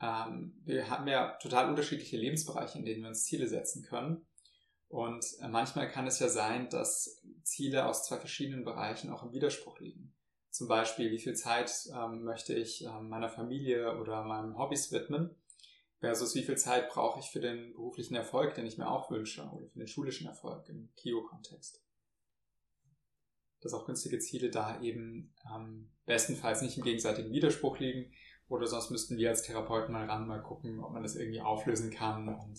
ähm, 0.00 0.60
wir 0.64 0.90
haben 0.90 1.08
ja 1.08 1.38
total 1.40 1.68
unterschiedliche 1.68 2.16
Lebensbereiche, 2.16 2.78
in 2.78 2.84
denen 2.84 3.02
wir 3.02 3.08
uns 3.08 3.24
Ziele 3.24 3.48
setzen 3.48 3.82
können. 3.82 4.26
Und 4.88 5.24
äh, 5.40 5.48
manchmal 5.48 5.90
kann 5.90 6.06
es 6.06 6.18
ja 6.18 6.28
sein, 6.28 6.68
dass 6.68 7.22
Ziele 7.44 7.86
aus 7.86 8.06
zwei 8.06 8.18
verschiedenen 8.18 8.64
Bereichen 8.64 9.10
auch 9.10 9.22
im 9.22 9.32
Widerspruch 9.32 9.80
liegen. 9.80 10.14
Zum 10.52 10.68
Beispiel, 10.68 11.10
wie 11.10 11.18
viel 11.18 11.34
Zeit 11.34 11.72
ähm, 11.96 12.24
möchte 12.24 12.52
ich 12.52 12.84
ähm, 12.84 13.08
meiner 13.08 13.30
Familie 13.30 13.98
oder 13.98 14.22
meinem 14.22 14.58
Hobbys 14.58 14.92
widmen, 14.92 15.34
versus 15.98 16.34
wie 16.34 16.42
viel 16.42 16.58
Zeit 16.58 16.90
brauche 16.90 17.20
ich 17.20 17.30
für 17.30 17.40
den 17.40 17.72
beruflichen 17.72 18.14
Erfolg, 18.14 18.54
den 18.54 18.66
ich 18.66 18.76
mir 18.76 18.86
auch 18.86 19.10
wünsche, 19.10 19.42
oder 19.50 19.66
für 19.68 19.78
den 19.78 19.88
schulischen 19.88 20.26
Erfolg 20.26 20.68
im 20.68 20.90
KIO-Kontext. 20.96 21.82
Dass 23.62 23.72
auch 23.72 23.86
günstige 23.86 24.18
Ziele 24.18 24.50
da 24.50 24.78
eben 24.82 25.32
ähm, 25.50 25.88
bestenfalls 26.04 26.60
nicht 26.60 26.76
im 26.76 26.84
gegenseitigen 26.84 27.32
Widerspruch 27.32 27.78
liegen, 27.78 28.12
oder 28.50 28.66
sonst 28.66 28.90
müssten 28.90 29.16
wir 29.16 29.30
als 29.30 29.44
Therapeuten 29.44 29.94
mal 29.94 30.04
ran, 30.04 30.26
mal 30.26 30.42
gucken, 30.42 30.80
ob 30.80 30.92
man 30.92 31.02
das 31.02 31.16
irgendwie 31.16 31.40
auflösen 31.40 31.90
kann 31.90 32.28
und 32.28 32.58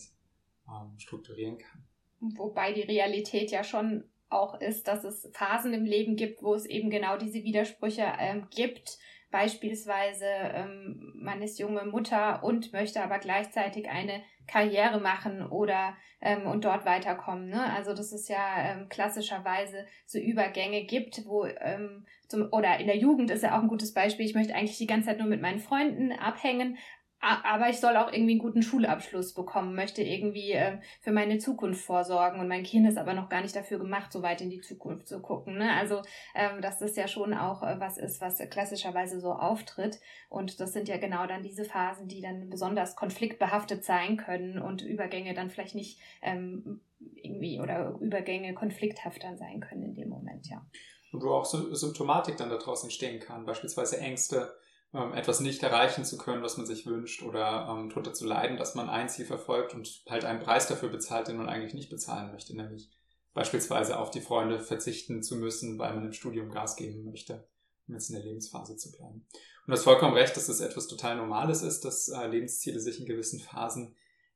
ähm, 0.67 0.97
strukturieren 0.97 1.60
kann. 1.60 1.86
Wobei 2.19 2.73
die 2.73 2.82
Realität 2.82 3.51
ja 3.51 3.63
schon 3.63 4.10
auch 4.34 4.60
ist, 4.60 4.88
dass 4.88 5.04
es 5.04 5.30
Phasen 5.34 5.74
im 5.74 5.86
Leben 5.86 6.15
gibt, 6.15 6.43
wo 6.43 6.54
es 6.54 6.65
eben 6.65 6.89
genau 6.89 7.17
diese 7.17 7.43
Widersprüche 7.43 8.06
ähm, 8.19 8.48
gibt. 8.54 8.98
Beispielsweise, 9.32 10.26
ähm, 10.26 11.13
man 11.15 11.41
ist 11.41 11.58
junge 11.58 11.86
Mutter 11.86 12.43
und 12.43 12.72
möchte 12.72 13.02
aber 13.02 13.17
gleichzeitig 13.17 13.89
eine 13.89 14.22
Karriere 14.48 15.00
machen 15.00 15.46
oder 15.48 15.96
ähm, 16.22 16.46
und 16.46 16.65
dort 16.65 16.86
weiterkommen. 16.86 17.50
Ne? 17.50 17.74
Also 17.74 17.93
dass 17.93 18.12
es 18.12 18.28
ja 18.28 18.58
ähm, 18.58 18.89
klassischerweise 18.89 19.86
so 20.06 20.19
Übergänge 20.19 20.84
gibt, 20.86 21.26
wo 21.26 21.46
ähm, 21.46 22.06
zum, 22.28 22.50
oder 22.52 22.80
in 22.80 22.88
der 22.88 22.98
Jugend 22.98 23.32
ist 23.32 23.43
ja 23.43 23.58
auch 23.58 23.62
ein 23.62 23.69
gutes 23.69 23.93
Beispiel, 23.93 24.26
ich 24.26 24.36
möchte 24.36 24.54
eigentlich 24.54 24.78
die 24.78 24.88
ganze 24.88 25.08
Zeit 25.08 25.19
nur 25.19 25.28
mit 25.28 25.41
meinen 25.41 25.60
Freunden 25.60 26.12
abhängen, 26.12 26.78
aber 27.23 27.69
ich 27.69 27.79
soll 27.79 27.95
auch 27.95 28.12
irgendwie 28.12 28.33
einen 28.33 28.41
guten 28.41 28.62
Schulabschluss 28.62 29.33
bekommen, 29.33 29.75
möchte 29.75 30.01
irgendwie 30.01 30.51
äh, 30.51 30.79
für 30.99 31.12
meine 31.12 31.38
Zukunft 31.38 31.86
vorsorgen 31.86 32.39
und 32.39 32.49
mein 32.49 32.63
Kind 32.63 32.88
ist 32.88 32.97
aber 32.97 33.13
noch 33.13 33.29
gar 33.29 33.41
nicht 33.41 33.55
dafür 33.55 33.79
gemacht, 33.79 34.12
so 34.12 34.21
weit 34.21 34.41
in 34.41 34.49
die 34.49 34.59
Zukunft 34.59 35.07
zu 35.07 35.21
gucken. 35.21 35.57
Ne? 35.57 35.71
Also, 35.71 36.01
ähm, 36.36 36.62
dass 36.62 36.79
das 36.79 36.95
ja 36.97 37.07
schon 37.07 37.33
auch 37.33 37.63
äh, 37.63 37.79
was 37.79 37.97
ist, 37.97 38.19
was 38.19 38.39
klassischerweise 38.49 39.21
so 39.21 39.31
auftritt. 39.31 40.01
Und 40.29 40.59
das 40.59 40.73
sind 40.73 40.89
ja 40.89 40.97
genau 40.97 41.25
dann 41.25 41.43
diese 41.43 41.63
Phasen, 41.63 42.09
die 42.09 42.21
dann 42.21 42.49
besonders 42.49 42.95
konfliktbehaftet 42.95 43.86
sein 43.86 44.17
können 44.17 44.59
und 44.59 44.81
Übergänge 44.81 45.33
dann 45.33 45.49
vielleicht 45.49 45.75
nicht 45.75 45.99
ähm, 46.21 46.81
irgendwie 46.99 47.59
oder 47.62 47.97
Übergänge 48.01 48.53
konflikthaft 48.53 49.23
dann 49.23 49.38
sein 49.38 49.62
können 49.62 49.83
in 49.83 49.95
dem 49.95 50.09
Moment, 50.09 50.47
ja. 50.49 50.65
Und 51.13 51.23
wo 51.23 51.29
auch 51.29 51.45
Symptomatik 51.45 52.38
dann 52.38 52.49
daraus 52.49 52.83
entstehen 52.83 53.19
kann, 53.19 53.45
beispielsweise 53.45 53.99
Ängste, 53.99 54.51
ähm, 54.93 55.13
etwas 55.13 55.39
nicht 55.39 55.63
erreichen 55.63 56.06
zu 56.06 56.17
können, 56.17 56.43
was 56.43 56.58
man 56.58 56.65
sich 56.65 56.86
wünscht 56.86 57.23
oder 57.23 57.67
ähm, 57.69 57.89
drunter 57.89 58.13
zu 58.13 58.25
leiden, 58.25 58.58
dass 58.58 58.75
man 58.75 58.89
ein 58.89 59.10
Ziel 59.10 59.25
verfolgt 59.25 59.73
und 59.73 60.03
halt 60.08 60.25
einen 60.25 60.39
Preis 60.39 60.67
dafür 60.67 60.89
bezahlt, 60.89 61.27
den 61.27 61.38
man 61.38 61.49
eigentlich 61.49 61.73
nicht 61.73 61.89
bezahlen 61.89 62.32
möchte, 62.32 62.56
nämlich 62.56 62.91
beispielsweise 63.34 63.97
auf 63.97 64.12
die 64.12 64.21
Freunde 64.21 64.60
verzichten 64.60 65.23
zu 65.23 65.36
müssen, 65.36 65.79
weil 65.79 65.95
man 65.95 66.06
im 66.06 66.13
Studium 66.13 66.51
Gas 66.51 66.75
geben 66.75 67.03
möchte, 67.03 67.47
um 67.88 67.95
jetzt 67.95 68.10
in 68.10 68.15
der 68.15 68.23
Lebensphase 68.23 68.77
zu 68.77 68.91
bleiben. 68.91 69.25
Und 69.65 69.71
das 69.71 69.84
vollkommen 69.84 70.13
recht, 70.13 70.38
dass 70.38 70.47
das 70.47 70.60
etwas 70.60 70.88
total 70.88 71.15
Normales 71.15 71.63
ist, 71.63 71.86
dass 71.86 72.10
äh, 72.10 72.27
Lebensziele 72.27 72.79
sich 72.79 72.99
in 72.99 73.06
gewissen 73.06 73.39
Phasen 73.39 73.95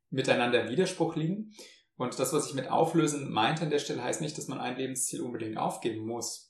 miteinander 0.09 0.63
im 0.63 0.69
Widerspruch 0.69 1.15
liegen. 1.15 1.53
Und 1.97 2.17
das, 2.17 2.31
was 2.31 2.47
ich 2.47 2.53
mit 2.53 2.69
auflösen 2.69 3.31
meinte 3.31 3.63
an 3.63 3.69
der 3.69 3.79
Stelle, 3.79 4.03
heißt 4.03 4.21
nicht, 4.21 4.37
dass 4.37 4.47
man 4.47 4.59
ein 4.59 4.77
Lebensziel 4.77 5.21
unbedingt 5.21 5.57
aufgeben 5.57 6.05
muss 6.05 6.46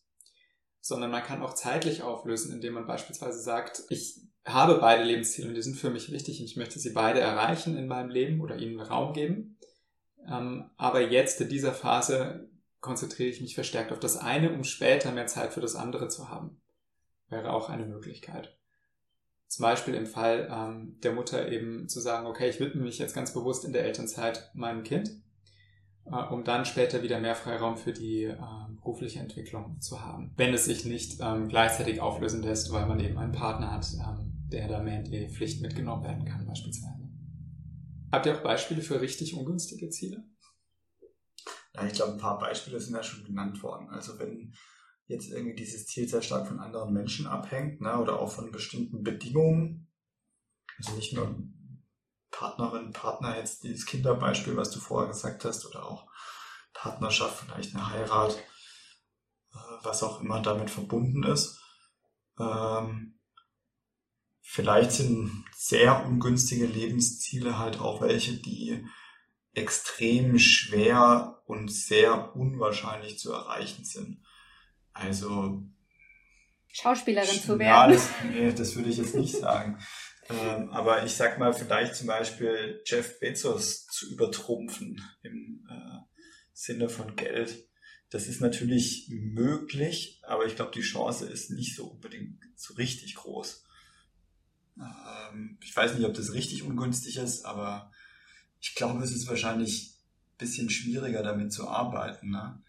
sondern 0.87 1.11
man 1.11 1.23
kann 1.23 1.41
auch 1.41 1.53
zeitlich 1.53 2.01
auflösen, 2.01 2.53
indem 2.53 2.75
man 2.75 2.87
beispielsweise 2.87 3.41
sagt, 3.41 3.83
ich 3.89 4.21
habe 4.45 4.75
beide 4.75 5.03
Lebensziele 5.03 5.49
und 5.49 5.55
die 5.55 5.61
sind 5.61 5.75
für 5.75 5.89
mich 5.89 6.13
wichtig 6.13 6.39
und 6.39 6.45
ich 6.45 6.55
möchte 6.55 6.79
sie 6.79 6.91
beide 6.91 7.19
erreichen 7.19 7.77
in 7.77 7.87
meinem 7.87 8.09
Leben 8.09 8.39
oder 8.39 8.55
ihnen 8.55 8.79
Raum 8.79 9.11
geben. 9.11 9.57
Ähm, 10.25 10.69
aber 10.77 11.01
jetzt 11.01 11.41
in 11.41 11.49
dieser 11.49 11.73
Phase 11.73 12.49
konzentriere 12.79 13.27
ich 13.27 13.41
mich 13.41 13.53
verstärkt 13.53 13.91
auf 13.91 13.99
das 13.99 14.15
eine, 14.15 14.53
um 14.53 14.63
später 14.63 15.11
mehr 15.11 15.27
Zeit 15.27 15.51
für 15.51 15.59
das 15.59 15.75
andere 15.75 16.07
zu 16.07 16.29
haben. 16.29 16.61
Wäre 17.27 17.51
auch 17.51 17.67
eine 17.67 17.85
Möglichkeit. 17.85 18.57
Zum 19.49 19.63
Beispiel 19.63 19.93
im 19.93 20.05
Fall 20.05 20.47
ähm, 20.49 20.97
der 21.03 21.11
Mutter 21.11 21.51
eben 21.51 21.89
zu 21.89 21.99
sagen, 21.99 22.27
okay, 22.27 22.49
ich 22.49 22.61
widme 22.61 22.83
mich 22.83 22.97
jetzt 22.97 23.13
ganz 23.13 23.33
bewusst 23.33 23.65
in 23.65 23.73
der 23.73 23.83
Elternzeit 23.83 24.51
meinem 24.53 24.83
Kind 24.83 25.11
um 26.11 26.43
dann 26.43 26.65
später 26.65 27.03
wieder 27.03 27.19
mehr 27.19 27.35
Freiraum 27.35 27.77
für 27.77 27.93
die 27.93 28.23
äh, 28.23 28.37
berufliche 28.75 29.19
Entwicklung 29.19 29.79
zu 29.81 30.01
haben. 30.01 30.33
Wenn 30.37 30.53
es 30.53 30.65
sich 30.65 30.85
nicht 30.85 31.19
ähm, 31.21 31.49
gleichzeitig 31.49 31.99
auflösen 31.99 32.43
lässt, 32.43 32.71
weil 32.71 32.85
man 32.85 32.99
eben 32.99 33.17
einen 33.17 33.33
Partner 33.33 33.71
hat, 33.71 33.87
ähm, 33.93 34.33
der 34.51 34.67
da 34.67 34.81
mehr 34.81 35.03
in 35.03 35.11
die 35.11 35.27
Pflicht 35.27 35.61
mitgenommen 35.61 36.03
werden 36.03 36.25
kann 36.25 36.45
beispielsweise. 36.45 37.09
Habt 38.11 38.25
ihr 38.25 38.37
auch 38.37 38.43
Beispiele 38.43 38.81
für 38.81 39.01
richtig 39.01 39.35
ungünstige 39.35 39.89
Ziele? 39.89 40.23
Ja, 41.75 41.85
ich 41.85 41.93
glaube, 41.93 42.13
ein 42.13 42.17
paar 42.17 42.39
Beispiele 42.39 42.79
sind 42.79 42.95
ja 42.95 43.03
schon 43.03 43.25
genannt 43.25 43.61
worden. 43.61 43.89
Also 43.89 44.17
wenn 44.17 44.53
jetzt 45.07 45.29
irgendwie 45.31 45.55
dieses 45.55 45.85
Ziel 45.87 46.07
sehr 46.07 46.21
stark 46.21 46.47
von 46.47 46.59
anderen 46.59 46.93
Menschen 46.93 47.27
abhängt 47.27 47.81
ne, 47.81 47.99
oder 47.99 48.19
auch 48.19 48.31
von 48.31 48.51
bestimmten 48.51 49.03
Bedingungen, 49.03 49.91
also 50.77 50.95
nicht 50.95 51.13
nur 51.13 51.35
Partnerin, 52.31 52.91
Partner, 52.91 53.37
jetzt 53.37 53.63
dieses 53.63 53.85
Kinderbeispiel, 53.85 54.57
was 54.57 54.71
du 54.71 54.79
vorher 54.79 55.09
gesagt 55.09 55.45
hast, 55.45 55.65
oder 55.65 55.85
auch 55.85 56.07
Partnerschaft, 56.73 57.43
vielleicht 57.43 57.75
eine 57.75 57.89
Heirat, 57.89 58.35
äh, 59.53 59.57
was 59.83 60.03
auch 60.03 60.21
immer 60.21 60.41
damit 60.41 60.69
verbunden 60.69 61.23
ist. 61.23 61.59
Ähm, 62.39 63.19
vielleicht 64.41 64.91
sind 64.91 65.45
sehr 65.55 66.05
ungünstige 66.05 66.65
Lebensziele 66.65 67.57
halt 67.57 67.79
auch 67.79 68.01
welche, 68.01 68.33
die 68.33 68.85
extrem 69.53 70.37
schwer 70.37 71.41
und 71.45 71.69
sehr 71.69 72.35
unwahrscheinlich 72.35 73.17
zu 73.17 73.31
erreichen 73.31 73.83
sind. 73.83 74.23
Also 74.93 75.63
Schauspielerin 76.71 77.41
zu 77.41 77.57
werden. 77.57 77.61
Ja, 77.61 77.87
das, 77.87 78.09
nee, 78.23 78.51
das 78.51 78.75
würde 78.75 78.89
ich 78.89 78.97
jetzt 78.97 79.15
nicht 79.15 79.35
sagen. 79.35 79.79
Ähm, 80.29 80.69
aber 80.69 81.05
ich 81.05 81.13
sag 81.13 81.39
mal, 81.39 81.53
vielleicht 81.53 81.95
zum 81.95 82.07
Beispiel 82.07 82.81
Jeff 82.85 83.19
Bezos 83.19 83.85
zu 83.87 84.11
übertrumpfen 84.11 85.01
im 85.23 85.65
äh, 85.69 85.99
Sinne 86.53 86.89
von 86.89 87.15
Geld. 87.15 87.67
Das 88.09 88.27
ist 88.27 88.41
natürlich 88.41 89.09
möglich, 89.09 90.21
aber 90.23 90.45
ich 90.45 90.55
glaube, 90.55 90.71
die 90.73 90.81
Chance 90.81 91.25
ist 91.25 91.51
nicht 91.51 91.75
so 91.75 91.87
unbedingt 91.87 92.39
so 92.55 92.73
richtig 92.75 93.15
groß. 93.15 93.63
Ähm, 94.79 95.57
ich 95.61 95.75
weiß 95.75 95.95
nicht, 95.95 96.05
ob 96.05 96.13
das 96.13 96.33
richtig 96.33 96.63
ungünstig 96.63 97.17
ist, 97.17 97.45
aber 97.45 97.91
ich 98.59 98.75
glaube, 98.75 99.03
es 99.03 99.11
ist 99.11 99.27
wahrscheinlich 99.27 99.95
ein 100.31 100.37
bisschen 100.37 100.69
schwieriger 100.69 101.23
damit 101.23 101.51
zu 101.51 101.67
arbeiten. 101.67 102.31
Ne? 102.31 102.61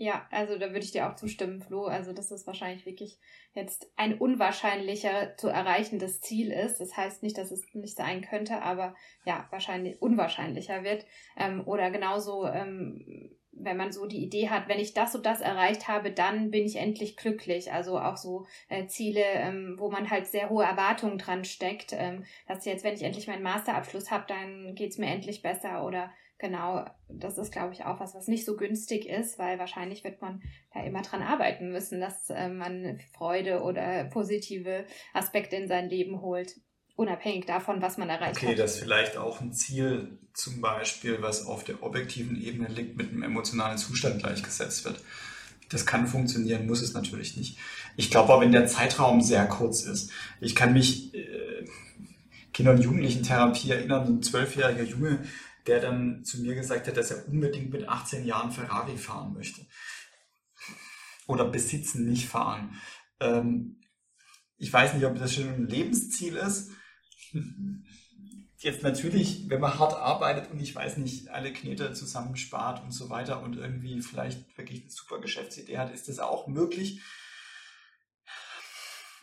Ja, 0.00 0.28
also 0.30 0.56
da 0.56 0.68
würde 0.68 0.84
ich 0.84 0.92
dir 0.92 1.10
auch 1.10 1.16
zustimmen, 1.16 1.60
Flo. 1.60 1.86
Also, 1.86 2.12
dass 2.12 2.30
es 2.30 2.46
wahrscheinlich 2.46 2.86
wirklich 2.86 3.18
jetzt 3.52 3.90
ein 3.96 4.16
unwahrscheinlicher 4.16 5.36
zu 5.36 5.48
erreichendes 5.48 6.20
Ziel 6.20 6.52
ist. 6.52 6.78
Das 6.78 6.96
heißt 6.96 7.24
nicht, 7.24 7.36
dass 7.36 7.50
es 7.50 7.74
nicht 7.74 7.96
sein 7.96 8.22
könnte, 8.22 8.62
aber 8.62 8.94
ja, 9.24 9.48
wahrscheinlich 9.50 10.00
unwahrscheinlicher 10.00 10.84
wird. 10.84 11.04
Ähm, 11.36 11.66
oder 11.66 11.90
genauso, 11.90 12.46
ähm, 12.46 13.34
wenn 13.50 13.76
man 13.76 13.90
so 13.90 14.06
die 14.06 14.22
Idee 14.22 14.50
hat, 14.50 14.68
wenn 14.68 14.78
ich 14.78 14.94
das 14.94 15.16
und 15.16 15.26
das 15.26 15.40
erreicht 15.40 15.88
habe, 15.88 16.12
dann 16.12 16.52
bin 16.52 16.64
ich 16.64 16.76
endlich 16.76 17.16
glücklich. 17.16 17.72
Also 17.72 17.98
auch 17.98 18.16
so 18.16 18.46
äh, 18.68 18.86
Ziele, 18.86 19.24
ähm, 19.24 19.74
wo 19.80 19.90
man 19.90 20.10
halt 20.10 20.28
sehr 20.28 20.48
hohe 20.48 20.62
Erwartungen 20.64 21.18
dran 21.18 21.44
steckt, 21.44 21.92
ähm, 21.92 22.24
dass 22.46 22.64
jetzt, 22.66 22.84
wenn 22.84 22.94
ich 22.94 23.02
endlich 23.02 23.26
meinen 23.26 23.42
Masterabschluss 23.42 24.12
habe, 24.12 24.26
dann 24.28 24.76
geht's 24.76 24.96
mir 24.96 25.08
endlich 25.08 25.42
besser 25.42 25.84
oder 25.84 26.12
Genau, 26.38 26.84
das 27.08 27.36
ist, 27.36 27.50
glaube 27.50 27.74
ich, 27.74 27.84
auch 27.84 27.98
was, 27.98 28.14
was 28.14 28.28
nicht 28.28 28.44
so 28.44 28.56
günstig 28.56 29.06
ist, 29.06 29.40
weil 29.40 29.58
wahrscheinlich 29.58 30.04
wird 30.04 30.22
man 30.22 30.40
da 30.72 30.84
immer 30.84 31.02
dran 31.02 31.22
arbeiten 31.22 31.72
müssen, 31.72 32.00
dass 32.00 32.30
äh, 32.30 32.48
man 32.48 33.00
Freude 33.12 33.62
oder 33.62 34.04
positive 34.04 34.84
Aspekte 35.12 35.56
in 35.56 35.66
sein 35.66 35.88
Leben 35.88 36.20
holt, 36.20 36.54
unabhängig 36.94 37.46
davon, 37.46 37.82
was 37.82 37.98
man 37.98 38.08
erreicht 38.08 38.36
okay, 38.36 38.46
hat. 38.46 38.52
Okay, 38.52 38.62
das 38.62 38.74
ist 38.74 38.80
vielleicht 38.80 39.16
auch 39.16 39.40
ein 39.40 39.52
Ziel, 39.52 40.18
zum 40.32 40.60
Beispiel, 40.60 41.20
was 41.20 41.44
auf 41.44 41.64
der 41.64 41.82
objektiven 41.82 42.40
Ebene 42.40 42.68
liegt, 42.68 42.96
mit 42.96 43.10
einem 43.10 43.24
emotionalen 43.24 43.76
Zustand 43.76 44.20
gleichgesetzt 44.20 44.84
wird. 44.84 45.02
Das 45.70 45.86
kann 45.86 46.06
funktionieren, 46.06 46.66
muss 46.66 46.82
es 46.82 46.94
natürlich 46.94 47.36
nicht. 47.36 47.58
Ich 47.96 48.12
glaube 48.12 48.32
aber, 48.32 48.42
wenn 48.42 48.52
der 48.52 48.68
Zeitraum 48.68 49.20
sehr 49.20 49.46
kurz 49.46 49.82
ist, 49.82 50.12
ich 50.40 50.54
kann 50.54 50.72
mich 50.72 51.12
äh, 51.14 51.66
Kinder- 52.52 52.72
und 52.72 52.82
Jugendlichen-Therapie 52.82 53.70
erinnern, 53.70 54.06
ein 54.06 54.22
zwölfjähriger 54.22 54.84
Junge, 54.84 55.24
der 55.68 55.80
dann 55.80 56.24
zu 56.24 56.40
mir 56.40 56.54
gesagt 56.54 56.88
hat, 56.88 56.96
dass 56.96 57.10
er 57.10 57.28
unbedingt 57.28 57.70
mit 57.70 57.86
18 57.86 58.24
Jahren 58.24 58.50
Ferrari 58.50 58.96
fahren 58.96 59.34
möchte. 59.34 59.66
Oder 61.26 61.44
besitzen, 61.44 62.08
nicht 62.08 62.26
fahren. 62.26 62.80
Ähm, 63.20 63.80
ich 64.56 64.72
weiß 64.72 64.94
nicht, 64.94 65.04
ob 65.04 65.18
das 65.18 65.34
schon 65.34 65.48
ein 65.48 65.68
Lebensziel 65.68 66.36
ist. 66.36 66.70
Jetzt 68.56 68.82
natürlich, 68.82 69.48
wenn 69.48 69.60
man 69.60 69.78
hart 69.78 69.94
arbeitet 69.94 70.50
und 70.50 70.58
ich 70.58 70.74
weiß 70.74 70.96
nicht, 70.96 71.28
alle 71.28 71.52
Knete 71.52 71.92
zusammenspart 71.92 72.82
und 72.82 72.90
so 72.90 73.10
weiter 73.10 73.42
und 73.42 73.56
irgendwie 73.56 74.00
vielleicht 74.00 74.56
wirklich 74.56 74.82
eine 74.82 74.90
super 74.90 75.20
Geschäftsidee 75.20 75.78
hat, 75.78 75.92
ist 75.92 76.08
das 76.08 76.18
auch 76.18 76.48
möglich. 76.48 77.02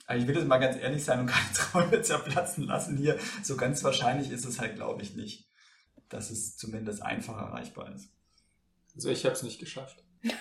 Aber 0.05 0.19
ich 0.19 0.27
will 0.27 0.35
jetzt 0.35 0.47
mal 0.47 0.59
ganz 0.59 0.77
ehrlich 0.77 1.03
sein 1.03 1.21
und 1.21 1.25
keine 1.25 1.51
Träume 1.53 2.01
zerplatzen 2.03 2.65
lassen 2.65 2.97
hier. 2.97 3.17
So 3.43 3.57
ganz 3.57 3.83
wahrscheinlich 3.83 4.29
ist 4.29 4.45
es 4.45 4.59
halt, 4.59 4.75
glaube 4.75 5.01
ich, 5.01 5.15
nicht 5.15 5.49
dass 6.09 6.29
es 6.29 6.57
zumindest 6.57 7.01
einfach 7.01 7.37
erreichbar 7.37 7.93
ist. 7.93 8.09
Also 8.95 9.09
ich 9.09 9.25
habe 9.25 9.35
es 9.35 9.43
nicht 9.43 9.59
geschafft. 9.59 10.03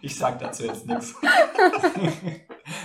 ich 0.00 0.16
sage 0.16 0.38
dazu 0.40 0.64
jetzt 0.64 0.86
nichts. 0.86 1.14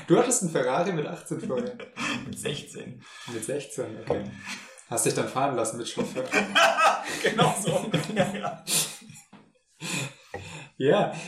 Du 0.08 0.18
hattest 0.18 0.42
einen 0.42 0.52
Ferrari 0.52 0.92
mit 0.92 1.06
18 1.06 1.40
vorher. 1.40 1.78
mit 2.26 2.38
16. 2.38 3.02
Mit 3.28 3.46
16, 3.46 4.00
okay. 4.02 4.24
Hast 4.90 5.06
dich 5.06 5.14
dann 5.14 5.30
fahren 5.30 5.56
lassen 5.56 5.78
mit 5.78 5.88
Chauffeur. 5.88 6.28
genau 7.24 7.56
so. 7.64 7.90
ja. 8.16 8.34
Ja, 8.34 8.64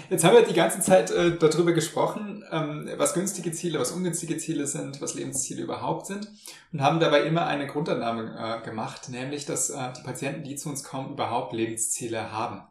jetzt 0.09 0.23
haben 0.23 0.33
wir 0.33 0.45
die 0.45 0.53
ganze 0.53 0.79
Zeit 0.79 1.11
äh, 1.11 1.37
darüber 1.37 1.73
gesprochen, 1.73 2.41
ähm, 2.51 2.89
was 2.95 3.13
günstige 3.13 3.51
Ziele, 3.51 3.79
was 3.79 3.91
ungünstige 3.91 4.37
Ziele 4.37 4.65
sind, 4.65 5.01
was 5.01 5.13
Lebensziele 5.13 5.61
überhaupt 5.61 6.07
sind 6.07 6.29
und 6.71 6.81
haben 6.81 7.01
dabei 7.01 7.23
immer 7.23 7.45
eine 7.47 7.67
Grundannahme 7.67 8.61
äh, 8.61 8.65
gemacht, 8.65 9.09
nämlich 9.09 9.45
dass 9.45 9.69
äh, 9.69 9.91
die 9.97 10.03
Patienten, 10.03 10.43
die 10.43 10.55
zu 10.55 10.69
uns 10.69 10.85
kommen, 10.85 11.11
überhaupt 11.11 11.51
Lebensziele 11.51 12.31
haben. 12.31 12.63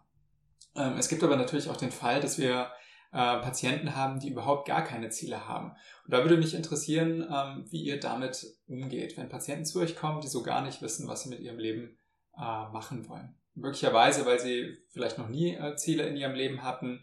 Ähm, 0.74 0.94
es 0.98 1.08
gibt 1.08 1.22
aber 1.22 1.36
natürlich 1.36 1.68
auch 1.68 1.76
den 1.76 1.92
Fall, 1.92 2.20
dass 2.20 2.38
wir 2.38 2.70
äh, 3.12 3.36
Patienten 3.40 3.94
haben, 3.94 4.18
die 4.18 4.30
überhaupt 4.30 4.66
gar 4.66 4.82
keine 4.82 5.10
Ziele 5.10 5.46
haben. 5.46 5.72
Und 6.06 6.14
da 6.14 6.22
würde 6.22 6.38
mich 6.38 6.54
interessieren, 6.54 7.26
ähm, 7.30 7.66
wie 7.68 7.82
ihr 7.82 8.00
damit 8.00 8.46
umgeht, 8.66 9.18
wenn 9.18 9.28
Patienten 9.28 9.66
zu 9.66 9.80
euch 9.80 9.96
kommen, 9.96 10.22
die 10.22 10.28
so 10.28 10.42
gar 10.42 10.62
nicht 10.62 10.80
wissen, 10.80 11.08
was 11.08 11.24
sie 11.24 11.28
mit 11.28 11.40
ihrem 11.40 11.58
Leben 11.58 11.98
äh, 12.38 12.68
machen 12.72 13.06
wollen. 13.06 13.34
Möglicherweise, 13.54 14.26
weil 14.26 14.38
sie 14.38 14.78
vielleicht 14.88 15.18
noch 15.18 15.28
nie 15.28 15.54
äh, 15.54 15.76
Ziele 15.76 16.04
in 16.04 16.16
ihrem 16.16 16.34
Leben 16.34 16.62
hatten. 16.62 17.02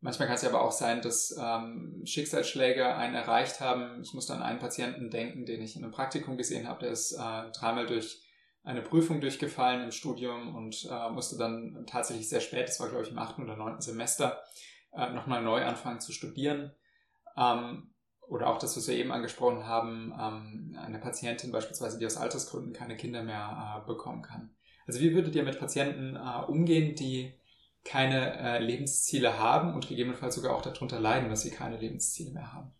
Manchmal 0.00 0.26
kann 0.26 0.34
es 0.34 0.42
ja 0.42 0.48
aber 0.48 0.62
auch 0.62 0.72
sein, 0.72 1.00
dass 1.00 1.36
ähm, 1.38 2.02
Schicksalsschläge 2.04 2.96
einen 2.96 3.14
erreicht 3.14 3.60
haben. 3.60 4.02
Ich 4.02 4.14
muss 4.14 4.30
an 4.30 4.42
einen 4.42 4.58
Patienten 4.58 5.10
denken, 5.10 5.46
den 5.46 5.62
ich 5.62 5.76
in 5.76 5.84
einem 5.84 5.92
Praktikum 5.92 6.36
gesehen 6.36 6.66
habe, 6.66 6.80
der 6.80 6.90
ist 6.90 7.12
äh, 7.12 7.50
dreimal 7.52 7.86
durch 7.86 8.20
eine 8.64 8.82
Prüfung 8.82 9.20
durchgefallen 9.20 9.82
im 9.82 9.92
Studium 9.92 10.54
und 10.54 10.88
äh, 10.90 11.10
musste 11.10 11.36
dann 11.36 11.84
tatsächlich 11.86 12.28
sehr 12.28 12.40
spät, 12.40 12.68
das 12.68 12.80
war 12.80 12.88
glaube 12.88 13.04
ich 13.04 13.10
im 13.10 13.18
achten 13.18 13.42
oder 13.42 13.56
neunten 13.56 13.80
Semester, 13.80 14.42
äh, 14.92 15.10
nochmal 15.10 15.42
neu 15.42 15.64
anfangen 15.64 16.00
zu 16.00 16.12
studieren. 16.12 16.72
Ähm, 17.36 17.92
oder 18.28 18.46
auch 18.46 18.58
das, 18.58 18.76
was 18.76 18.88
wir 18.88 18.94
eben 18.94 19.12
angesprochen 19.12 19.66
haben, 19.66 20.12
ähm, 20.18 20.78
eine 20.80 20.98
Patientin 20.98 21.52
beispielsweise, 21.52 21.98
die 21.98 22.06
aus 22.06 22.16
Altersgründen 22.16 22.72
keine 22.72 22.96
Kinder 22.96 23.22
mehr 23.22 23.82
äh, 23.82 23.86
bekommen 23.86 24.22
kann. 24.22 24.56
Also 24.86 25.00
wie 25.00 25.14
würdet 25.14 25.34
ihr 25.34 25.42
mit 25.42 25.58
Patienten 25.58 26.16
äh, 26.16 26.44
umgehen, 26.46 26.94
die 26.94 27.32
keine 27.84 28.38
äh, 28.38 28.58
Lebensziele 28.58 29.38
haben 29.38 29.74
und 29.74 29.88
gegebenenfalls 29.88 30.34
sogar 30.34 30.54
auch 30.54 30.62
darunter 30.62 31.00
leiden, 31.00 31.30
dass 31.30 31.42
sie 31.42 31.50
keine 31.50 31.78
Lebensziele 31.78 32.30
mehr 32.30 32.52
haben? 32.52 32.72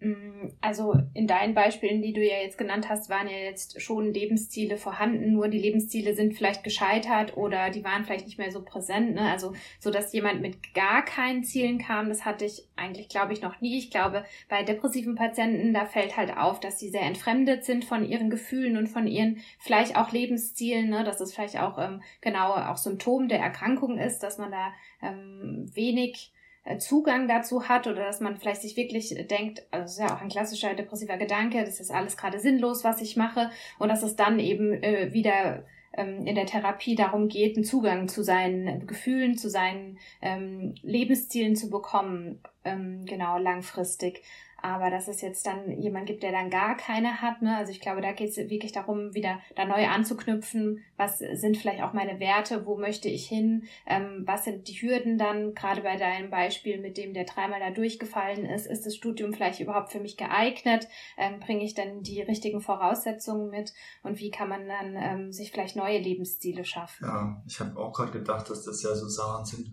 Mm, 0.00 0.48
also 0.62 0.94
in 1.12 1.26
deinen 1.26 1.54
Beispielen, 1.54 2.00
die 2.00 2.14
du 2.14 2.24
ja 2.24 2.38
jetzt 2.42 2.56
genannt 2.56 2.88
hast, 2.88 3.10
waren 3.10 3.28
ja 3.28 3.36
jetzt 3.36 3.80
schon 3.82 4.14
Lebensziele 4.14 4.78
vorhanden, 4.78 5.32
nur 5.32 5.48
die 5.48 5.58
Lebensziele 5.58 6.14
sind 6.14 6.34
vielleicht 6.34 6.64
gescheitert 6.64 7.36
oder 7.36 7.68
die 7.68 7.84
waren 7.84 8.04
vielleicht 8.04 8.24
nicht 8.24 8.38
mehr 8.38 8.50
so 8.50 8.62
präsent. 8.62 9.14
Ne? 9.14 9.30
Also 9.30 9.52
so, 9.78 9.90
dass 9.90 10.14
jemand 10.14 10.40
mit 10.40 10.72
gar 10.72 11.04
keinen 11.04 11.44
Zielen 11.44 11.78
kam, 11.78 12.08
das 12.08 12.24
hatte 12.24 12.46
ich 12.46 12.66
eigentlich, 12.76 13.10
glaube 13.10 13.34
ich, 13.34 13.42
noch 13.42 13.60
nie. 13.60 13.76
Ich 13.78 13.90
glaube, 13.90 14.24
bei 14.48 14.62
depressiven 14.62 15.16
Patienten, 15.16 15.74
da 15.74 15.84
fällt 15.84 16.16
halt 16.16 16.34
auf, 16.34 16.60
dass 16.60 16.78
sie 16.78 16.88
sehr 16.88 17.02
entfremdet 17.02 17.64
sind 17.64 17.84
von 17.84 18.08
ihren 18.08 18.30
Gefühlen 18.30 18.78
und 18.78 18.88
von 18.88 19.06
ihren 19.06 19.42
vielleicht 19.58 19.96
auch 19.96 20.12
Lebenszielen. 20.12 20.88
Ne? 20.88 21.04
Dass 21.04 21.20
es 21.20 21.34
vielleicht 21.34 21.58
auch 21.58 21.78
ähm, 21.78 22.02
genau 22.22 22.54
auch 22.54 22.78
Symptom 22.78 23.28
der 23.28 23.40
Erkrankung 23.40 23.98
ist, 23.98 24.20
dass 24.20 24.38
man 24.38 24.50
da 24.50 24.72
ähm, 25.02 25.70
wenig 25.74 26.32
Zugang 26.78 27.26
dazu 27.26 27.68
hat 27.68 27.86
oder 27.86 28.04
dass 28.04 28.20
man 28.20 28.36
vielleicht 28.36 28.62
sich 28.62 28.76
wirklich 28.76 29.14
denkt, 29.30 29.62
also 29.70 30.02
ist 30.02 30.08
ja 30.08 30.14
auch 30.14 30.20
ein 30.20 30.28
klassischer 30.28 30.74
depressiver 30.74 31.16
Gedanke, 31.16 31.64
das 31.64 31.80
ist 31.80 31.90
alles 31.90 32.16
gerade 32.16 32.38
sinnlos, 32.38 32.84
was 32.84 33.00
ich 33.00 33.16
mache 33.16 33.50
und 33.78 33.88
dass 33.88 34.02
es 34.02 34.14
dann 34.14 34.38
eben 34.38 34.72
äh, 34.82 35.12
wieder 35.12 35.64
ähm, 35.92 36.26
in 36.26 36.34
der 36.34 36.46
Therapie 36.46 36.94
darum 36.94 37.28
geht, 37.28 37.56
einen 37.56 37.64
Zugang 37.64 38.08
zu 38.08 38.22
seinen 38.22 38.86
Gefühlen, 38.86 39.36
zu 39.36 39.48
seinen 39.48 39.98
ähm, 40.22 40.74
Lebenszielen 40.82 41.56
zu 41.56 41.70
bekommen, 41.70 42.40
ähm, 42.64 43.04
genau 43.06 43.38
langfristig. 43.38 44.22
Aber 44.62 44.90
dass 44.90 45.08
es 45.08 45.20
jetzt 45.20 45.46
dann 45.46 45.70
jemand 45.80 46.06
gibt, 46.06 46.22
der 46.22 46.32
dann 46.32 46.50
gar 46.50 46.76
keine 46.76 47.20
hat, 47.20 47.42
ne? 47.42 47.56
Also 47.56 47.72
ich 47.72 47.80
glaube, 47.80 48.00
da 48.00 48.12
geht 48.12 48.30
es 48.30 48.36
wirklich 48.36 48.72
darum, 48.72 49.14
wieder 49.14 49.40
da 49.56 49.64
neu 49.64 49.86
anzuknüpfen. 49.86 50.84
Was 50.96 51.18
sind 51.18 51.56
vielleicht 51.56 51.82
auch 51.82 51.92
meine 51.92 52.20
Werte? 52.20 52.66
Wo 52.66 52.76
möchte 52.76 53.08
ich 53.08 53.26
hin? 53.26 53.64
Ähm, 53.86 54.24
was 54.26 54.44
sind 54.44 54.68
die 54.68 54.74
Hürden 54.74 55.18
dann? 55.18 55.54
Gerade 55.54 55.82
bei 55.82 55.96
deinem 55.96 56.30
Beispiel, 56.30 56.80
mit 56.80 56.96
dem 56.96 57.14
der 57.14 57.24
dreimal 57.24 57.60
da 57.60 57.70
durchgefallen 57.70 58.44
ist, 58.44 58.66
ist 58.66 58.86
das 58.86 58.94
Studium 58.94 59.32
vielleicht 59.32 59.60
überhaupt 59.60 59.92
für 59.92 60.00
mich 60.00 60.16
geeignet? 60.16 60.88
Ähm, 61.16 61.40
Bringe 61.40 61.64
ich 61.64 61.74
dann 61.74 62.02
die 62.02 62.22
richtigen 62.22 62.60
Voraussetzungen 62.60 63.50
mit? 63.50 63.72
Und 64.02 64.18
wie 64.18 64.30
kann 64.30 64.48
man 64.48 64.68
dann 64.68 64.96
ähm, 64.96 65.32
sich 65.32 65.50
vielleicht 65.50 65.76
neue 65.76 65.98
Lebensziele 65.98 66.64
schaffen? 66.64 67.06
Ja, 67.06 67.42
ich 67.46 67.60
habe 67.60 67.78
auch 67.78 67.92
gerade 67.92 68.12
gedacht, 68.12 68.50
dass 68.50 68.64
das 68.64 68.82
ja 68.82 68.94
so 68.94 69.08
Sachen 69.08 69.44
sind 69.44 69.72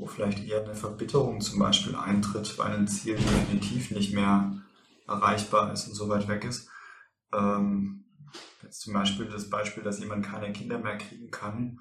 wo 0.00 0.06
vielleicht 0.06 0.42
eher 0.44 0.64
eine 0.64 0.74
Verbitterung 0.74 1.42
zum 1.42 1.58
Beispiel 1.58 1.94
eintritt, 1.94 2.58
weil 2.58 2.72
ein 2.72 2.88
Ziel 2.88 3.16
definitiv 3.16 3.90
nicht 3.90 4.14
mehr 4.14 4.62
erreichbar 5.06 5.72
ist 5.72 5.88
und 5.88 5.94
so 5.94 6.08
weit 6.08 6.26
weg 6.26 6.44
ist. 6.44 6.70
Ähm, 7.34 8.06
jetzt 8.62 8.80
zum 8.80 8.94
Beispiel 8.94 9.26
das 9.26 9.50
Beispiel, 9.50 9.82
dass 9.82 10.00
jemand 10.00 10.24
keine 10.24 10.52
Kinder 10.52 10.78
mehr 10.78 10.96
kriegen 10.96 11.30
kann, 11.30 11.80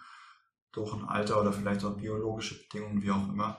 durch 0.74 0.94
ein 0.94 1.06
Alter 1.06 1.40
oder 1.40 1.54
vielleicht 1.54 1.86
auch 1.86 1.96
biologische 1.96 2.60
Bedingungen, 2.60 3.02
wie 3.02 3.12
auch 3.12 3.30
immer. 3.30 3.58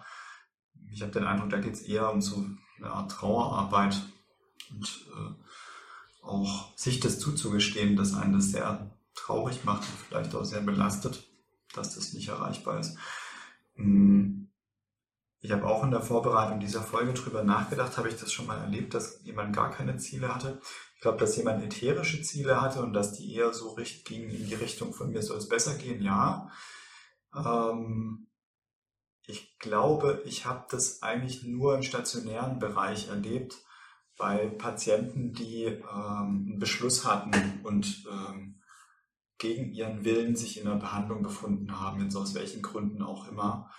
Ich 0.93 1.01
habe 1.01 1.13
den 1.13 1.25
Eindruck, 1.25 1.51
da 1.51 1.59
geht 1.59 1.75
es 1.75 1.83
eher 1.83 2.13
um 2.13 2.21
so 2.21 2.45
eine 2.77 2.91
Art 2.91 3.11
Trauerarbeit 3.11 4.03
und 4.71 5.07
äh, 5.17 6.25
auch 6.25 6.77
sich 6.77 7.01
das 7.01 7.19
zuzugestehen, 7.19 7.97
dass 7.97 8.15
einen 8.15 8.35
das 8.35 8.51
sehr 8.51 8.91
traurig 9.15 9.65
macht 9.65 9.83
und 9.83 9.99
vielleicht 10.09 10.35
auch 10.35 10.45
sehr 10.45 10.61
belastet, 10.61 11.27
dass 11.75 11.95
das 11.95 12.13
nicht 12.13 12.29
erreichbar 12.29 12.79
ist. 12.79 12.99
Hm. 13.77 14.40
Ich 15.43 15.53
habe 15.53 15.67
auch 15.67 15.83
in 15.83 15.91
der 15.91 16.03
Vorbereitung 16.03 16.61
dieser 16.61 16.83
Folge 16.83 17.15
drüber 17.15 17.43
nachgedacht, 17.43 17.97
habe 17.97 18.09
ich 18.11 18.17
das 18.17 18.31
schon 18.31 18.47
mal 18.47 18.59
erlebt, 18.59 18.93
dass 18.93 19.23
jemand 19.25 19.57
gar 19.57 19.71
keine 19.71 19.97
Ziele 19.97 20.35
hatte. 20.35 20.61
Ich 20.97 21.01
glaube, 21.01 21.19
dass 21.19 21.37
jemand 21.37 21.65
ätherische 21.65 22.21
Ziele 22.21 22.61
hatte 22.61 22.83
und 22.83 22.93
dass 22.93 23.15
die 23.15 23.35
eher 23.35 23.55
so 23.55 23.75
gingen 24.05 24.29
in 24.29 24.47
die 24.47 24.55
Richtung 24.55 24.93
von 24.93 25.11
mir 25.11 25.23
soll 25.23 25.39
es 25.39 25.49
besser 25.49 25.77
gehen, 25.77 26.03
ja. 26.03 26.51
Ähm, 27.35 28.27
ich 29.25 29.59
glaube, 29.59 30.23
ich 30.27 30.45
habe 30.45 30.67
das 30.71 31.03
eigentlich 31.03 31.43
nur 31.45 31.75
im 31.75 31.83
stationären 31.83 32.59
Bereich 32.59 33.09
erlebt, 33.09 33.57
bei 34.19 34.49
Patienten, 34.49 35.33
die 35.33 35.65
ähm, 35.65 35.81
einen 35.91 36.59
Beschluss 36.59 37.07
hatten 37.07 37.61
und 37.63 38.05
ähm, 38.13 38.61
gegen 39.39 39.73
ihren 39.73 40.05
Willen 40.05 40.37
sich 40.37 40.59
in 40.59 40.67
der 40.67 40.75
Behandlung 40.75 41.23
befunden 41.23 41.81
haben, 41.81 42.03
jetzt 42.03 42.17
aus 42.17 42.35
welchen 42.35 42.61
Gründen 42.61 43.01
auch 43.01 43.27
immer 43.29 43.71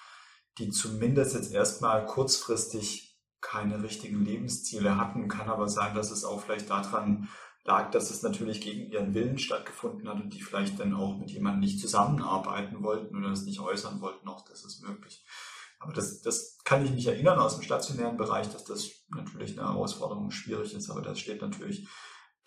die 0.57 0.69
zumindest 0.69 1.35
jetzt 1.35 1.51
erstmal 1.51 2.05
kurzfristig 2.05 3.19
keine 3.41 3.81
richtigen 3.83 4.23
Lebensziele 4.23 4.97
hatten. 4.97 5.27
Kann 5.27 5.49
aber 5.49 5.67
sein, 5.67 5.95
dass 5.95 6.11
es 6.11 6.23
auch 6.23 6.41
vielleicht 6.41 6.69
daran 6.69 7.29
lag, 7.63 7.91
dass 7.91 8.09
es 8.09 8.23
natürlich 8.23 8.61
gegen 8.61 8.91
ihren 8.91 9.13
Willen 9.13 9.37
stattgefunden 9.37 10.07
hat 10.07 10.21
und 10.21 10.33
die 10.33 10.41
vielleicht 10.41 10.79
dann 10.79 10.93
auch 10.93 11.17
mit 11.17 11.29
jemandem 11.31 11.61
nicht 11.61 11.79
zusammenarbeiten 11.79 12.83
wollten 12.83 13.15
oder 13.15 13.31
es 13.31 13.43
nicht 13.43 13.59
äußern 13.59 14.01
wollten, 14.01 14.27
auch 14.27 14.43
das 14.45 14.65
ist 14.65 14.81
möglich. 14.81 15.25
Aber 15.79 15.93
das, 15.93 16.21
das 16.21 16.57
kann 16.63 16.85
ich 16.85 16.91
mich 16.91 17.07
erinnern 17.07 17.39
aus 17.39 17.55
dem 17.55 17.63
stationären 17.63 18.17
Bereich, 18.17 18.49
dass 18.49 18.63
das 18.63 18.89
natürlich 19.09 19.57
eine 19.57 19.67
Herausforderung 19.67 20.29
schwierig 20.31 20.73
ist, 20.73 20.89
aber 20.89 21.01
da 21.01 21.15
steht 21.15 21.41
natürlich 21.41 21.87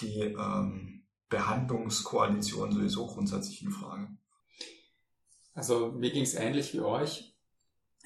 die 0.01 0.21
ähm, 0.21 1.07
Behandlungskoalition 1.29 2.73
sowieso 2.73 3.07
grundsätzlich 3.07 3.63
in 3.63 3.71
Frage. 3.71 4.09
Also 5.53 5.93
mir 5.93 6.11
ging 6.11 6.23
es 6.23 6.35
ähnlich 6.35 6.73
wie 6.75 6.81
euch. 6.81 7.34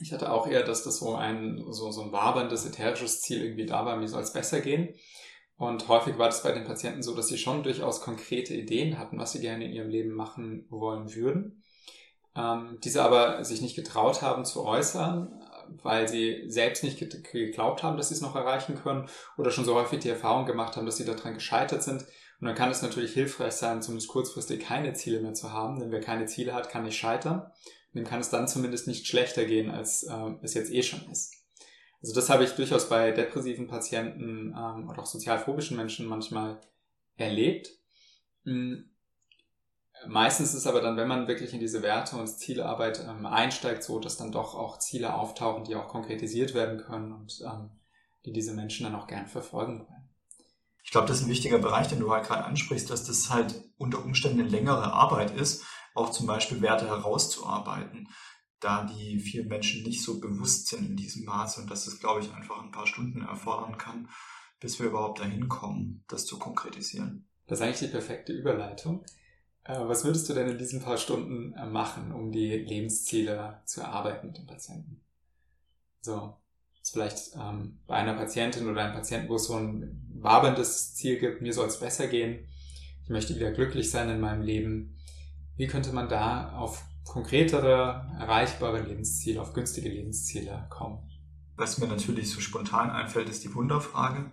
Ich 0.01 0.13
hatte 0.13 0.31
auch 0.31 0.47
eher, 0.47 0.63
dass 0.63 0.85
das 0.85 0.99
so 0.99 1.15
ein, 1.15 1.65
so, 1.71 1.91
so 1.91 2.03
ein 2.03 2.13
waberndes, 2.13 2.65
ätherisches 2.65 3.21
Ziel 3.21 3.43
irgendwie 3.43 3.67
da 3.67 3.85
war, 3.85 3.97
mir 3.97 4.09
soll 4.09 4.23
es 4.23 4.33
besser 4.33 4.61
gehen. 4.61 4.95
Und 5.57 5.89
häufig 5.89 6.19
war 6.19 6.27
das 6.27 6.45
bei 6.45 6.53
den 6.53 6.65
Patienten 6.65 7.03
so, 7.03 7.17
dass 7.17 7.27
sie 7.27 7.37
schon 7.37 7.65
durchaus 7.65 8.01
konkrete 8.01 8.55
Ideen 8.55 8.97
hatten, 8.97 9.19
was 9.19 9.33
sie 9.33 9.41
gerne 9.41 9.65
in 9.65 9.73
ihrem 9.73 9.91
Leben 9.91 10.15
machen 10.15 10.67
wollen 10.71 11.13
würden. 11.15 11.65
Ähm, 12.37 12.79
diese 12.85 13.03
aber 13.03 13.45
sich 13.45 13.61
nicht 13.61 13.75
getraut 13.75 14.23
haben 14.23 14.45
zu 14.45 14.65
äußern, 14.65 15.43
weil 15.83 16.07
sie 16.07 16.45
selbst 16.47 16.85
nicht 16.85 16.99
geglaubt 17.33 17.83
haben, 17.83 17.97
dass 17.97 18.09
sie 18.09 18.15
es 18.15 18.21
noch 18.21 18.37
erreichen 18.37 18.77
können 18.77 19.09
oder 19.37 19.51
schon 19.51 19.65
so 19.65 19.75
häufig 19.75 19.99
die 19.99 20.09
Erfahrung 20.09 20.47
gemacht 20.47 20.77
haben, 20.77 20.87
dass 20.87 20.97
sie 20.97 21.05
daran 21.05 21.35
gescheitert 21.35 21.83
sind. 21.83 22.03
Und 22.41 22.47
dann 22.47 22.55
kann 22.55 22.71
es 22.71 22.83
natürlich 22.83 23.13
hilfreich 23.13 23.55
sein, 23.55 23.83
zumindest 23.83 24.09
kurzfristig 24.09 24.61
keine 24.61 24.93
Ziele 24.93 25.21
mehr 25.21 25.35
zu 25.35 25.53
haben, 25.53 25.81
denn 25.81 25.91
wer 25.91 26.01
keine 26.01 26.27
Ziele 26.27 26.55
hat, 26.55 26.71
kann 26.71 26.85
nicht 26.85 26.97
scheitern 26.97 27.51
dem 27.99 28.07
kann 28.07 28.21
es 28.21 28.31
dann 28.31 28.49
zumindest 28.49 28.87
nicht 28.87 29.07
schlechter 29.07 29.45
gehen, 29.45 29.71
als 29.71 30.05
äh, 30.05 30.31
es 30.43 30.55
jetzt 30.55 30.73
eh 30.73 30.83
schon 30.83 31.11
ist. 31.11 31.35
Also 32.01 32.15
das 32.15 32.31
habe 32.31 32.45
ich 32.45 32.53
durchaus 32.53 32.89
bei 32.89 33.11
depressiven 33.11 33.67
Patienten 33.67 34.55
ähm, 34.57 34.89
oder 34.89 35.03
auch 35.03 35.07
sozialphobischen 35.07 35.77
Menschen 35.77 36.07
manchmal 36.07 36.61
erlebt. 37.17 37.71
Mhm. 38.45 38.91
Meistens 40.07 40.55
ist 40.55 40.69
aber 40.69 40.81
dann, 40.81 40.97
wenn 40.97 41.09
man 41.09 41.27
wirklich 41.27 41.53
in 41.53 41.59
diese 41.59 41.83
Werte 41.83 42.17
und 42.17 42.29
Zielarbeit 42.29 43.05
ähm, 43.05 43.27
einsteigt, 43.27 43.83
so, 43.83 43.99
dass 43.99 44.17
dann 44.17 44.31
doch 44.31 44.55
auch 44.55 44.79
Ziele 44.79 45.13
auftauchen, 45.15 45.65
die 45.65 45.75
auch 45.75 45.89
konkretisiert 45.89 46.55
werden 46.55 46.79
können 46.79 47.13
und 47.13 47.41
ähm, 47.45 47.71
die 48.25 48.33
diese 48.33 48.55
Menschen 48.55 48.85
dann 48.85 48.95
auch 48.95 49.09
gern 49.09 49.27
verfolgen 49.27 49.81
wollen. 49.81 50.09
Ich 50.85 50.93
glaube, 50.93 51.09
das 51.09 51.19
ist 51.19 51.25
ein 51.25 51.31
wichtiger 51.31 51.59
Bereich, 51.59 51.89
den 51.89 51.99
du 51.99 52.13
halt 52.13 52.27
gerade 52.27 52.45
ansprichst, 52.45 52.89
dass 52.89 53.05
das 53.05 53.29
halt 53.29 53.61
unter 53.77 54.05
Umständen 54.05 54.41
eine 54.41 54.49
längere 54.49 54.93
Arbeit 54.93 55.35
ist 55.35 55.65
auch 55.99 56.11
zum 56.11 56.27
Beispiel 56.27 56.63
Werte 56.63 56.87
herauszuarbeiten, 56.87 58.09
da 58.61 58.85
die 58.85 59.19
vielen 59.19 59.49
Menschen 59.49 59.83
nicht 59.85 60.03
so 60.03 60.21
bewusst 60.21 60.69
sind 60.69 60.87
in 60.87 60.97
diesem 60.97 61.25
Maße 61.25 61.61
und 61.61 61.71
dass 61.71 61.87
es, 61.87 62.01
glaube 62.01 62.21
ich, 62.21 62.33
einfach 62.33 62.63
ein 62.63 62.73
paar 62.73 62.87
Stunden 62.87 63.23
erfordern 63.23 63.79
kann, 63.79 64.09
bis 64.61 64.79
wir 64.79 64.87
überhaupt 64.87 65.21
dahin 65.21 65.49
kommen, 65.49 66.05
das 66.09 66.27
zu 66.27 66.39
konkretisieren. 66.39 67.29
Das 67.47 67.61
ist 67.61 67.65
eigentlich 67.65 67.79
die 67.79 67.87
perfekte 67.87 68.33
Überleitung. 68.33 69.05
Äh, 69.65 69.79
was 69.87 70.05
würdest 70.05 70.29
du 70.29 70.35
denn 70.35 70.49
in 70.49 70.59
diesen 70.59 70.83
paar 70.83 70.99
Stunden 70.99 71.53
äh, 71.55 71.67
machen, 71.67 72.13
um 72.13 72.33
die 72.33 72.51
Lebensziele 72.51 73.63
zu 73.65 73.81
erarbeiten 73.81 74.29
mit 74.29 74.39
dem 74.39 74.47
Patienten? 74.47 75.01
So, 76.01 76.37
ist 76.83 76.93
vielleicht 76.93 77.37
ähm, 77.39 77.79
bei 77.87 77.97
einer 77.97 78.15
Patientin 78.15 78.69
oder 78.69 78.83
einem 78.83 78.95
Patienten, 78.95 79.29
wo 79.29 79.37
es 79.37 79.45
so 79.45 79.55
ein 79.55 80.03
waberndes 80.15 80.95
Ziel 80.95 81.19
gibt, 81.19 81.43
mir 81.43 81.53
soll 81.53 81.69
es 81.69 81.81
besser 81.81 82.09
gehen, 82.09 82.49
ich 83.05 83.11
möchte 83.11 83.35
wieder 83.37 83.53
glücklich 83.53 83.91
sein 83.91 84.11
in 84.11 84.21
meinem 84.21 84.43
Leben. 84.43 84.99
Wie 85.59 85.67
könnte 85.67 85.93
man 85.93 86.09
da 86.09 86.53
auf 86.57 86.83
konkretere, 87.09 88.07
erreichbare 88.21 88.83
Lebensziele, 88.83 89.41
auf 89.41 89.55
günstige 89.55 89.89
Lebensziele 89.89 90.67
kommen. 90.69 90.99
Was 91.57 91.79
mir 91.79 91.89
natürlich 91.89 92.31
so 92.31 92.41
spontan 92.41 92.91
einfällt, 92.91 93.29
ist 93.29 93.43
die 93.43 93.55
Wunderfrage, 93.55 94.31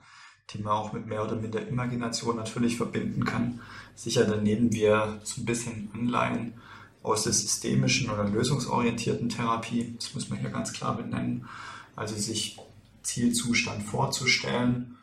die 0.51 0.59
man 0.59 0.73
auch 0.73 0.93
mit 0.93 1.07
mehr 1.07 1.23
oder 1.23 1.35
minder 1.35 1.65
Imagination 1.67 2.35
natürlich 2.35 2.77
verbinden 2.77 3.25
kann. 3.25 3.61
Sicher 3.95 4.25
daneben 4.25 4.71
wir 4.71 5.19
so 5.23 5.41
ein 5.41 5.45
bisschen 5.45 5.89
Anleihen 5.93 6.61
aus 7.01 7.23
der 7.23 7.33
systemischen 7.33 8.09
oder 8.09 8.25
lösungsorientierten 8.25 9.29
Therapie, 9.29 9.95
das 9.95 10.13
muss 10.13 10.29
man 10.29 10.39
hier 10.39 10.49
ganz 10.49 10.73
klar 10.73 10.97
benennen, 10.97 11.47
also 11.95 12.15
sich 12.15 12.59
Zielzustand 13.03 13.83
vorzustellen, 13.83 14.97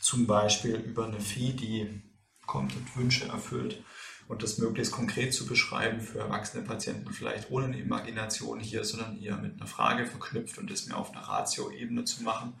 zum 0.00 0.26
Beispiel 0.26 0.76
über 0.76 1.06
eine 1.06 1.20
Fee, 1.20 1.52
die 1.52 2.02
kommt 2.46 2.74
und 2.74 2.96
Wünsche 2.96 3.26
erfüllt 3.26 3.82
und 4.28 4.42
das 4.42 4.58
möglichst 4.58 4.92
konkret 4.92 5.32
zu 5.32 5.46
beschreiben 5.46 6.00
für 6.00 6.18
erwachsene 6.18 6.62
Patienten, 6.62 7.12
vielleicht 7.12 7.50
ohne 7.50 7.66
eine 7.66 7.78
Imagination 7.78 8.60
hier, 8.60 8.84
sondern 8.84 9.20
eher 9.20 9.38
mit 9.38 9.54
einer 9.54 9.66
Frage 9.66 10.06
verknüpft 10.06 10.58
und 10.58 10.70
das 10.70 10.86
mehr 10.86 10.98
auf 10.98 11.10
einer 11.10 11.22
Ratio-Ebene 11.22 12.04
zu 12.04 12.22
machen. 12.22 12.54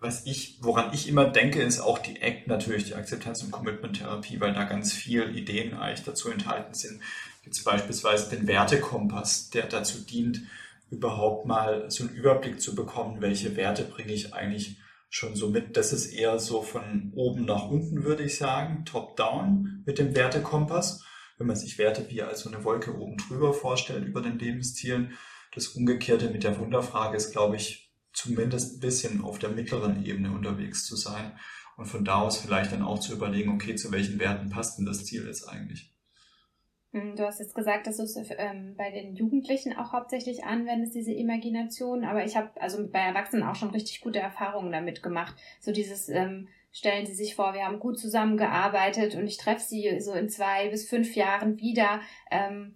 Was 0.00 0.24
ich, 0.26 0.58
woran 0.62 0.94
ich 0.94 1.08
immer 1.08 1.26
denke, 1.26 1.60
ist 1.60 1.80
auch 1.80 1.98
die 1.98 2.22
ACT 2.22 2.46
natürlich, 2.46 2.84
die 2.84 2.94
Akzeptanz- 2.94 3.42
und 3.42 3.50
Commitment-Therapie, 3.50 4.40
weil 4.40 4.54
da 4.54 4.64
ganz 4.64 4.92
viele 4.92 5.30
Ideen 5.30 5.74
eigentlich 5.74 6.04
dazu 6.04 6.30
enthalten 6.30 6.72
sind. 6.72 7.02
Jetzt 7.44 7.64
beispielsweise 7.64 8.30
den 8.30 8.46
Wertekompass, 8.46 9.50
der 9.50 9.66
dazu 9.66 9.98
dient, 9.98 10.42
überhaupt 10.90 11.46
mal 11.46 11.90
so 11.90 12.04
einen 12.04 12.14
Überblick 12.14 12.60
zu 12.60 12.74
bekommen, 12.74 13.20
welche 13.20 13.56
Werte 13.56 13.84
bringe 13.84 14.12
ich 14.12 14.32
eigentlich 14.32 14.76
schon 15.08 15.36
so 15.36 15.50
mit. 15.50 15.76
Das 15.76 15.92
ist 15.92 16.06
eher 16.06 16.38
so 16.38 16.62
von 16.62 17.12
oben 17.14 17.44
nach 17.44 17.68
unten, 17.68 18.04
würde 18.04 18.24
ich 18.24 18.36
sagen, 18.36 18.84
top-down 18.84 19.82
mit 19.86 19.98
dem 19.98 20.14
Wertekompass. 20.14 21.04
Wenn 21.38 21.46
man 21.46 21.56
sich 21.56 21.78
Werte 21.78 22.10
wie 22.10 22.22
als 22.22 22.40
so 22.40 22.50
eine 22.50 22.64
Wolke 22.64 22.96
oben 22.96 23.16
drüber 23.16 23.54
vorstellt 23.54 24.04
über 24.06 24.20
den 24.20 24.38
Lebenszielen. 24.38 25.12
Das 25.54 25.68
Umgekehrte 25.68 26.30
mit 26.30 26.44
der 26.44 26.58
Wunderfrage 26.58 27.16
ist, 27.16 27.32
glaube 27.32 27.56
ich, 27.56 27.92
zumindest 28.12 28.76
ein 28.76 28.80
bisschen 28.80 29.20
auf 29.22 29.38
der 29.38 29.50
mittleren 29.50 30.04
Ebene 30.04 30.32
unterwegs 30.32 30.84
zu 30.84 30.96
sein 30.96 31.38
und 31.76 31.86
von 31.86 32.04
da 32.04 32.16
aus 32.16 32.38
vielleicht 32.38 32.72
dann 32.72 32.82
auch 32.82 32.98
zu 32.98 33.12
überlegen, 33.12 33.52
okay, 33.52 33.76
zu 33.76 33.92
welchen 33.92 34.18
Werten 34.18 34.50
passt 34.50 34.78
denn 34.78 34.86
das 34.86 35.04
Ziel 35.04 35.26
jetzt 35.26 35.48
eigentlich? 35.48 35.94
Hm, 36.92 37.16
du 37.16 37.24
hast 37.26 37.38
jetzt 37.40 37.54
gesagt, 37.54 37.86
dass 37.86 37.98
du 37.98 38.02
es 38.04 38.16
ähm, 38.38 38.74
bei 38.76 38.90
den 38.90 39.14
Jugendlichen 39.14 39.76
auch 39.76 39.92
hauptsächlich 39.92 40.44
anwendest, 40.44 40.94
diese 40.94 41.12
Imagination. 41.12 42.04
Aber 42.04 42.24
ich 42.24 42.36
habe 42.36 42.50
also 42.60 42.86
bei 42.88 43.00
Erwachsenen 43.00 43.42
auch 43.42 43.54
schon 43.54 43.70
richtig 43.70 44.00
gute 44.00 44.20
Erfahrungen 44.20 44.72
damit 44.72 45.02
gemacht. 45.02 45.36
So 45.60 45.72
dieses, 45.72 46.08
ähm, 46.08 46.48
stellen 46.72 47.06
Sie 47.06 47.14
sich 47.14 47.34
vor, 47.34 47.54
wir 47.54 47.64
haben 47.64 47.80
gut 47.80 47.98
zusammengearbeitet 47.98 49.14
und 49.14 49.26
ich 49.26 49.36
treffe 49.36 49.60
Sie 49.60 50.00
so 50.00 50.12
in 50.12 50.28
zwei 50.28 50.68
bis 50.68 50.88
fünf 50.88 51.14
Jahren 51.14 51.58
wieder. 51.58 52.00
Ähm, 52.30 52.74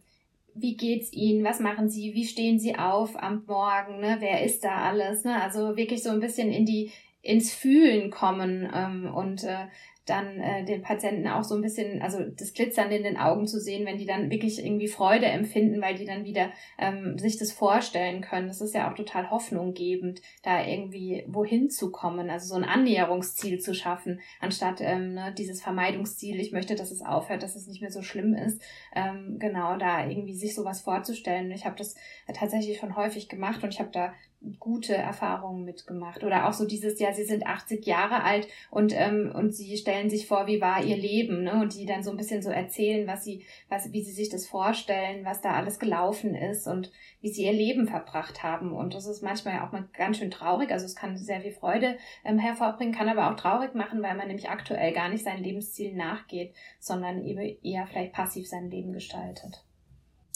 wie 0.55 0.77
geht's 0.77 1.13
Ihnen? 1.13 1.45
Was 1.45 1.61
machen 1.61 1.89
Sie? 1.89 2.13
Wie 2.15 2.27
stehen 2.27 2.59
Sie 2.59 2.77
auf 2.77 3.17
am 3.17 3.45
Morgen? 3.47 4.01
Ne? 4.01 4.17
Wer 4.21 4.45
ist 4.45 4.65
da 4.65 4.89
alles? 4.89 5.25
Ne? 5.25 5.41
Also 5.41 5.77
wirklich 5.77 6.03
so 6.03 6.11
ein 6.11 6.21
bisschen 6.21 6.51
in 6.51 6.67
die 6.67 6.91
ins 7.23 7.55
Fühlen 7.55 8.11
kommen 8.11 8.69
ähm, 8.75 9.15
und 9.15 9.45
äh, 9.45 9.67
dann 10.07 10.41
äh, 10.41 10.65
den 10.65 10.83
Patienten 10.83 11.29
auch 11.29 11.45
so 11.45 11.55
ein 11.55 11.63
bisschen, 11.63 12.03
also 12.03 12.19
das 12.21 12.55
Glitzern 12.55 12.91
in 12.91 13.05
den 13.05 13.17
Augen 13.17 13.47
zu 13.47 13.61
sehen, 13.61 13.87
wenn 13.87 13.99
die 13.99 14.07
dann 14.07 14.31
wirklich 14.31 14.65
irgendwie 14.65 14.89
Freude 14.89 15.27
empfinden, 15.27 15.81
weil 15.81 15.95
die 15.95 16.05
dann 16.05 16.25
wieder 16.25 16.51
ähm, 16.79 17.19
sich 17.19 17.39
das 17.39 17.53
vorstellen 17.53 18.21
können. 18.21 18.49
Das 18.49 18.61
ist 18.61 18.75
ja 18.75 18.91
auch 18.91 18.97
total 18.97 19.31
hoffnunggebend, 19.31 20.21
da 20.43 20.67
irgendwie 20.67 21.25
wohin 21.29 21.71
zu 21.71 21.93
kommen, 21.93 22.31
also 22.31 22.49
so 22.49 22.55
ein 22.55 22.65
Annäherungsziel 22.65 23.61
zu 23.61 23.75
schaffen, 23.75 24.21
anstatt 24.41 24.81
ähm, 24.81 25.15
ne, 25.15 25.33
dieses 25.39 25.63
Vermeidungsziel, 25.63 26.41
ich 26.41 26.53
möchte, 26.53 26.75
dass 26.75 26.91
es 26.91 27.03
aufhört, 27.03 27.43
dass 27.43 27.55
es 27.55 27.69
nicht 27.69 27.81
mehr 27.81 27.93
so 27.93 28.03
schlimm 28.03 28.35
ist. 28.35 28.61
Ähm, 28.95 29.37
genau, 29.39 29.77
da 29.77 30.07
irgendwie 30.09 30.35
sich 30.35 30.55
sowas 30.55 30.81
vorzustellen. 30.81 31.51
Ich 31.53 31.65
habe 31.65 31.77
das 31.77 31.95
tatsächlich 32.35 32.79
schon 32.79 32.97
häufig 32.97 33.29
gemacht 33.29 33.63
und 33.63 33.73
ich 33.73 33.79
habe 33.79 33.91
da 33.93 34.13
gute 34.59 34.95
Erfahrungen 34.95 35.65
mitgemacht. 35.65 36.25
Oder 36.25 36.49
auch 36.49 36.53
so 36.53 36.67
dieses, 36.67 36.99
ja, 36.99 37.13
sie 37.13 37.25
sind 37.25 37.47
80 37.47 37.87
Jahre 37.87 38.23
alt 38.25 38.49
und, 38.71 38.93
ähm, 38.95 39.33
und 39.35 39.55
sie 39.55 39.77
stellen 39.77 40.11
sich 40.11 40.27
vor, 40.27 40.47
wie 40.47 40.61
war 40.61 40.85
ihr 40.85 40.97
Leben, 40.97 41.45
ne? 41.45 41.61
Und 41.61 41.75
die 41.75 41.87
dann 41.87 42.03
so 42.03 42.11
ein 42.11 42.17
bisschen 42.17 42.43
so 42.43 42.51
erzählen, 42.51 43.07
was 43.07 43.25
sie, 43.25 43.45
was, 43.69 43.93
wie 43.93 44.03
sie 44.03 44.13
sich 44.13 44.29
das 44.29 44.47
vorstellen, 44.47 45.25
was 45.25 45.41
da 45.41 45.53
alles 45.53 45.79
gelaufen 45.79 46.35
ist 46.35 46.67
und 46.67 46.91
wie 47.21 47.31
sie 47.31 47.45
ihr 47.45 47.53
Leben 47.53 47.87
verbracht 47.87 48.43
haben. 48.43 48.73
Und 48.73 48.95
das 48.95 49.07
ist 49.07 49.23
manchmal 49.23 49.61
auch 49.61 49.73
mal 49.73 49.89
ganz 49.93 50.19
schön 50.19 50.31
traurig. 50.31 50.71
Also 50.73 50.87
es 50.87 50.97
kann 50.97 51.17
sehr 51.17 51.41
viel 51.41 51.53
Freude 51.53 51.97
ähm, 52.25 52.39
hervorbringen, 52.39 52.95
kann 52.95 53.09
aber 53.09 53.31
auch 53.31 53.37
traurig 53.37 53.75
machen, 53.75 54.03
weil 54.03 54.17
man 54.17 54.27
nämlich 54.27 54.51
aktuell 54.51 54.93
gar 54.93 55.09
nicht 55.09 55.25
seinen 55.25 55.45
Lebenszielen 55.45 55.97
nachgeht, 55.97 56.55
sondern 56.81 57.25
eben 57.25 57.57
eher 57.63 57.87
vielleicht 57.87 58.13
passiv 58.13 58.49
sein 58.49 58.71
Leben 58.71 58.93
gestaltet. 58.93 59.65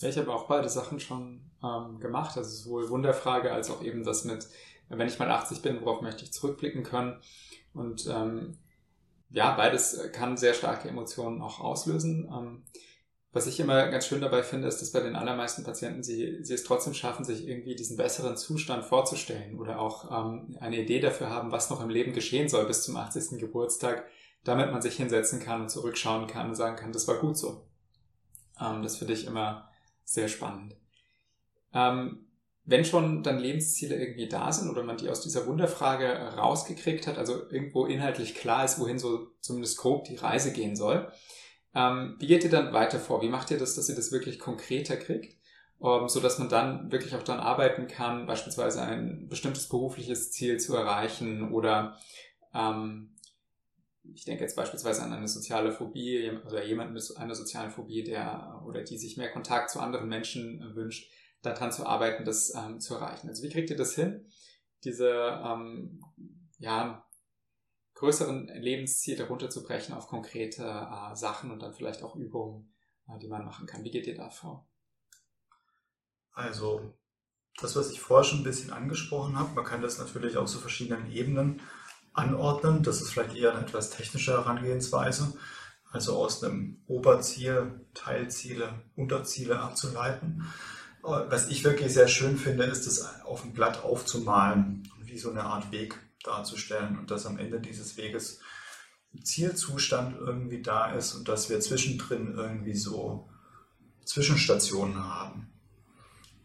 Ja, 0.01 0.09
ich 0.09 0.19
habe 0.19 0.33
auch 0.33 0.47
beide 0.47 0.69
Sachen 0.69 1.01
schon 1.01 1.41
ähm, 1.63 2.01
gemacht. 2.01 2.37
Also 2.37 2.51
sowohl 2.51 2.89
Wunderfrage 2.91 3.53
als 3.53 3.71
auch 3.71 3.83
eben 3.83 4.05
das 4.05 4.25
mit, 4.25 4.47
wenn 4.89 5.09
ich 5.09 5.19
mal 5.19 5.31
80 5.31 5.63
bin, 5.63 5.81
worauf 5.81 6.03
möchte 6.03 6.25
ich 6.25 6.33
zurückblicken 6.33 6.83
können. 6.83 7.21
Und 7.73 8.07
ähm, 8.07 8.59
ja, 9.31 9.55
beides 9.57 10.11
kann 10.13 10.37
sehr 10.37 10.55
starke 10.55 10.89
Emotionen 10.89 11.43
auch 11.43 11.61
auslösen. 11.61 12.31
Ähm, 12.33 12.63
was 13.33 13.47
ich 13.47 13.61
immer 13.61 13.89
ganz 13.89 14.07
schön 14.07 14.23
dabei 14.23 14.43
finde, 14.43 14.67
ist, 14.67 14.81
dass 14.81 14.93
bei 14.93 15.01
den 15.01 15.15
allermeisten 15.15 15.63
Patienten 15.63 16.03
sie, 16.03 16.43
sie 16.43 16.55
es 16.55 16.65
trotzdem 16.65 16.95
schaffen, 16.95 17.23
sich 17.25 17.47
irgendwie 17.47 17.75
diesen 17.75 17.99
besseren 17.99 18.37
Zustand 18.37 18.85
vorzustellen 18.85 19.59
oder 19.59 19.79
auch 19.79 20.11
ähm, 20.11 20.57
eine 20.59 20.81
Idee 20.81 21.01
dafür 21.01 21.29
haben, 21.29 21.53
was 21.53 21.69
noch 21.69 21.83
im 21.83 21.91
Leben 21.91 22.15
geschehen 22.15 22.49
soll 22.49 22.67
bis 22.67 22.85
zum 22.85 22.97
80. 22.97 23.39
Geburtstag, 23.39 24.07
damit 24.43 24.73
man 24.73 24.81
sich 24.81 24.97
hinsetzen 24.97 25.41
kann 25.41 25.61
und 25.61 25.69
zurückschauen 25.69 26.29
kann 26.29 26.49
und 26.49 26.55
sagen 26.55 26.77
kann, 26.77 26.93
das 26.93 27.09
war 27.09 27.17
gut 27.17 27.37
so. 27.37 27.67
Ähm, 28.59 28.83
das 28.83 28.97
finde 28.97 29.13
ich 29.13 29.27
immer 29.27 29.69
sehr 30.07 30.29
spannend. 30.29 30.75
Ähm, 31.75 32.27
wenn 32.65 32.85
schon 32.85 33.23
dann 33.23 33.39
Lebensziele 33.39 33.95
irgendwie 33.95 34.29
da 34.29 34.51
sind 34.53 34.71
oder 34.71 34.83
man 34.83 34.97
die 34.97 35.09
aus 35.09 35.21
dieser 35.21 35.47
Wunderfrage 35.47 36.07
rausgekriegt 36.37 37.07
hat, 37.07 37.19
also 37.19 37.49
irgendwo 37.51 37.87
inhaltlich 37.87 38.35
klar 38.35 38.65
ist, 38.65 38.81
wohin 38.81 38.99
so 38.99 39.29
zumindest 39.41 39.79
grob 39.79 40.05
die 40.05 40.17
Reise 40.17 40.53
gehen 40.53 40.75
soll, 40.75 41.13
ähm, 41.75 42.17
wie 42.19 42.27
geht 42.27 42.43
ihr 42.43 42.51
dann 42.51 42.73
weiter 42.73 42.99
vor? 42.99 43.21
Wie 43.23 43.29
macht 43.29 43.51
ihr 43.51 43.59
das, 43.59 43.75
dass 43.75 43.89
ihr 43.89 43.95
das 43.95 44.11
wirklich 44.11 44.39
konkreter 44.39 44.97
kriegt, 44.97 45.37
ähm, 45.83 46.09
so 46.09 46.21
dass 46.21 46.39
man 46.39 46.49
dann 46.49 46.91
wirklich 46.91 47.15
auch 47.15 47.23
dann 47.23 47.39
arbeiten 47.39 47.87
kann, 47.87 48.27
beispielsweise 48.27 48.83
ein 48.83 49.29
bestimmtes 49.29 49.69
berufliches 49.69 50.33
Ziel 50.33 50.59
zu 50.59 50.75
erreichen 50.75 51.53
oder 51.53 51.99
ähm, 52.55 53.16
ich 54.15 54.25
denke 54.25 54.43
jetzt 54.43 54.57
beispielsweise 54.57 55.03
an 55.03 55.13
eine 55.13 55.29
soziale 55.29 55.73
Phobie 55.73 56.31
oder 56.47 56.65
jemand 56.65 56.93
mit 56.93 57.17
einer 57.17 57.35
sozialen 57.35 57.71
Phobie, 57.71 58.05
der 58.05 58.63
oder 58.67 58.83
die 58.83 58.99
sich 58.99 59.17
mehr 59.17 59.31
Kontakt 59.31 59.71
zu 59.71 59.81
anderen 59.81 60.09
Menschen 60.09 60.61
äh, 60.61 60.75
wünscht, 60.75 61.11
daran 61.43 61.73
zu 61.73 61.87
arbeiten, 61.87 62.25
das 62.25 62.55
ähm, 62.55 62.81
zu 62.81 62.95
erreichen. 62.95 63.29
Also 63.29 63.43
wie 63.43 63.51
kriegt 63.51 63.71
ihr 63.71 63.77
das 63.77 63.95
hin, 63.95 64.27
diese 64.85 65.09
ähm, 65.45 66.01
ja, 66.59 67.07
größeren 67.95 68.49
Lebensziele 68.49 69.27
runterzubrechen 69.27 69.95
auf 69.95 70.09
konkrete 70.09 70.63
äh, 70.63 71.15
Sachen 71.15 71.51
und 71.51 71.61
dann 71.61 71.73
vielleicht 71.73 72.03
auch 72.03 72.17
Übungen, 72.17 72.75
äh, 73.09 73.19
die 73.19 73.29
man 73.29 73.45
machen 73.45 73.67
kann? 73.67 73.85
Wie 73.85 73.91
geht 73.91 74.07
ihr 74.07 74.17
da 74.17 74.31
vor? 74.31 74.69
Also 76.33 76.95
das, 77.61 77.75
was 77.77 77.91
ich 77.91 78.01
vorher 78.01 78.25
schon 78.25 78.41
ein 78.41 78.45
bisschen 78.45 78.73
angesprochen 78.73 79.39
habe, 79.39 79.55
man 79.55 79.65
kann 79.65 79.83
das 79.83 79.99
natürlich 79.99 80.37
auf 80.37 80.49
so 80.49 80.59
verschiedenen 80.59 81.11
Ebenen 81.11 81.61
anordnen. 82.17 82.83
Das 82.83 83.01
ist 83.01 83.11
vielleicht 83.11 83.37
eher 83.37 83.53
eine 83.53 83.67
etwas 83.67 83.91
technische 83.91 84.33
Herangehensweise, 84.33 85.35
also 85.91 86.17
aus 86.17 86.43
einem 86.43 86.79
Oberziel 86.87 87.81
Teilziele, 87.95 88.83
Unterziele 88.97 89.61
abzuleiten. 89.61 90.45
Was 91.03 91.49
ich 91.49 91.63
wirklich 91.63 91.93
sehr 91.93 92.09
schön 92.09 92.37
finde, 92.37 92.65
ist, 92.65 92.87
das 92.87 93.23
auf 93.25 93.43
dem 93.43 93.53
Blatt 93.53 93.85
aufzumalen, 93.85 94.91
wie 95.05 95.19
so 95.19 95.31
eine 95.31 95.45
Art 95.45 95.71
Weg 95.71 95.99
darzustellen 96.25 96.99
und 96.99 97.11
dass 97.11 97.27
am 97.27 97.39
Ende 97.39 97.61
dieses 97.61 97.97
Weges 97.97 98.41
ein 99.15 99.25
Zielzustand 99.25 100.17
irgendwie 100.19 100.63
da 100.63 100.93
ist 100.93 101.15
und 101.15 101.29
dass 101.29 101.49
wir 101.49 101.61
zwischendrin 101.61 102.35
irgendwie 102.37 102.75
so 102.75 103.29
Zwischenstationen 104.05 105.05
haben 105.05 105.53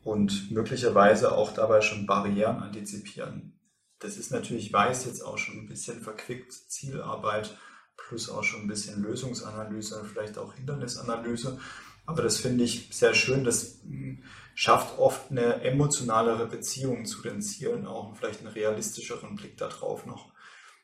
und 0.04 0.52
möglicherweise 0.52 1.32
auch 1.32 1.54
dabei 1.54 1.82
schon 1.82 2.06
Barrieren 2.06 2.58
antizipieren. 2.58 3.54
Das 4.02 4.18
ist 4.18 4.32
natürlich, 4.32 4.68
ich 4.68 4.74
weiß 4.74 5.06
jetzt 5.06 5.22
auch 5.22 5.38
schon 5.38 5.60
ein 5.60 5.68
bisschen 5.68 6.02
verquickt 6.02 6.52
Zielarbeit 6.52 7.56
plus 7.96 8.30
auch 8.30 8.44
schon 8.44 8.62
ein 8.62 8.68
bisschen 8.68 9.02
Lösungsanalyse, 9.04 10.04
vielleicht 10.12 10.38
auch 10.38 10.56
Hindernisanalyse. 10.56 11.60
Aber 12.08 12.24
das 12.24 12.38
finde 12.38 12.64
ich 12.64 12.90
sehr 12.92 13.14
schön. 13.14 13.44
Das 13.44 13.80
hm, 13.84 14.24
schafft 14.56 14.98
oft 14.98 15.30
eine 15.30 15.62
emotionalere 15.62 16.48
Beziehung 16.48 17.06
zu 17.06 17.22
den 17.22 17.42
Zielen 17.42 17.86
auch 17.86 18.10
und 18.10 18.16
vielleicht 18.16 18.40
einen 18.40 18.50
realistischeren 18.50 19.36
Blick 19.36 19.58
darauf 19.58 20.06
noch. 20.08 20.32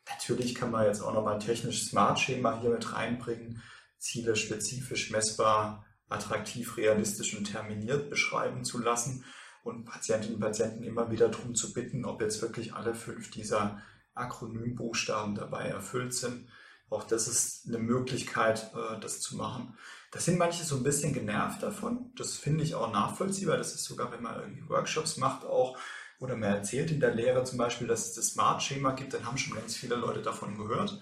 Natürlich 0.07 0.55
kann 0.55 0.71
man 0.71 0.85
jetzt 0.85 1.01
auch 1.01 1.13
nochmal 1.13 1.33
ein 1.33 1.39
technisches 1.39 1.89
Smart-Schema 1.89 2.61
hier 2.61 2.69
mit 2.69 2.93
reinbringen, 2.93 3.61
Ziele 3.97 4.35
spezifisch 4.35 5.09
messbar, 5.09 5.85
attraktiv, 6.07 6.77
realistisch 6.77 7.35
und 7.35 7.51
terminiert 7.51 8.09
beschreiben 8.09 8.63
zu 8.63 8.77
lassen 8.77 9.25
und 9.67 9.85
Patientinnen 9.85 10.35
und 10.35 10.41
Patienten 10.41 10.83
immer 10.83 11.11
wieder 11.11 11.29
darum 11.29 11.55
zu 11.55 11.73
bitten, 11.73 12.05
ob 12.05 12.21
jetzt 12.21 12.41
wirklich 12.41 12.73
alle 12.73 12.95
fünf 12.95 13.29
dieser 13.31 13.81
Akronymbuchstaben 14.15 15.35
dabei 15.35 15.65
erfüllt 15.67 16.13
sind. 16.13 16.47
Auch 16.89 17.03
das 17.03 17.27
ist 17.27 17.67
eine 17.67 17.79
Möglichkeit, 17.79 18.71
äh, 18.73 18.99
das 18.99 19.19
zu 19.19 19.35
machen. 19.35 19.75
Da 20.11 20.19
sind 20.19 20.37
manche 20.37 20.63
so 20.63 20.77
ein 20.77 20.83
bisschen 20.83 21.13
genervt 21.13 21.61
davon. 21.61 22.11
Das 22.15 22.35
finde 22.35 22.63
ich 22.63 22.75
auch 22.75 22.91
nachvollziehbar. 22.91 23.57
Das 23.57 23.75
ist 23.75 23.83
sogar, 23.83 24.11
wenn 24.11 24.23
man 24.23 24.39
irgendwie 24.39 24.69
Workshops 24.69 25.17
macht, 25.17 25.45
auch 25.45 25.77
oder 26.19 26.35
man 26.35 26.49
erzählt 26.49 26.89
in 26.91 26.99
der 26.99 27.13
Lehre 27.13 27.43
zum 27.43 27.57
Beispiel, 27.57 27.87
dass 27.87 28.07
es 28.07 28.13
das 28.15 28.27
Smart-Schema 28.29 28.91
gibt, 28.93 29.13
dann 29.13 29.25
haben 29.25 29.37
schon 29.37 29.55
ganz 29.55 29.75
viele 29.75 29.95
Leute 29.95 30.21
davon 30.21 30.57
gehört. 30.57 30.99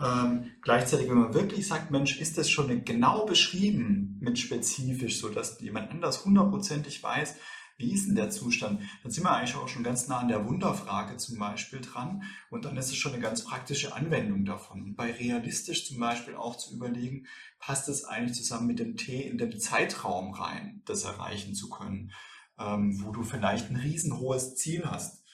Ähm, 0.00 0.50
gleichzeitig, 0.62 1.08
wenn 1.08 1.18
man 1.18 1.34
wirklich 1.34 1.66
sagt, 1.66 1.90
Mensch, 1.90 2.20
ist 2.20 2.36
das 2.36 2.50
schon 2.50 2.84
genau 2.84 3.24
beschrieben 3.24 4.18
mit 4.20 4.38
spezifisch, 4.38 5.20
so 5.20 5.28
dass 5.28 5.60
jemand 5.60 5.90
anders 5.90 6.24
hundertprozentig 6.24 7.02
weiß, 7.02 7.36
wie 7.82 7.92
ist 7.92 8.06
denn 8.06 8.14
der 8.14 8.30
Zustand? 8.30 8.80
Dann 9.02 9.12
sind 9.12 9.24
wir 9.24 9.32
eigentlich 9.32 9.56
auch 9.56 9.68
schon 9.68 9.82
ganz 9.82 10.06
nah 10.06 10.20
an 10.20 10.28
der 10.28 10.46
Wunderfrage 10.46 11.16
zum 11.16 11.38
Beispiel 11.38 11.80
dran 11.80 12.22
und 12.48 12.64
dann 12.64 12.76
ist 12.76 12.90
es 12.90 12.96
schon 12.96 13.12
eine 13.12 13.20
ganz 13.20 13.44
praktische 13.44 13.94
Anwendung 13.94 14.44
davon. 14.44 14.82
Und 14.82 14.96
bei 14.96 15.10
realistisch 15.10 15.88
zum 15.88 15.98
Beispiel 15.98 16.36
auch 16.36 16.56
zu 16.56 16.74
überlegen, 16.74 17.26
passt 17.58 17.88
es 17.88 18.04
eigentlich 18.04 18.38
zusammen 18.38 18.68
mit 18.68 18.78
dem 18.78 18.96
T 18.96 19.20
in 19.20 19.36
den 19.36 19.58
Zeitraum 19.58 20.32
rein, 20.32 20.82
das 20.86 21.04
erreichen 21.04 21.54
zu 21.54 21.68
können, 21.68 22.12
ähm, 22.58 23.04
wo 23.04 23.10
du 23.10 23.24
vielleicht 23.24 23.68
ein 23.68 23.76
riesenhohes 23.76 24.54
Ziel 24.54 24.84
hast. 24.84 25.24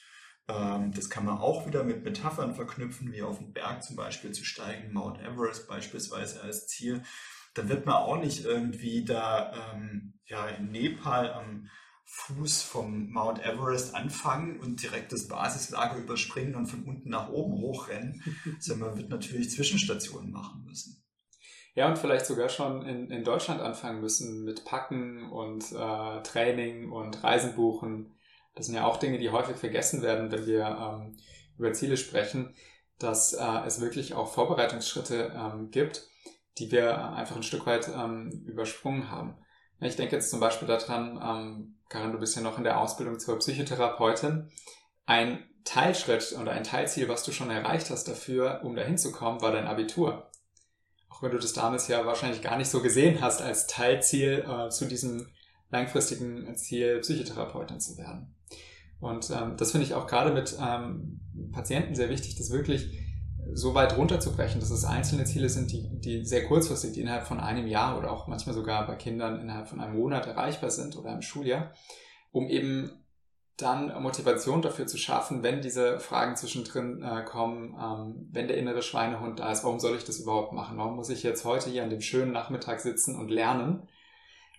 Ähm, 0.49 0.93
das 0.93 1.11
kann 1.11 1.27
man 1.27 1.39
auch 1.39 1.67
wieder 1.67 1.85
mit 1.85 2.03
Metaphern 2.03 2.55
verknüpfen, 2.55 3.13
wie 3.13 3.23
auf 3.23 3.39
den 3.39 3.53
Berg 3.53 3.83
zum 3.83 3.97
Beispiel 3.97 4.33
zu 4.33 4.45
steigen, 4.45 4.95
Mount 4.95 5.21
Everest 5.21 5.69
beispielsweise 5.69 6.43
als 6.43 6.67
Ziel. 6.67 7.03
Dann 7.53 7.69
wird 7.69 7.85
man 7.85 7.97
auch 7.97 8.19
nicht 8.19 8.45
irgendwie 8.45 9.05
da 9.05 9.75
ähm, 9.75 10.15
ja, 10.25 10.47
in 10.49 10.71
Nepal 10.71 11.33
am 11.33 11.69
Fuß 12.11 12.63
vom 12.63 13.11
Mount 13.11 13.45
Everest 13.45 13.95
anfangen 13.95 14.59
und 14.61 14.83
direkt 14.83 15.13
das 15.13 15.29
Basislager 15.29 15.99
überspringen 15.99 16.55
und 16.55 16.67
von 16.67 16.85
unten 16.85 17.11
nach 17.11 17.29
oben 17.29 17.61
hochrennen, 17.61 18.23
sondern 18.59 18.89
man 18.89 18.99
wird 18.99 19.11
natürlich 19.11 19.51
Zwischenstationen 19.51 20.31
machen 20.31 20.65
müssen. 20.65 21.05
Ja, 21.75 21.87
und 21.87 21.99
vielleicht 21.99 22.25
sogar 22.25 22.49
schon 22.49 22.83
in, 22.87 23.11
in 23.11 23.25
Deutschland 23.25 23.61
anfangen 23.61 24.01
müssen 24.01 24.43
mit 24.45 24.65
Packen 24.65 25.31
und 25.31 25.71
äh, 25.71 26.23
Training 26.23 26.91
und 26.91 27.23
Reisen 27.23 27.55
buchen. 27.55 28.17
Das 28.55 28.67
sind 28.67 28.75
ja 28.75 28.87
auch 28.87 28.97
Dinge, 28.97 29.19
die 29.19 29.31
häufig 29.31 29.57
vergessen 29.57 30.01
werden, 30.01 30.33
wenn 30.33 30.47
wir 30.47 30.65
ähm, 30.65 31.17
über 31.59 31.75
Ziele 31.75 31.99
sprechen, 31.99 32.55
dass 32.99 33.35
äh, 33.35 33.67
es 33.67 33.81
wirklich 33.81 34.15
auch 34.15 34.33
Vorbereitungsschritte 34.33 35.33
ähm, 35.37 35.71
gibt, 35.71 36.09
die 36.57 36.73
wir 36.73 37.13
einfach 37.13 37.37
ein 37.37 37.43
Stück 37.43 37.67
weit 37.67 37.89
ähm, 37.89 38.45
übersprungen 38.47 39.11
haben. 39.11 39.37
Ich 39.81 39.95
denke 39.95 40.17
jetzt 40.17 40.31
zum 40.31 40.41
Beispiel 40.41 40.67
daran, 40.67 41.21
ähm, 41.23 41.78
Karin, 41.89 42.13
du 42.13 42.19
bist 42.19 42.37
ja 42.37 42.43
noch 42.43 42.59
in 42.59 42.65
der 42.65 42.81
Ausbildung 42.81 43.19
zur 43.19 43.39
Psychotherapeutin. 43.39 44.51
Ein 45.07 45.45
Teilschritt 45.65 46.37
oder 46.41 46.53
ein 46.53 46.65
Teilziel, 46.65 47.09
was 47.09 47.25
du 47.25 47.33
schon 47.33 47.51
erreicht 47.51 47.91
hast 47.91 48.05
dafür, 48.09 48.61
um 48.65 48.77
dahin 48.77 48.99
zu 48.99 49.13
kommen, 49.13 49.41
war 49.41 49.53
dein 49.53 49.67
Abitur. 49.67 50.31
Auch 51.09 51.23
wenn 51.23 51.31
du 51.31 51.39
das 51.39 51.53
damals 51.53 51.89
ja 51.89 52.05
wahrscheinlich 52.05 52.43
gar 52.43 52.57
nicht 52.57 52.71
so 52.71 52.81
gesehen 52.81 53.21
hast 53.21 53.41
als 53.41 53.67
Teilziel 53.67 54.45
äh, 54.49 54.69
zu 54.71 54.85
diesem 54.85 55.29
langfristigen 55.71 56.55
Ziel, 56.57 57.01
Psychotherapeutin 57.01 57.81
zu 57.81 57.97
werden. 57.99 58.35
Und 59.01 59.31
ähm, 59.31 59.57
das 59.57 59.73
finde 59.73 59.87
ich 59.87 59.95
auch 59.95 60.07
gerade 60.07 60.33
mit 60.33 60.57
ähm, 60.61 61.21
Patienten 61.53 61.95
sehr 61.95 62.09
wichtig, 62.09 62.37
das 62.37 62.51
wirklich 62.51 63.08
so 63.53 63.75
weit 63.75 63.97
runterzubrechen, 63.97 64.61
dass 64.61 64.71
es 64.71 64.85
einzelne 64.85 65.25
Ziele 65.25 65.49
sind, 65.49 65.73
die, 65.73 65.89
die 66.01 66.25
sehr 66.25 66.45
kurzfristig, 66.45 66.93
die 66.93 67.01
innerhalb 67.01 67.27
von 67.27 67.41
einem 67.41 67.67
Jahr 67.67 67.99
oder 67.99 68.11
auch 68.11 68.27
manchmal 68.27 68.55
sogar 68.55 68.87
bei 68.87 68.95
Kindern 68.97 69.41
innerhalb 69.41 69.69
von 69.69 69.81
einem 69.81 69.97
Monat 69.97 70.27
erreichbar 70.27 70.71
sind 70.71 70.97
oder 70.97 71.13
im 71.13 71.23
Schuljahr, 71.23 71.73
um 72.31 72.49
eben 72.49 72.91
dann 73.57 74.03
Motivation 74.03 74.63
dafür 74.63 74.87
zu 74.87 74.97
schaffen, 74.97 75.43
wenn 75.43 75.61
diese 75.61 75.99
Fragen 75.99 76.37
zwischendrin 76.37 77.03
äh, 77.03 77.25
kommen, 77.25 77.77
ähm, 77.81 78.29
wenn 78.31 78.47
der 78.47 78.57
innere 78.57 78.83
Schweinehund 78.83 79.41
da 79.41 79.51
ist, 79.51 79.65
warum 79.65 79.81
soll 79.81 79.97
ich 79.97 80.05
das 80.05 80.21
überhaupt 80.21 80.53
machen? 80.53 80.79
Warum 80.79 80.95
muss 80.95 81.11
ich 81.11 81.25
jetzt 81.25 81.45
heute 81.45 81.69
hier 81.69 81.83
an 81.83 81.91
dem 81.91 82.01
schönen 82.01 82.33
Nachmittag 82.33 82.79
sitzen 82.81 83.19
und 83.19 83.31
lernen, 83.31 83.89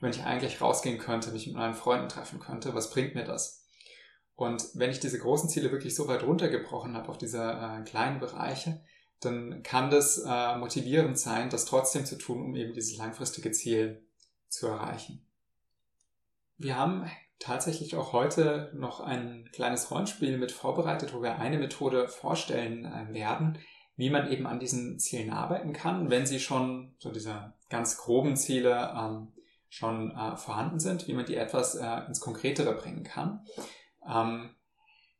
wenn 0.02 0.12
ich 0.12 0.24
eigentlich 0.24 0.60
rausgehen 0.60 0.98
könnte, 0.98 1.32
mich 1.32 1.48
mit 1.48 1.56
meinen 1.56 1.76
Freunden 1.76 2.10
treffen 2.10 2.40
könnte? 2.40 2.76
Was 2.76 2.90
bringt 2.90 3.16
mir 3.16 3.24
das? 3.24 3.59
Und 4.40 4.70
wenn 4.74 4.90
ich 4.90 5.02
diese 5.02 5.20
großen 5.20 5.50
Ziele 5.50 5.70
wirklich 5.70 5.96
so 5.96 6.08
weit 6.08 6.24
runtergebrochen 6.24 6.96
habe 6.96 7.10
auf 7.10 7.18
diese 7.18 7.44
äh, 7.44 7.84
kleinen 7.84 8.22
Bereiche, 8.22 8.80
dann 9.20 9.64
kann 9.64 9.90
das 9.90 10.24
äh, 10.26 10.56
motivierend 10.56 11.20
sein, 11.20 11.50
das 11.50 11.66
trotzdem 11.66 12.06
zu 12.06 12.18
tun, 12.18 12.42
um 12.46 12.56
eben 12.56 12.72
dieses 12.72 12.96
langfristige 12.96 13.52
Ziel 13.52 14.02
zu 14.48 14.68
erreichen. 14.68 15.26
Wir 16.58 16.78
haben 16.78 17.12
tatsächlich 17.38 17.98
auch 17.98 18.14
heute 18.14 18.72
noch 18.74 19.02
ein 19.02 19.50
kleines 19.52 19.92
Rollenspiel 19.92 20.38
mit 20.38 20.54
vorbereitet, 20.54 21.14
wo 21.14 21.22
wir 21.22 21.38
eine 21.38 21.60
Methode 21.60 22.08
vorstellen 22.08 22.86
äh, 22.86 23.14
werden, 23.14 23.60
wie 23.98 24.10
man 24.10 24.32
eben 24.32 24.48
an 24.48 24.62
diesen 24.62 25.00
Zielen 25.00 25.32
arbeiten 25.32 25.74
kann, 25.74 26.10
wenn 26.10 26.26
sie 26.26 26.40
schon 26.40 26.96
so 26.98 27.12
diese 27.12 27.56
ganz 27.70 27.98
groben 27.98 28.38
Ziele 28.38 28.94
ähm, 28.98 29.34
schon 29.68 30.12
äh, 30.12 30.38
vorhanden 30.38 30.80
sind, 30.80 31.10
wie 31.10 31.14
man 31.14 31.26
die 31.26 31.36
etwas 31.36 31.76
äh, 31.76 32.08
ins 32.08 32.22
Konkretere 32.22 32.74
bringen 32.74 33.04
kann. 33.04 33.46
Ähm, 34.10 34.49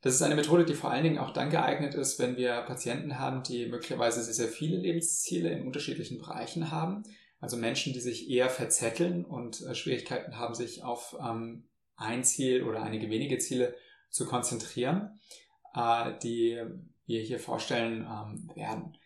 das 0.02 0.16
ist 0.16 0.22
eine 0.22 0.36
Methode, 0.36 0.64
die 0.66 0.76
vor 0.76 0.92
allen 0.92 1.04
Dingen 1.04 1.18
auch 1.18 1.32
dann 1.32 1.50
geeignet 1.50 1.94
ist, 1.94 2.20
wenn 2.20 2.38
wir 2.38 2.62
Patienten 2.62 3.20
haben, 3.20 3.44
die 3.44 3.66
möglicherweise 3.68 4.24
sehr, 4.24 4.34
sehr 4.34 4.48
viele 4.48 4.78
Lebensziele 4.78 5.52
in 5.52 5.66
unterschiedlichen 5.66 6.20
Bereichen 6.20 6.72
haben. 6.72 7.04
Also 7.42 7.58
Menschen, 7.58 7.94
die 7.94 8.00
sich 8.00 8.30
eher 8.30 8.50
verzetteln 8.50 9.26
und 9.26 9.62
äh, 9.62 9.76
Schwierigkeiten 9.76 10.38
haben, 10.38 10.56
sich 10.56 10.84
auf 10.84 11.18
ähm, 11.22 11.66
ein 11.96 12.24
Ziel 12.24 12.64
oder 12.64 12.82
einige 12.82 13.10
wenige 13.10 13.38
Ziele 13.40 13.76
zu 14.10 14.26
konzentrieren, 14.26 15.20
äh, 15.76 16.14
die 16.24 16.62
wir 17.06 17.22
hier 17.22 17.40
vorstellen 17.40 18.08
ähm, 18.10 18.50
werden. 18.56 18.98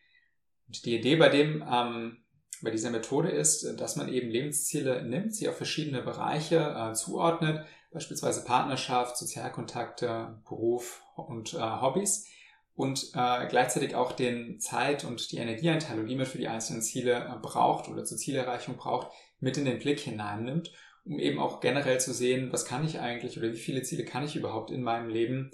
Und 0.67 0.85
die 0.85 0.95
Idee 0.95 1.17
bei 1.17 1.29
dem, 1.29 1.59
bei 1.59 2.71
dieser 2.71 2.89
Methode 2.89 3.29
ist, 3.29 3.79
dass 3.79 3.95
man 3.95 4.11
eben 4.11 4.29
Lebensziele 4.29 5.03
nimmt, 5.03 5.35
sie 5.35 5.49
auf 5.49 5.57
verschiedene 5.57 6.01
Bereiche 6.01 6.57
äh, 6.57 6.93
zuordnet, 6.93 7.65
beispielsweise 7.93 8.43
Partnerschaft, 8.43 9.17
Sozialkontakte, 9.17 10.41
Beruf 10.47 11.03
und 11.15 11.53
äh, 11.53 11.59
Hobbys 11.59 12.27
und 12.75 13.11
äh, 13.13 13.47
gleichzeitig 13.47 13.95
auch 13.95 14.11
den 14.11 14.59
Zeit- 14.59 15.03
und 15.03 15.31
die 15.31 15.37
Energieeinteilung, 15.37 16.07
die 16.07 16.15
man 16.15 16.25
für 16.25 16.39
die 16.39 16.47
einzelnen 16.47 16.81
Ziele 16.81 17.13
äh, 17.13 17.39
braucht 17.39 17.87
oder 17.87 18.03
zur 18.03 18.17
Zielerreichung 18.17 18.77
braucht, 18.77 19.11
mit 19.39 19.57
in 19.57 19.65
den 19.65 19.79
Blick 19.79 19.99
hineinnimmt, 19.99 20.71
um 21.05 21.19
eben 21.19 21.39
auch 21.39 21.59
generell 21.59 21.99
zu 21.99 22.13
sehen, 22.13 22.51
was 22.51 22.65
kann 22.65 22.85
ich 22.85 22.99
eigentlich 22.99 23.37
oder 23.37 23.51
wie 23.51 23.57
viele 23.57 23.83
Ziele 23.83 24.05
kann 24.05 24.23
ich 24.23 24.35
überhaupt 24.35 24.71
in 24.71 24.81
meinem 24.81 25.09
Leben 25.09 25.51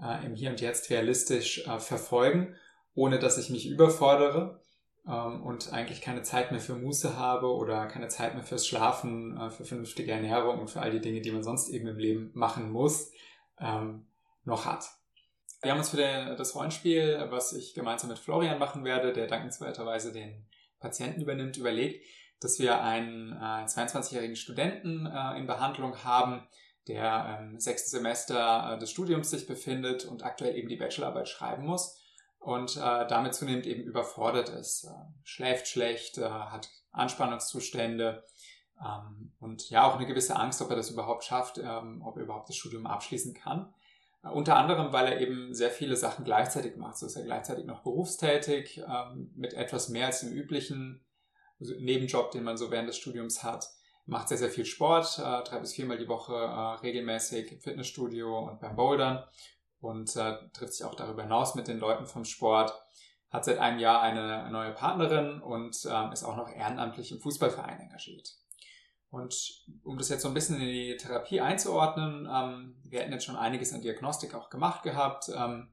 äh, 0.00 0.24
im 0.24 0.34
Hier 0.34 0.50
und 0.50 0.60
Jetzt 0.60 0.88
realistisch 0.90 1.66
äh, 1.66 1.78
verfolgen, 1.78 2.56
ohne 2.94 3.18
dass 3.18 3.36
ich 3.36 3.50
mich 3.50 3.68
überfordere 3.68 4.63
ähm, 5.06 5.42
und 5.42 5.72
eigentlich 5.72 6.00
keine 6.00 6.22
Zeit 6.22 6.50
mehr 6.50 6.60
für 6.60 6.74
Muße 6.74 7.16
habe 7.16 7.54
oder 7.54 7.86
keine 7.86 8.08
Zeit 8.08 8.34
mehr 8.34 8.42
fürs 8.42 8.66
Schlafen, 8.66 9.36
äh, 9.38 9.50
für 9.50 9.64
vernünftige 9.64 10.12
Ernährung 10.12 10.60
und 10.60 10.70
für 10.70 10.80
all 10.80 10.90
die 10.90 11.00
Dinge, 11.00 11.20
die 11.20 11.30
man 11.30 11.42
sonst 11.42 11.68
eben 11.68 11.86
im 11.86 11.98
Leben 11.98 12.30
machen 12.34 12.70
muss, 12.70 13.12
ähm, 13.58 14.06
noch 14.44 14.64
hat. 14.64 14.88
Wir 15.62 15.70
haben 15.70 15.78
uns 15.78 15.90
für 15.90 15.96
der, 15.96 16.36
das 16.36 16.54
Rollenspiel, 16.54 17.26
was 17.30 17.52
ich 17.54 17.74
gemeinsam 17.74 18.10
mit 18.10 18.18
Florian 18.18 18.58
machen 18.58 18.84
werde, 18.84 19.12
der 19.12 19.26
dankenswerterweise 19.26 20.12
den 20.12 20.46
Patienten 20.78 21.22
übernimmt, 21.22 21.56
überlegt, 21.56 22.04
dass 22.40 22.58
wir 22.58 22.82
einen 22.82 23.32
äh, 23.32 23.64
22-jährigen 23.64 24.36
Studenten 24.36 25.06
äh, 25.06 25.38
in 25.38 25.46
Behandlung 25.46 26.04
haben, 26.04 26.46
der 26.88 27.38
im 27.40 27.58
sechsten 27.58 27.90
Semester 27.90 28.74
äh, 28.74 28.78
des 28.78 28.90
Studiums 28.90 29.30
sich 29.30 29.46
befindet 29.46 30.04
und 30.04 30.22
aktuell 30.22 30.54
eben 30.56 30.68
die 30.68 30.76
Bachelorarbeit 30.76 31.28
schreiben 31.28 31.64
muss 31.64 31.98
und 32.44 32.76
äh, 32.76 33.06
damit 33.06 33.34
zunehmend 33.34 33.66
eben 33.66 33.84
überfordert 33.84 34.50
ist, 34.50 34.84
äh, 34.84 34.90
schläft 35.22 35.66
schlecht, 35.66 36.18
äh, 36.18 36.28
hat 36.28 36.68
Anspannungszustände 36.92 38.22
ähm, 38.78 39.32
und 39.40 39.70
ja 39.70 39.88
auch 39.88 39.96
eine 39.96 40.06
gewisse 40.06 40.36
Angst, 40.36 40.60
ob 40.60 40.68
er 40.68 40.76
das 40.76 40.90
überhaupt 40.90 41.24
schafft, 41.24 41.56
ähm, 41.56 42.02
ob 42.04 42.18
er 42.18 42.24
überhaupt 42.24 42.50
das 42.50 42.56
Studium 42.56 42.86
abschließen 42.86 43.32
kann. 43.32 43.72
Äh, 44.22 44.28
unter 44.28 44.56
anderem, 44.56 44.92
weil 44.92 45.06
er 45.06 45.20
eben 45.22 45.54
sehr 45.54 45.70
viele 45.70 45.96
Sachen 45.96 46.26
gleichzeitig 46.26 46.76
macht. 46.76 46.98
So 46.98 47.06
ist 47.06 47.16
er 47.16 47.24
gleichzeitig 47.24 47.64
noch 47.64 47.82
berufstätig, 47.82 48.82
ähm, 48.86 49.30
mit 49.34 49.54
etwas 49.54 49.88
mehr 49.88 50.06
als 50.06 50.20
dem 50.20 50.30
üblichen 50.30 51.02
Nebenjob, 51.58 52.30
den 52.30 52.44
man 52.44 52.58
so 52.58 52.70
während 52.70 52.90
des 52.90 52.98
Studiums 52.98 53.42
hat. 53.42 53.70
Macht 54.04 54.28
sehr, 54.28 54.36
sehr 54.36 54.50
viel 54.50 54.66
Sport, 54.66 55.18
äh, 55.18 55.42
drei 55.44 55.60
bis 55.60 55.72
viermal 55.72 55.96
die 55.96 56.08
Woche 56.08 56.34
äh, 56.34 56.80
regelmäßig 56.82 57.52
im 57.52 57.60
Fitnessstudio 57.60 58.50
und 58.50 58.60
beim 58.60 58.76
Bouldern 58.76 59.24
und 59.84 60.16
äh, 60.16 60.36
trifft 60.52 60.74
sich 60.74 60.84
auch 60.86 60.94
darüber 60.94 61.22
hinaus 61.22 61.54
mit 61.54 61.68
den 61.68 61.78
Leuten 61.78 62.06
vom 62.06 62.24
Sport, 62.24 62.72
hat 63.30 63.44
seit 63.44 63.58
einem 63.58 63.78
Jahr 63.78 64.00
eine 64.00 64.50
neue 64.50 64.72
Partnerin 64.72 65.40
und 65.40 65.76
ähm, 65.90 66.12
ist 66.12 66.24
auch 66.24 66.36
noch 66.36 66.48
ehrenamtlich 66.48 67.12
im 67.12 67.20
Fußballverein 67.20 67.80
engagiert. 67.80 68.34
Und 69.10 69.64
um 69.84 69.98
das 69.98 70.08
jetzt 70.08 70.22
so 70.22 70.28
ein 70.28 70.34
bisschen 70.34 70.60
in 70.60 70.66
die 70.66 70.96
Therapie 70.96 71.40
einzuordnen, 71.40 72.28
ähm, 72.32 72.76
wir 72.84 73.00
hätten 73.00 73.12
jetzt 73.12 73.26
schon 73.26 73.36
einiges 73.36 73.72
an 73.72 73.82
Diagnostik 73.82 74.34
auch 74.34 74.50
gemacht 74.50 74.82
gehabt. 74.82 75.28
Ähm, 75.28 75.68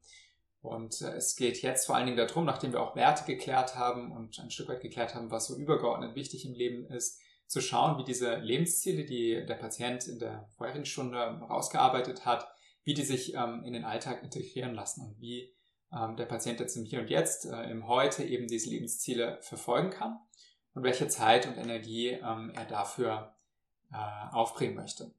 und 0.62 1.02
äh, 1.02 1.14
es 1.14 1.36
geht 1.36 1.62
jetzt 1.62 1.86
vor 1.86 1.96
allen 1.96 2.06
Dingen 2.06 2.18
darum, 2.18 2.46
nachdem 2.46 2.74
wir 2.74 2.82
auch 2.82 2.96
Werte 2.96 3.24
geklärt 3.26 3.76
haben 3.76 4.12
und 4.12 4.40
ein 4.40 4.52
Stück 4.52 4.70
weit 4.70 4.82
geklärt 4.82 5.16
haben, 5.16 5.32
was 5.32 5.48
so 5.48 5.56
übergeordnet 5.56 6.16
wichtig 6.16 6.46
im 6.46 6.54
Leben 6.54 6.86
ist, 6.86 7.20
zu 7.48 7.62
schauen, 7.62 7.98
wie 7.98 8.04
diese 8.04 8.36
Lebensziele, 8.36 9.06
die 9.06 9.46
der 9.46 9.56
Patient 9.56 10.08
in 10.08 10.20
der 10.20 10.48
vorherigen 10.58 10.86
Stunde 10.86 11.18
rausgearbeitet 11.18 12.26
hat, 12.26 12.48
wie 12.84 12.94
die 12.94 13.04
sich 13.04 13.34
ähm, 13.36 13.64
in 13.64 13.74
den 13.74 13.86
Alltag 13.86 14.24
integrieren 14.24 14.74
lassen 14.74 15.06
und 15.06 15.20
wie 15.20 15.54
ähm, 15.94 16.16
der 16.16 16.26
Patient 16.26 16.60
jetzt 16.60 16.76
im 16.76 16.86
Hier 16.86 17.02
und 17.02 17.10
Jetzt, 17.10 17.46
äh, 17.46 17.64
im 17.70 17.88
Heute 17.88 18.24
eben 18.24 18.48
diese 18.48 18.70
Lebensziele 18.70 19.40
verfolgen 19.42 19.90
kann 19.90 20.20
und 20.74 20.84
welche 20.84 21.08
Zeit 21.08 21.46
und 21.48 21.58
Energie 21.58 22.10
ähm, 22.10 22.52
er 22.56 22.66
dafür 22.66 23.36
äh, 23.92 24.34
aufbringen 24.34 24.76
möchte. 24.76 25.14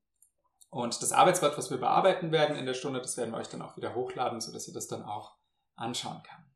Und 0.70 1.02
das 1.02 1.12
Arbeitsblatt, 1.12 1.58
was 1.58 1.70
wir 1.70 1.76
bearbeiten 1.76 2.32
werden 2.32 2.56
in 2.56 2.64
der 2.64 2.74
Stunde, 2.74 3.00
das 3.00 3.18
werden 3.18 3.32
wir 3.32 3.38
euch 3.38 3.48
dann 3.48 3.60
auch 3.60 3.76
wieder 3.76 3.94
hochladen, 3.94 4.40
sodass 4.40 4.66
ihr 4.66 4.74
das 4.74 4.88
dann 4.88 5.02
auch 5.02 5.36
anschauen 5.76 6.22
kann. 6.22 6.50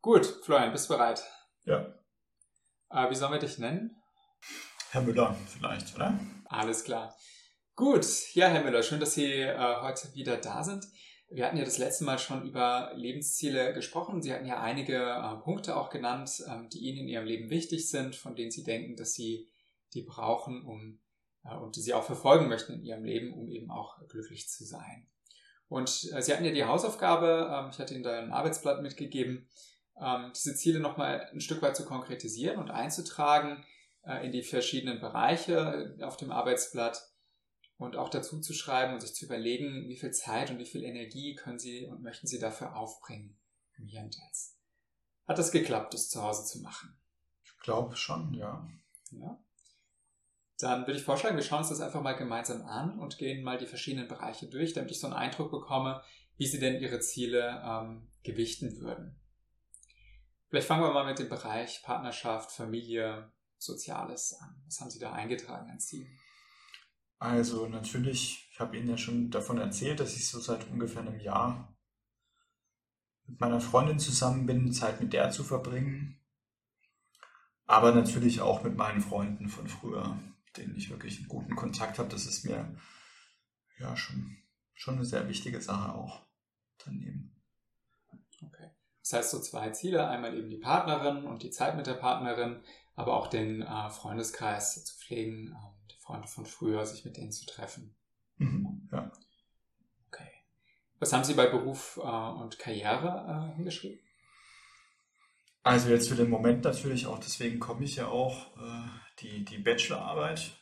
Gut, 0.00 0.24
Florian, 0.44 0.72
bist 0.72 0.88
du 0.88 0.94
bereit? 0.94 1.24
Ja. 1.64 1.94
Äh, 2.90 3.10
wie 3.10 3.14
sollen 3.14 3.32
wir 3.32 3.40
dich 3.40 3.58
nennen? 3.58 4.00
Herr 4.90 5.02
Müller 5.02 5.34
vielleicht, 5.46 5.94
oder? 5.96 6.18
Alles 6.44 6.84
klar. 6.84 7.16
Gut, 7.74 8.06
ja, 8.34 8.48
Herr 8.48 8.62
Müller, 8.62 8.82
schön, 8.82 9.00
dass 9.00 9.14
Sie 9.14 9.32
äh, 9.32 9.76
heute 9.80 10.14
wieder 10.14 10.36
da 10.36 10.62
sind. 10.62 10.86
Wir 11.30 11.46
hatten 11.46 11.56
ja 11.56 11.64
das 11.64 11.78
letzte 11.78 12.04
Mal 12.04 12.18
schon 12.18 12.46
über 12.46 12.92
Lebensziele 12.94 13.72
gesprochen. 13.72 14.20
Sie 14.20 14.30
hatten 14.30 14.44
ja 14.44 14.60
einige 14.60 14.98
äh, 14.98 15.42
Punkte 15.42 15.74
auch 15.78 15.88
genannt, 15.88 16.44
ähm, 16.46 16.68
die 16.68 16.80
Ihnen 16.80 16.98
in 16.98 17.08
Ihrem 17.08 17.24
Leben 17.24 17.48
wichtig 17.48 17.88
sind, 17.88 18.14
von 18.14 18.36
denen 18.36 18.50
Sie 18.50 18.62
denken, 18.62 18.94
dass 18.96 19.14
Sie 19.14 19.48
die 19.94 20.02
brauchen, 20.02 20.66
um 20.66 21.00
äh, 21.44 21.56
und 21.56 21.76
die 21.76 21.80
Sie 21.80 21.94
auch 21.94 22.04
verfolgen 22.04 22.48
möchten 22.48 22.74
in 22.74 22.82
Ihrem 22.82 23.04
Leben, 23.04 23.32
um 23.32 23.48
eben 23.48 23.70
auch 23.70 24.06
glücklich 24.06 24.50
zu 24.50 24.66
sein. 24.66 25.08
Und 25.68 26.10
äh, 26.12 26.20
Sie 26.20 26.34
hatten 26.34 26.44
ja 26.44 26.52
die 26.52 26.66
Hausaufgabe, 26.66 27.50
ähm, 27.50 27.70
ich 27.72 27.78
hatte 27.78 27.94
Ihnen 27.94 28.02
da 28.02 28.18
ein 28.18 28.32
Arbeitsblatt 28.32 28.82
mitgegeben, 28.82 29.48
ähm, 29.98 30.30
diese 30.34 30.54
Ziele 30.56 30.78
nochmal 30.78 31.26
ein 31.32 31.40
Stück 31.40 31.62
weit 31.62 31.74
zu 31.74 31.86
konkretisieren 31.86 32.58
und 32.58 32.70
einzutragen 32.70 33.64
äh, 34.04 34.26
in 34.26 34.32
die 34.32 34.42
verschiedenen 34.42 35.00
Bereiche 35.00 35.96
auf 36.02 36.18
dem 36.18 36.32
Arbeitsblatt 36.32 37.11
und 37.82 37.96
auch 37.96 38.08
dazu 38.08 38.40
zu 38.40 38.54
schreiben 38.54 38.94
und 38.94 39.00
sich 39.00 39.14
zu 39.14 39.24
überlegen, 39.24 39.88
wie 39.88 39.96
viel 39.96 40.12
Zeit 40.12 40.50
und 40.50 40.58
wie 40.58 40.66
viel 40.66 40.84
Energie 40.84 41.34
können 41.34 41.58
Sie 41.58 41.86
und 41.86 42.02
möchten 42.02 42.26
Sie 42.26 42.38
dafür 42.38 42.76
aufbringen 42.76 43.38
im 43.76 43.86
Hier 43.86 44.02
und 44.02 44.16
Jetzt. 44.16 44.58
Hat 45.26 45.38
das 45.38 45.52
geklappt, 45.52 45.94
das 45.94 46.08
zu 46.08 46.22
Hause 46.22 46.44
zu 46.44 46.60
machen? 46.60 46.98
Ich 47.44 47.56
glaube 47.58 47.96
schon, 47.96 48.34
ja. 48.34 48.66
Ja. 49.10 49.38
Dann 50.58 50.86
würde 50.86 50.98
ich 50.98 51.04
vorschlagen, 51.04 51.36
wir 51.36 51.42
schauen 51.42 51.60
uns 51.60 51.70
das 51.70 51.80
einfach 51.80 52.02
mal 52.02 52.12
gemeinsam 52.12 52.62
an 52.62 52.98
und 52.98 53.18
gehen 53.18 53.42
mal 53.42 53.58
die 53.58 53.66
verschiedenen 53.66 54.08
Bereiche 54.08 54.46
durch, 54.46 54.72
damit 54.72 54.90
ich 54.90 55.00
so 55.00 55.06
einen 55.06 55.16
Eindruck 55.16 55.50
bekomme, 55.50 56.02
wie 56.36 56.46
Sie 56.46 56.60
denn 56.60 56.80
Ihre 56.80 57.00
Ziele 57.00 57.62
ähm, 57.64 58.08
gewichten 58.22 58.80
würden. 58.80 59.18
Vielleicht 60.48 60.66
fangen 60.66 60.82
wir 60.82 60.92
mal 60.92 61.06
mit 61.06 61.18
dem 61.18 61.28
Bereich 61.28 61.82
Partnerschaft, 61.82 62.52
Familie, 62.52 63.32
Soziales 63.56 64.34
an. 64.34 64.62
Was 64.66 64.80
haben 64.80 64.90
Sie 64.90 64.98
da 64.98 65.12
eingetragen 65.12 65.70
als 65.70 65.86
Ziel? 65.86 66.06
Also 67.22 67.68
natürlich, 67.68 68.48
ich 68.50 68.58
habe 68.58 68.76
Ihnen 68.76 68.88
ja 68.88 68.98
schon 68.98 69.30
davon 69.30 69.56
erzählt, 69.56 70.00
dass 70.00 70.16
ich 70.16 70.26
so 70.26 70.40
seit 70.40 70.68
ungefähr 70.70 71.02
einem 71.02 71.20
Jahr 71.20 71.72
mit 73.28 73.38
meiner 73.38 73.60
Freundin 73.60 74.00
zusammen 74.00 74.44
bin, 74.44 74.72
Zeit 74.72 75.00
mit 75.00 75.12
der 75.12 75.30
zu 75.30 75.44
verbringen. 75.44 76.20
Aber 77.64 77.94
natürlich 77.94 78.40
auch 78.40 78.64
mit 78.64 78.76
meinen 78.76 79.00
Freunden 79.00 79.48
von 79.48 79.68
früher, 79.68 80.18
denen 80.56 80.74
ich 80.74 80.90
wirklich 80.90 81.18
einen 81.18 81.28
guten 81.28 81.54
Kontakt 81.54 82.00
habe. 82.00 82.08
Das 82.08 82.26
ist 82.26 82.44
mir 82.44 82.76
ja 83.78 83.96
schon, 83.96 84.38
schon 84.74 84.96
eine 84.96 85.04
sehr 85.04 85.28
wichtige 85.28 85.60
Sache 85.60 85.94
auch 85.94 86.26
daneben. 86.84 87.40
Okay. 88.42 88.72
Das 89.00 89.12
heißt 89.12 89.30
so 89.30 89.38
zwei 89.38 89.70
Ziele, 89.70 90.08
einmal 90.08 90.36
eben 90.36 90.50
die 90.50 90.58
Partnerin 90.58 91.22
und 91.26 91.44
die 91.44 91.50
Zeit 91.50 91.76
mit 91.76 91.86
der 91.86 91.94
Partnerin, 91.94 92.64
aber 92.96 93.14
auch 93.14 93.28
den 93.28 93.62
äh, 93.62 93.90
Freundeskreis 93.90 94.84
zu 94.84 94.98
pflegen, 94.98 95.52
äh, 95.52 95.81
Freunde 96.02 96.26
von 96.26 96.46
früher, 96.46 96.84
sich 96.84 97.04
mit 97.04 97.16
denen 97.16 97.30
zu 97.30 97.46
treffen. 97.46 97.94
Mhm, 98.36 98.88
ja. 98.90 99.12
Okay. 100.08 100.30
Was 100.98 101.12
haben 101.12 101.24
Sie 101.24 101.34
bei 101.34 101.46
Beruf 101.46 101.96
äh, 101.96 102.00
und 102.00 102.58
Karriere 102.58 103.52
äh, 103.52 103.56
hingeschrieben? 103.56 104.00
Also 105.62 105.90
jetzt 105.90 106.08
für 106.08 106.16
den 106.16 106.28
Moment 106.28 106.64
natürlich 106.64 107.06
auch, 107.06 107.20
deswegen 107.20 107.60
komme 107.60 107.84
ich 107.84 107.96
ja 107.96 108.08
auch, 108.08 108.56
äh, 108.56 108.88
die, 109.20 109.44
die 109.44 109.58
Bachelorarbeit 109.58 110.58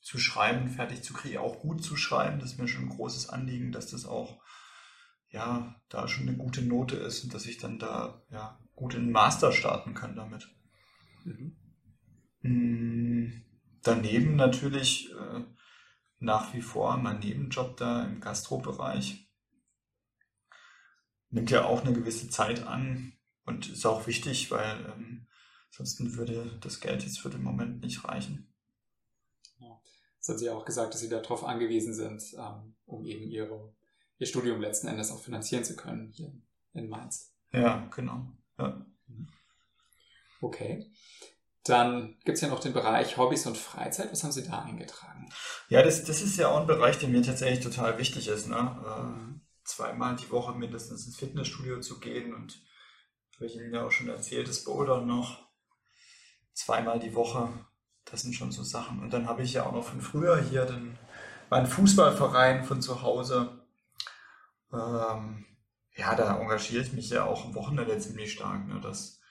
zu 0.00 0.18
schreiben, 0.18 0.68
fertig 0.68 1.04
zu 1.04 1.14
kriegen, 1.14 1.38
auch 1.38 1.60
gut 1.60 1.84
zu 1.84 1.96
schreiben. 1.96 2.40
Das 2.40 2.52
ist 2.52 2.58
mir 2.58 2.66
schon 2.66 2.86
ein 2.86 2.96
großes 2.96 3.28
Anliegen, 3.28 3.70
dass 3.70 3.86
das 3.86 4.06
auch, 4.06 4.42
ja, 5.28 5.80
da 5.88 6.08
schon 6.08 6.28
eine 6.28 6.36
gute 6.36 6.62
Note 6.62 6.96
ist 6.96 7.22
und 7.22 7.32
dass 7.32 7.46
ich 7.46 7.58
dann 7.58 7.78
da, 7.78 8.24
ja, 8.30 8.58
gut 8.74 8.94
in 8.94 9.04
den 9.04 9.12
Master 9.12 9.52
starten 9.52 9.94
kann 9.94 10.16
damit. 10.16 10.48
Mhm. 11.24 11.56
Hm, 12.40 13.44
daneben 13.82 14.36
natürlich 14.36 15.10
äh, 15.12 15.44
nach 16.18 16.54
wie 16.54 16.62
vor 16.62 16.96
mein 16.96 17.18
Nebenjob 17.18 17.76
da 17.76 18.04
im 18.04 18.20
Gastrobereich. 18.20 19.28
Nimmt 21.30 21.50
ja 21.50 21.64
auch 21.64 21.84
eine 21.84 21.92
gewisse 21.92 22.28
Zeit 22.28 22.66
an 22.66 23.14
und 23.44 23.68
ist 23.70 23.86
auch 23.86 24.06
wichtig, 24.06 24.50
weil 24.50 24.86
ähm, 24.86 25.26
sonst 25.70 25.98
würde 26.16 26.58
das 26.60 26.80
Geld 26.80 27.02
jetzt 27.02 27.20
für 27.20 27.30
den 27.30 27.42
Moment 27.42 27.82
nicht 27.82 28.04
reichen. 28.04 28.54
Ja. 29.58 29.80
Das 30.18 30.28
hat 30.28 30.38
sie 30.38 30.50
auch 30.50 30.64
gesagt, 30.64 30.94
dass 30.94 31.00
sie 31.00 31.08
darauf 31.08 31.44
angewiesen 31.44 31.94
sind, 31.94 32.22
ähm, 32.38 32.76
um 32.84 33.04
eben 33.06 33.28
ihre, 33.30 33.74
ihr 34.18 34.26
Studium 34.26 34.60
letzten 34.60 34.88
Endes 34.88 35.10
auch 35.10 35.22
finanzieren 35.22 35.64
zu 35.64 35.74
können 35.74 36.12
hier 36.12 36.32
in 36.74 36.88
Mainz. 36.88 37.34
Ja, 37.52 37.88
genau. 37.94 38.26
Ja. 38.58 38.86
Okay. 40.40 40.90
Dann 41.64 42.16
gibt 42.24 42.36
es 42.36 42.40
ja 42.40 42.48
noch 42.48 42.60
den 42.60 42.72
Bereich 42.72 43.16
Hobbys 43.16 43.46
und 43.46 43.56
Freizeit. 43.56 44.10
Was 44.10 44.24
haben 44.24 44.32
Sie 44.32 44.46
da 44.46 44.62
eingetragen? 44.62 45.30
Ja, 45.68 45.82
das, 45.82 46.04
das 46.04 46.20
ist 46.20 46.36
ja 46.36 46.48
auch 46.48 46.60
ein 46.60 46.66
Bereich, 46.66 46.98
der 46.98 47.08
mir 47.08 47.22
tatsächlich 47.22 47.60
total 47.60 47.98
wichtig 47.98 48.28
ist. 48.28 48.48
Ne? 48.48 48.56
Äh, 48.84 49.40
zweimal 49.64 50.16
die 50.16 50.30
Woche 50.30 50.52
mindestens 50.52 51.06
ins 51.06 51.16
Fitnessstudio 51.16 51.80
zu 51.80 52.00
gehen 52.00 52.34
und 52.34 52.60
habe 53.36 53.46
ich 53.46 53.56
Ihnen 53.56 53.72
ja 53.72 53.86
auch 53.86 53.92
schon 53.92 54.08
erzählt, 54.08 54.48
das 54.48 54.64
Bouldern 54.64 55.06
noch 55.06 55.38
zweimal 56.52 56.98
die 56.98 57.14
Woche. 57.14 57.48
Das 58.04 58.22
sind 58.22 58.34
schon 58.34 58.50
so 58.50 58.64
Sachen. 58.64 59.00
Und 59.00 59.12
dann 59.12 59.28
habe 59.28 59.42
ich 59.42 59.52
ja 59.52 59.64
auch 59.64 59.72
noch 59.72 59.84
von 59.84 60.00
früher 60.00 60.40
hier 60.40 60.64
den, 60.64 60.98
meinen 61.48 61.66
Fußballverein 61.66 62.64
von 62.64 62.82
zu 62.82 63.02
Hause. 63.02 63.64
Ähm, 64.72 65.46
ja, 65.94 66.14
da 66.16 66.40
engagiere 66.40 66.82
ich 66.82 66.92
mich 66.92 67.10
ja 67.10 67.24
auch 67.24 67.44
am 67.44 67.54
Wochenende 67.54 67.98
ziemlich 67.98 68.32
stark. 68.32 68.66
Ne? 68.66 68.80
Das, 68.82 69.21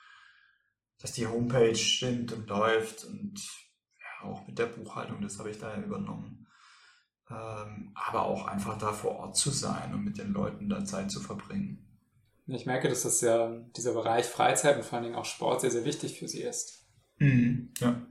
dass 1.01 1.13
die 1.13 1.27
Homepage 1.27 1.75
stimmt 1.75 2.31
und 2.31 2.47
läuft 2.47 3.05
und 3.05 3.39
ja, 3.99 4.29
auch 4.29 4.45
mit 4.47 4.59
der 4.59 4.67
Buchhaltung, 4.67 5.21
das 5.21 5.39
habe 5.39 5.49
ich 5.49 5.57
da 5.57 5.75
ja 5.75 5.81
übernommen. 5.81 6.47
Ähm, 7.29 7.91
aber 7.95 8.23
auch 8.23 8.45
einfach 8.45 8.77
da 8.77 8.91
vor 8.91 9.11
Ort 9.17 9.35
zu 9.35 9.49
sein 9.51 9.93
und 9.93 10.03
mit 10.03 10.17
den 10.17 10.33
Leuten 10.33 10.69
da 10.69 10.83
Zeit 10.85 11.11
zu 11.11 11.21
verbringen. 11.21 11.87
Ich 12.47 12.65
merke, 12.65 12.89
dass 12.89 13.03
das 13.03 13.21
ja 13.21 13.49
dieser 13.77 13.93
Bereich 13.93 14.25
Freizeit 14.25 14.75
und 14.75 14.83
vor 14.83 14.97
allen 14.97 15.05
Dingen 15.05 15.15
auch 15.15 15.25
Sport 15.25 15.61
sehr, 15.61 15.71
sehr 15.71 15.85
wichtig 15.85 16.19
für 16.19 16.27
Sie 16.27 16.41
ist. 16.41 16.85
Mhm, 17.17 17.73
ja. 17.79 18.01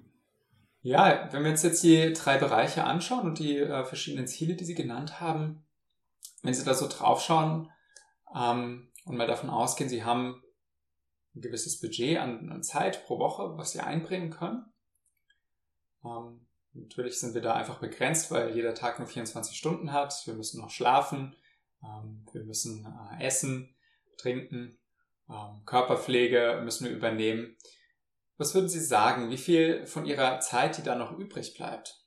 Ja, 0.82 1.28
wenn 1.30 1.44
wir 1.44 1.50
uns 1.50 1.62
jetzt 1.62 1.82
die 1.82 2.14
drei 2.14 2.38
Bereiche 2.38 2.84
anschauen 2.84 3.26
und 3.26 3.38
die 3.38 3.58
äh, 3.58 3.84
verschiedenen 3.84 4.26
Ziele, 4.26 4.54
die 4.54 4.64
Sie 4.64 4.74
genannt 4.74 5.20
haben, 5.20 5.66
wenn 6.42 6.54
Sie 6.54 6.64
da 6.64 6.72
so 6.72 6.88
draufschauen 6.88 7.70
ähm, 8.34 8.88
und 9.04 9.16
mal 9.16 9.26
davon 9.26 9.50
ausgehen, 9.50 9.90
Sie 9.90 10.04
haben 10.04 10.42
ein 11.34 11.40
gewisses 11.40 11.80
Budget 11.80 12.18
an, 12.18 12.50
an 12.50 12.62
Zeit 12.62 13.04
pro 13.06 13.18
Woche, 13.18 13.56
was 13.56 13.72
sie 13.72 13.80
einbringen 13.80 14.30
können. 14.30 14.64
Ähm, 16.04 16.46
natürlich 16.72 17.18
sind 17.20 17.34
wir 17.34 17.40
da 17.40 17.54
einfach 17.54 17.78
begrenzt, 17.78 18.30
weil 18.30 18.54
jeder 18.54 18.74
Tag 18.74 18.98
nur 18.98 19.08
24 19.08 19.56
Stunden 19.56 19.92
hat. 19.92 20.26
Wir 20.26 20.34
müssen 20.34 20.60
noch 20.60 20.70
schlafen, 20.70 21.36
ähm, 21.82 22.26
wir 22.32 22.44
müssen 22.44 22.84
äh, 22.84 23.24
essen, 23.24 23.76
trinken, 24.16 24.78
ähm, 25.28 25.62
Körperpflege 25.64 26.60
müssen 26.64 26.86
wir 26.86 26.92
übernehmen. 26.92 27.56
Was 28.36 28.54
würden 28.54 28.68
Sie 28.68 28.80
sagen, 28.80 29.30
wie 29.30 29.36
viel 29.36 29.86
von 29.86 30.06
Ihrer 30.06 30.40
Zeit, 30.40 30.78
die 30.78 30.82
da 30.82 30.94
noch 30.94 31.16
übrig 31.16 31.54
bleibt, 31.54 32.04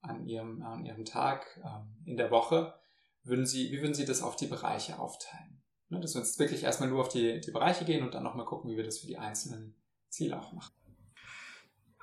an 0.00 0.26
Ihrem, 0.26 0.62
an 0.62 0.84
Ihrem 0.84 1.04
Tag, 1.04 1.60
ähm, 1.64 2.02
in 2.04 2.16
der 2.16 2.30
Woche, 2.30 2.74
würden 3.22 3.46
Sie, 3.46 3.70
wie 3.70 3.80
würden 3.80 3.94
Sie 3.94 4.04
das 4.04 4.22
auf 4.22 4.36
die 4.36 4.46
Bereiche 4.46 4.98
aufteilen? 4.98 5.62
Ne, 5.88 6.00
dass 6.00 6.14
wir 6.14 6.20
jetzt 6.20 6.38
wirklich 6.38 6.64
erstmal 6.64 6.88
nur 6.88 7.00
auf 7.00 7.08
die, 7.08 7.40
die 7.40 7.50
Bereiche 7.52 7.84
gehen 7.84 8.04
und 8.04 8.14
dann 8.14 8.24
nochmal 8.24 8.44
gucken, 8.44 8.70
wie 8.70 8.76
wir 8.76 8.84
das 8.84 8.98
für 8.98 9.06
die 9.06 9.18
einzelnen 9.18 9.74
Ziele 10.08 10.40
auch 10.40 10.52
machen. 10.52 10.72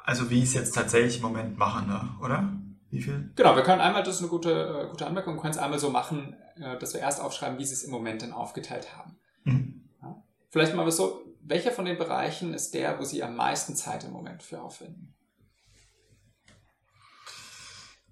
Also 0.04 0.30
wie 0.30 0.40
ich 0.40 0.46
es 0.46 0.54
jetzt 0.54 0.76
tatsächlich 0.76 1.18
im 1.18 1.24
Moment 1.24 1.58
mache, 1.58 1.86
ne? 1.86 2.16
oder? 2.22 2.54
Wie 2.90 3.02
viel? 3.02 3.32
Genau, 3.36 3.56
wir 3.56 3.64
können 3.64 3.82
einmal, 3.82 4.04
das 4.04 4.16
ist 4.16 4.22
eine 4.22 4.30
gute, 4.30 4.52
äh, 4.86 4.90
gute 4.90 5.08
Anmerkung, 5.08 5.36
wir 5.36 5.42
können 5.42 5.54
es 5.54 5.58
einmal 5.58 5.80
so 5.80 5.90
machen, 5.90 6.36
äh, 6.58 6.78
dass 6.78 6.94
wir 6.94 7.02
erst 7.02 7.20
aufschreiben, 7.20 7.58
wie 7.58 7.66
sie 7.66 7.74
es 7.74 7.84
im 7.84 7.92
Moment 7.92 8.22
dann 8.22 8.34
aufgeteilt 8.34 8.96
haben. 8.96 9.18
Mhm. 9.46 9.90
Ja? 10.02 10.24
Vielleicht 10.50 10.76
mal 10.76 10.90
so, 10.92 11.26
welcher 11.42 11.72
von 11.72 11.86
den 11.86 11.98
Bereichen 11.98 12.54
ist 12.54 12.74
der, 12.74 13.00
wo 13.00 13.04
Sie 13.04 13.24
am 13.24 13.36
meisten 13.36 13.76
Zeit 13.76 14.04
im 14.04 14.12
Moment 14.12 14.44
für 14.44 14.62
aufwenden? 14.62 15.14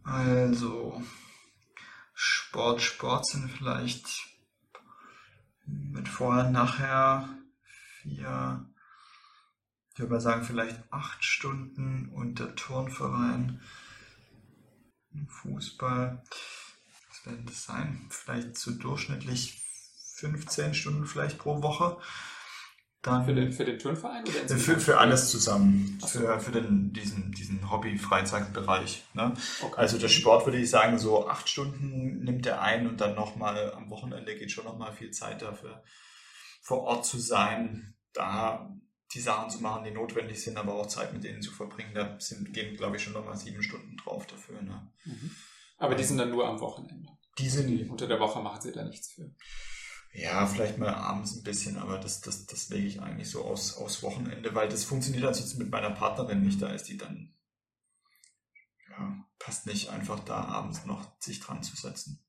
Also, 0.03 1.01
Sport, 2.13 2.81
Sport 2.81 3.27
sind 3.27 3.49
vielleicht 3.51 4.30
mit 5.65 6.07
vorher, 6.07 6.49
nachher 6.49 7.29
vier, 8.01 8.65
ich 9.93 9.99
würde 9.99 10.13
mal 10.13 10.21
sagen, 10.21 10.43
vielleicht 10.43 10.81
acht 10.91 11.23
Stunden 11.23 12.09
und 12.09 12.39
der 12.39 12.55
Turnverein, 12.55 13.61
Fußball, 15.27 16.23
was 17.09 17.25
werden 17.25 17.45
das 17.45 17.63
sein? 17.63 18.07
Vielleicht 18.09 18.57
so 18.57 18.71
durchschnittlich 18.71 19.61
15 20.15 20.73
Stunden 20.73 21.05
vielleicht 21.05 21.37
pro 21.37 21.61
Woche. 21.61 21.97
Dann 23.01 23.25
für 23.25 23.33
den, 23.33 23.51
für 23.51 23.65
den 23.65 23.79
Turnverein 23.79 24.23
oder 24.23 24.57
für, 24.57 24.79
für 24.79 24.99
alles 24.99 25.31
zusammen. 25.31 25.97
So. 26.01 26.19
Für, 26.19 26.39
für 26.39 26.51
den, 26.51 26.93
diesen, 26.93 27.31
diesen 27.31 27.71
Hobby-Freizeitbereich. 27.71 29.03
Ne? 29.15 29.33
Okay. 29.63 29.73
Also 29.75 29.97
der 29.97 30.07
Sport 30.07 30.45
würde 30.45 30.59
ich 30.59 30.69
sagen, 30.69 30.99
so 30.99 31.27
acht 31.27 31.49
Stunden 31.49 32.23
nimmt 32.23 32.45
er 32.45 32.61
ein 32.61 32.87
und 32.87 33.01
dann 33.01 33.15
nochmal 33.15 33.73
am 33.73 33.89
Wochenende 33.89 34.35
geht 34.35 34.51
schon 34.51 34.65
nochmal 34.65 34.93
viel 34.93 35.09
Zeit 35.09 35.41
dafür, 35.41 35.83
vor 36.61 36.81
Ort 36.81 37.05
zu 37.05 37.17
sein, 37.17 37.95
da 38.13 38.71
die 39.13 39.19
Sachen 39.19 39.49
zu 39.49 39.61
machen, 39.61 39.83
die 39.83 39.91
notwendig 39.91 40.41
sind, 40.41 40.57
aber 40.57 40.75
auch 40.75 40.85
Zeit 40.85 41.11
mit 41.11 41.23
denen 41.23 41.41
zu 41.41 41.51
verbringen. 41.51 41.93
Da 41.95 42.19
sind, 42.19 42.53
gehen, 42.53 42.77
glaube 42.77 42.97
ich, 42.97 43.03
schon 43.03 43.13
nochmal 43.13 43.35
sieben 43.35 43.63
Stunden 43.63 43.97
drauf 43.97 44.27
dafür. 44.27 44.61
Ne? 44.61 44.91
Mhm. 45.05 45.31
Aber 45.77 45.95
die 45.95 46.03
sind 46.03 46.17
dann 46.17 46.29
nur 46.29 46.47
am 46.47 46.59
Wochenende. 46.59 47.09
Die 47.39 47.49
sind. 47.49 47.89
Unter 47.89 48.07
der 48.07 48.19
Woche 48.19 48.41
machen 48.41 48.61
sie 48.61 48.71
da 48.71 48.83
nichts 48.83 49.13
für. 49.13 49.33
Ja, 50.13 50.45
vielleicht 50.45 50.77
mal 50.77 50.93
abends 50.93 51.35
ein 51.35 51.43
bisschen, 51.43 51.77
aber 51.77 51.97
das, 51.97 52.19
das, 52.19 52.45
das 52.45 52.69
lege 52.69 52.85
ich 52.85 53.01
eigentlich 53.01 53.29
so 53.29 53.45
aus, 53.45 53.77
aus 53.77 54.03
Wochenende, 54.03 54.53
weil 54.53 54.67
das 54.67 54.83
funktioniert 54.83 55.23
ansonsten 55.23 55.59
mit 55.59 55.71
meiner 55.71 55.91
Partnerin 55.91 56.41
nicht. 56.41 56.61
Da 56.61 56.73
ist 56.73 56.89
die 56.89 56.97
dann, 56.97 57.33
ja, 58.89 59.25
passt 59.39 59.67
nicht 59.67 59.89
einfach 59.89 60.19
da 60.19 60.43
abends 60.43 60.85
noch 60.85 61.05
sich 61.19 61.39
dran 61.39 61.63
zu 61.63 61.77
setzen. 61.77 62.21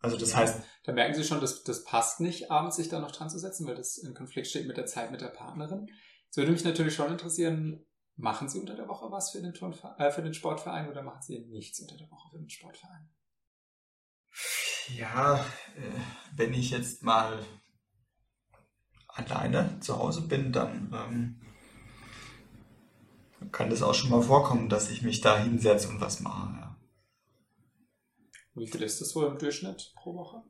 Also 0.00 0.18
das 0.18 0.32
ja, 0.32 0.38
heißt. 0.38 0.62
Da 0.82 0.92
merken 0.92 1.14
Sie 1.14 1.24
schon, 1.24 1.40
dass 1.40 1.62
das 1.62 1.84
passt 1.84 2.20
nicht, 2.20 2.50
abends 2.50 2.76
sich 2.76 2.88
da 2.88 2.98
noch 2.98 3.12
dran 3.12 3.30
zu 3.30 3.38
setzen, 3.38 3.66
weil 3.66 3.76
das 3.76 3.96
in 3.96 4.14
Konflikt 4.14 4.48
steht 4.48 4.66
mit 4.66 4.76
der 4.76 4.86
Zeit 4.86 5.12
mit 5.12 5.20
der 5.20 5.28
Partnerin. 5.28 5.88
Es 6.28 6.36
würde 6.36 6.50
mich 6.50 6.64
natürlich 6.64 6.94
schon 6.94 7.12
interessieren, 7.12 7.86
machen 8.16 8.48
Sie 8.48 8.58
unter 8.58 8.74
der 8.74 8.88
Woche 8.88 9.10
was 9.12 9.30
für 9.30 9.40
den, 9.40 9.54
Turnver 9.54 9.96
äh, 9.98 10.10
für 10.10 10.22
den 10.22 10.34
Sportverein 10.34 10.88
oder 10.88 11.02
machen 11.02 11.22
Sie 11.22 11.38
nichts 11.46 11.80
unter 11.80 11.96
der 11.96 12.10
Woche 12.10 12.30
für 12.32 12.38
den 12.38 12.50
Sportverein? 12.50 13.08
Ja, 14.96 15.36
äh, 15.76 16.00
wenn 16.36 16.52
ich 16.52 16.70
jetzt 16.70 17.02
mal 17.02 17.44
alleine 19.08 19.78
zu 19.80 19.98
Hause 19.98 20.22
bin, 20.22 20.52
dann 20.52 20.92
ähm, 20.92 21.40
kann 23.52 23.70
das 23.70 23.82
auch 23.82 23.94
schon 23.94 24.10
mal 24.10 24.22
vorkommen, 24.22 24.68
dass 24.68 24.90
ich 24.90 25.02
mich 25.02 25.20
da 25.20 25.38
hinsetze 25.38 25.88
und 25.88 26.00
was 26.00 26.20
mache. 26.20 26.52
Ja. 26.58 26.76
Wie 28.54 28.66
viel 28.66 28.82
ist 28.82 29.00
das 29.00 29.14
wohl 29.14 29.26
im 29.26 29.38
Durchschnitt 29.38 29.92
pro 29.96 30.14
Woche? 30.14 30.42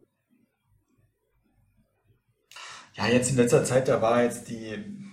Ja, 2.94 3.08
jetzt 3.08 3.30
in 3.30 3.36
letzter 3.36 3.64
Zeit, 3.64 3.88
da 3.88 4.00
war 4.00 4.22
jetzt 4.22 4.48
die, 4.48 5.10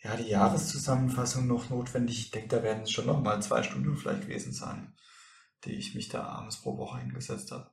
ja, 0.00 0.16
die 0.16 0.28
Jahreszusammenfassung 0.28 1.46
noch 1.46 1.70
notwendig. 1.70 2.18
Ich 2.18 2.30
denke, 2.30 2.48
da 2.56 2.62
werden 2.62 2.82
es 2.82 2.90
schon 2.90 3.06
noch 3.06 3.22
mal 3.22 3.40
zwei 3.40 3.62
Stunden 3.62 3.96
vielleicht 3.96 4.22
gewesen 4.22 4.52
sein, 4.52 4.94
die 5.64 5.72
ich 5.72 5.94
mich 5.94 6.08
da 6.08 6.24
abends 6.24 6.60
pro 6.60 6.76
Woche 6.76 6.98
hingesetzt 6.98 7.52
habe 7.52 7.72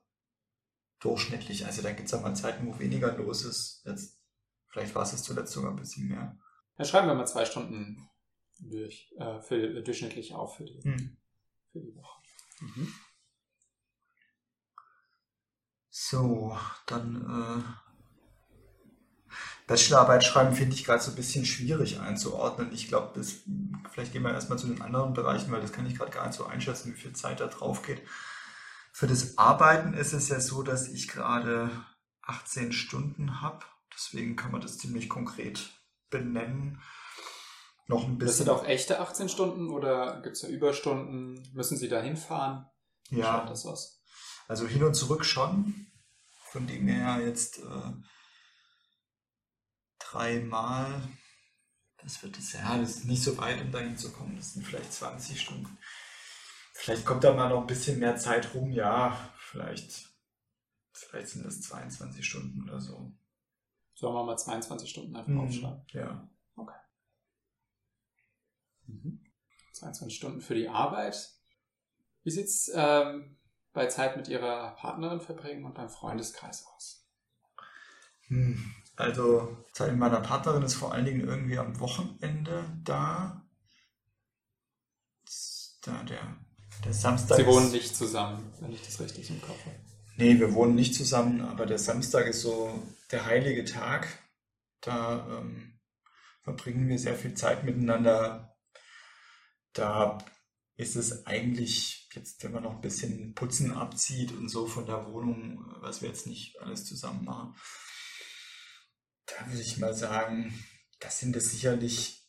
durchschnittlich. 1.00 1.66
Also 1.66 1.82
da 1.82 1.92
gibt 1.92 2.08
es 2.08 2.14
auch 2.14 2.22
mal 2.22 2.36
Zeiten, 2.36 2.66
wo 2.66 2.78
weniger 2.78 3.16
los 3.16 3.44
ist. 3.44 3.82
Jetzt, 3.84 4.22
vielleicht 4.68 4.94
war 4.94 5.02
es 5.02 5.12
jetzt 5.12 5.24
zuletzt 5.24 5.52
sogar 5.52 5.70
ein 5.70 5.76
bisschen 5.76 6.08
mehr. 6.08 6.38
Dann 6.76 6.86
schreiben 6.86 7.08
wir 7.08 7.14
mal 7.14 7.26
zwei 7.26 7.44
Stunden 7.44 8.08
durch, 8.58 9.12
äh, 9.18 9.40
für, 9.40 9.82
durchschnittlich 9.82 10.34
auf 10.34 10.56
für 10.56 10.64
die, 10.64 10.82
hm. 10.82 11.16
für 11.72 11.80
die 11.80 11.94
Woche. 11.94 12.20
Mhm. 12.60 12.94
So, 15.88 16.56
dann 16.86 17.16
äh, 17.16 17.89
Bachelorarbeit 19.70 20.24
schreiben 20.24 20.56
finde 20.56 20.74
ich 20.74 20.82
gerade 20.84 21.00
so 21.00 21.12
ein 21.12 21.14
bisschen 21.14 21.46
schwierig 21.46 22.00
einzuordnen. 22.00 22.72
Ich 22.72 22.88
glaube, 22.88 23.22
vielleicht 23.92 24.12
gehen 24.12 24.24
wir 24.24 24.32
erstmal 24.32 24.58
zu 24.58 24.66
den 24.66 24.82
anderen 24.82 25.14
Bereichen, 25.14 25.52
weil 25.52 25.60
das 25.60 25.72
kann 25.72 25.86
ich 25.86 25.96
gerade 25.96 26.10
gar 26.10 26.26
nicht 26.26 26.36
so 26.36 26.44
einschätzen, 26.44 26.92
wie 26.92 27.00
viel 27.00 27.12
Zeit 27.12 27.38
da 27.38 27.46
drauf 27.46 27.82
geht. 27.82 28.02
Für 28.92 29.06
das 29.06 29.38
Arbeiten 29.38 29.94
ist 29.94 30.12
es 30.12 30.28
ja 30.28 30.40
so, 30.40 30.64
dass 30.64 30.88
ich 30.88 31.06
gerade 31.06 31.70
18 32.22 32.72
Stunden 32.72 33.42
habe. 33.42 33.64
Deswegen 33.94 34.34
kann 34.34 34.50
man 34.50 34.60
das 34.60 34.76
ziemlich 34.76 35.08
konkret 35.08 35.70
benennen. 36.10 36.82
Noch 37.86 38.08
ein 38.08 38.18
bisschen. 38.18 38.26
Das 38.26 38.36
sind 38.38 38.48
auch 38.48 38.66
echte 38.66 38.98
18 38.98 39.28
Stunden 39.28 39.70
oder 39.70 40.20
gibt 40.22 40.34
es 40.34 40.42
da 40.42 40.48
Überstunden? 40.48 41.48
Müssen 41.54 41.78
Sie 41.78 41.88
da 41.88 42.00
hinfahren? 42.00 42.66
Ja. 43.10 43.46
das 43.48 43.64
aus? 43.66 44.02
Also 44.48 44.66
hin 44.66 44.82
und 44.82 44.94
zurück 44.94 45.24
schon. 45.24 45.86
Von 46.50 46.66
dem 46.66 46.88
her 46.88 47.24
jetzt 47.24 47.60
äh, 47.60 47.92
dreimal. 50.10 51.02
Das 51.98 52.22
wird 52.22 52.38
es 52.38 52.52
ja, 52.52 52.78
das 52.78 52.96
ist 52.96 53.04
nicht 53.04 53.22
so 53.22 53.36
weit, 53.38 53.60
um 53.60 53.70
dahin 53.70 53.96
zu 53.96 54.10
kommen. 54.12 54.36
Das 54.36 54.54
sind 54.54 54.66
vielleicht 54.66 54.92
20 54.92 55.40
Stunden. 55.40 55.78
Vielleicht 56.72 57.04
kommt 57.04 57.24
da 57.24 57.34
mal 57.34 57.50
noch 57.50 57.60
ein 57.60 57.66
bisschen 57.66 57.98
mehr 57.98 58.16
Zeit 58.16 58.54
rum, 58.54 58.70
ja, 58.70 59.30
vielleicht, 59.38 60.08
vielleicht 60.92 61.28
sind 61.28 61.44
das 61.44 61.60
22 61.60 62.26
Stunden 62.26 62.62
oder 62.62 62.80
so. 62.80 63.12
Sollen 63.94 64.14
wir 64.14 64.24
mal 64.24 64.38
22 64.38 64.88
Stunden 64.88 65.14
einfach 65.14 65.30
mhm, 65.30 65.40
aufschlagen? 65.40 65.84
Ja. 65.88 66.26
Okay. 66.56 66.78
Mhm. 68.86 69.20
22 69.74 70.16
Stunden 70.16 70.40
für 70.40 70.54
die 70.54 70.70
Arbeit. 70.70 71.34
Wie 72.22 72.30
sieht 72.30 72.46
es 72.46 72.70
ähm, 72.74 73.36
bei 73.74 73.86
Zeit 73.88 74.16
mit 74.16 74.28
Ihrer 74.28 74.70
Partnerin 74.76 75.20
verbringen 75.20 75.66
und 75.66 75.74
beim 75.74 75.90
Freundeskreis 75.90 76.66
aus? 76.66 77.06
Hm. 78.28 78.74
Also 79.00 79.56
Zeit 79.72 79.90
mit 79.90 79.98
meiner 79.98 80.20
Partnerin 80.20 80.62
ist 80.62 80.74
vor 80.74 80.92
allen 80.92 81.04
Dingen 81.04 81.26
irgendwie 81.26 81.58
am 81.58 81.78
Wochenende 81.80 82.64
da. 82.84 83.42
Da 85.82 86.02
der 86.04 86.36
der 86.84 86.94
Samstag 86.94 87.36
Sie 87.36 87.46
wohnen 87.46 87.70
nicht 87.70 87.94
zusammen, 87.94 88.52
wenn 88.60 88.72
ich 88.72 88.82
das 88.82 89.00
richtig 89.00 89.30
im 89.30 89.40
Kopf 89.42 89.64
habe. 89.66 89.76
Nee, 90.16 90.38
wir 90.38 90.54
wohnen 90.54 90.74
nicht 90.74 90.94
zusammen, 90.94 91.40
aber 91.42 91.66
der 91.66 91.78
Samstag 91.78 92.26
ist 92.26 92.42
so 92.42 92.82
der 93.10 93.26
heilige 93.26 93.64
Tag. 93.64 94.06
Da 94.80 95.26
ähm, 95.30 95.78
verbringen 96.42 96.88
wir 96.88 96.98
sehr 96.98 97.16
viel 97.16 97.34
Zeit 97.34 97.64
miteinander. 97.64 98.56
Da 99.72 100.18
ist 100.76 100.96
es 100.96 101.26
eigentlich, 101.26 102.08
jetzt 102.14 102.42
wenn 102.42 102.52
man 102.52 102.62
noch 102.62 102.74
ein 102.74 102.80
bisschen 102.80 103.34
Putzen 103.34 103.72
abzieht 103.72 104.32
und 104.32 104.48
so 104.48 104.66
von 104.66 104.86
der 104.86 105.06
Wohnung, 105.06 105.64
was 105.80 106.00
wir 106.00 106.08
jetzt 106.08 106.26
nicht 106.26 106.58
alles 106.60 106.86
zusammen 106.86 107.24
machen, 107.24 107.54
da 109.30 109.46
würde 109.46 109.60
ich 109.60 109.78
mal 109.78 109.94
sagen, 109.94 110.52
das 111.00 111.18
sind 111.20 111.36
es 111.36 111.50
sicherlich, 111.50 112.22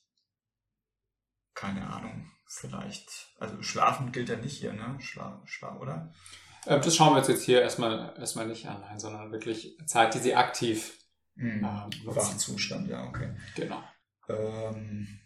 keine 1.54 1.88
Ahnung, 1.88 2.32
vielleicht. 2.48 3.36
Also 3.40 3.62
schlafen 3.62 4.12
gilt 4.12 4.30
ja 4.30 4.38
nicht 4.38 4.58
hier, 4.58 4.74
ne? 4.74 4.98
Schla 5.00 5.42
Schla 5.46 5.78
oder? 5.78 6.14
Ähm, 6.68 6.82
das 6.82 6.96
schauen 6.96 7.14
wir 7.14 7.20
uns 7.20 7.28
jetzt 7.28 7.44
hier 7.44 7.62
erstmal, 7.62 8.16
erstmal 8.18 8.48
nicht 8.48 8.68
an, 8.68 9.00
sondern 9.00 9.32
wirklich 9.32 9.78
Zeit, 9.86 10.14
die 10.14 10.20
sie 10.20 10.36
aktiv 10.36 10.98
mhm. 11.36 11.64
ähm, 11.64 11.90
Wachzustand, 12.06 12.88
ja, 12.88 13.04
okay. 13.06 13.36
Genau. 13.56 13.84
Ähm, 14.30 15.20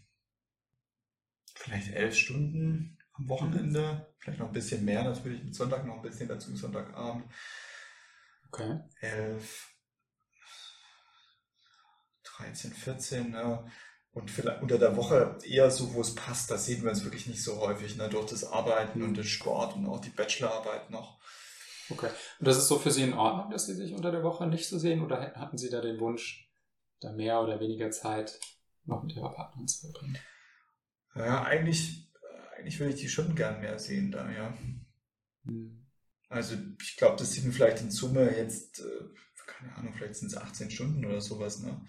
vielleicht 1.55 1.89
elf 1.89 2.15
Stunden 2.15 2.97
am 3.13 3.29
Wochenende, 3.29 4.13
vielleicht 4.19 4.39
noch 4.39 4.47
ein 4.47 4.53
bisschen 4.53 4.83
mehr 4.85 5.03
natürlich, 5.03 5.43
mit 5.43 5.55
Sonntag 5.55 5.85
noch 5.85 5.95
ein 5.95 6.01
bisschen 6.01 6.27
dazu, 6.27 6.55
Sonntagabend. 6.55 7.25
Okay. 8.47 8.79
Elf, 9.01 9.74
13, 12.37 12.71
14, 12.71 13.31
ne? 13.31 13.65
Und 14.11 14.31
vielleicht 14.31 14.61
unter 14.61 14.77
der 14.77 14.95
Woche 14.95 15.37
eher 15.43 15.69
so, 15.69 15.93
wo 15.93 15.99
es 15.99 16.15
passt, 16.15 16.49
da 16.49 16.57
sehen 16.57 16.83
wir 16.83 16.89
uns 16.89 17.03
wirklich 17.03 17.27
nicht 17.27 17.43
so 17.43 17.59
häufig, 17.59 17.97
ne? 17.97 18.07
durch 18.07 18.27
das 18.27 18.45
Arbeiten 18.45 19.03
und 19.03 19.17
den 19.17 19.25
Sport 19.25 19.75
und 19.75 19.85
auch 19.87 19.99
die 19.99 20.09
Bachelorarbeit 20.09 20.89
noch. 20.89 21.19
Okay. 21.89 22.09
Und 22.39 22.47
das 22.47 22.57
ist 22.57 22.69
so 22.69 22.79
für 22.79 22.91
Sie 22.91 23.03
in 23.03 23.13
Ordnung, 23.13 23.51
dass 23.51 23.65
Sie 23.65 23.73
sich 23.73 23.93
unter 23.93 24.11
der 24.11 24.23
Woche 24.23 24.47
nicht 24.47 24.69
so 24.69 24.79
sehen 24.79 25.01
oder 25.01 25.33
hatten 25.35 25.57
Sie 25.57 25.69
da 25.69 25.81
den 25.81 25.99
Wunsch, 25.99 26.49
da 27.01 27.11
mehr 27.11 27.41
oder 27.41 27.59
weniger 27.59 27.91
Zeit 27.91 28.39
noch 28.85 29.03
mit 29.03 29.15
Ihrer 29.17 29.33
Partnerin 29.33 29.67
zu 29.67 29.81
verbringen? 29.81 30.17
Ja, 31.13 31.43
eigentlich, 31.43 32.09
eigentlich 32.57 32.79
würde 32.79 32.93
ich 32.93 33.01
die 33.01 33.09
schon 33.09 33.35
gern 33.35 33.59
mehr 33.59 33.79
sehen 33.79 34.11
da, 34.11 34.31
ja. 34.31 34.57
Hm. 35.43 35.85
Also 36.29 36.55
ich 36.81 36.95
glaube, 36.95 37.17
das 37.17 37.33
sind 37.33 37.53
vielleicht 37.53 37.81
in 37.81 37.91
Summe 37.91 38.35
jetzt, 38.35 38.79
äh, 38.79 39.43
keine 39.45 39.75
Ahnung, 39.75 39.93
vielleicht 39.93 40.15
sind 40.15 40.29
es 40.29 40.37
18 40.37 40.71
Stunden 40.71 41.05
oder 41.05 41.21
sowas, 41.21 41.59
ne? 41.59 41.85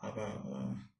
Aber 0.00 0.26
äh, 0.26 0.90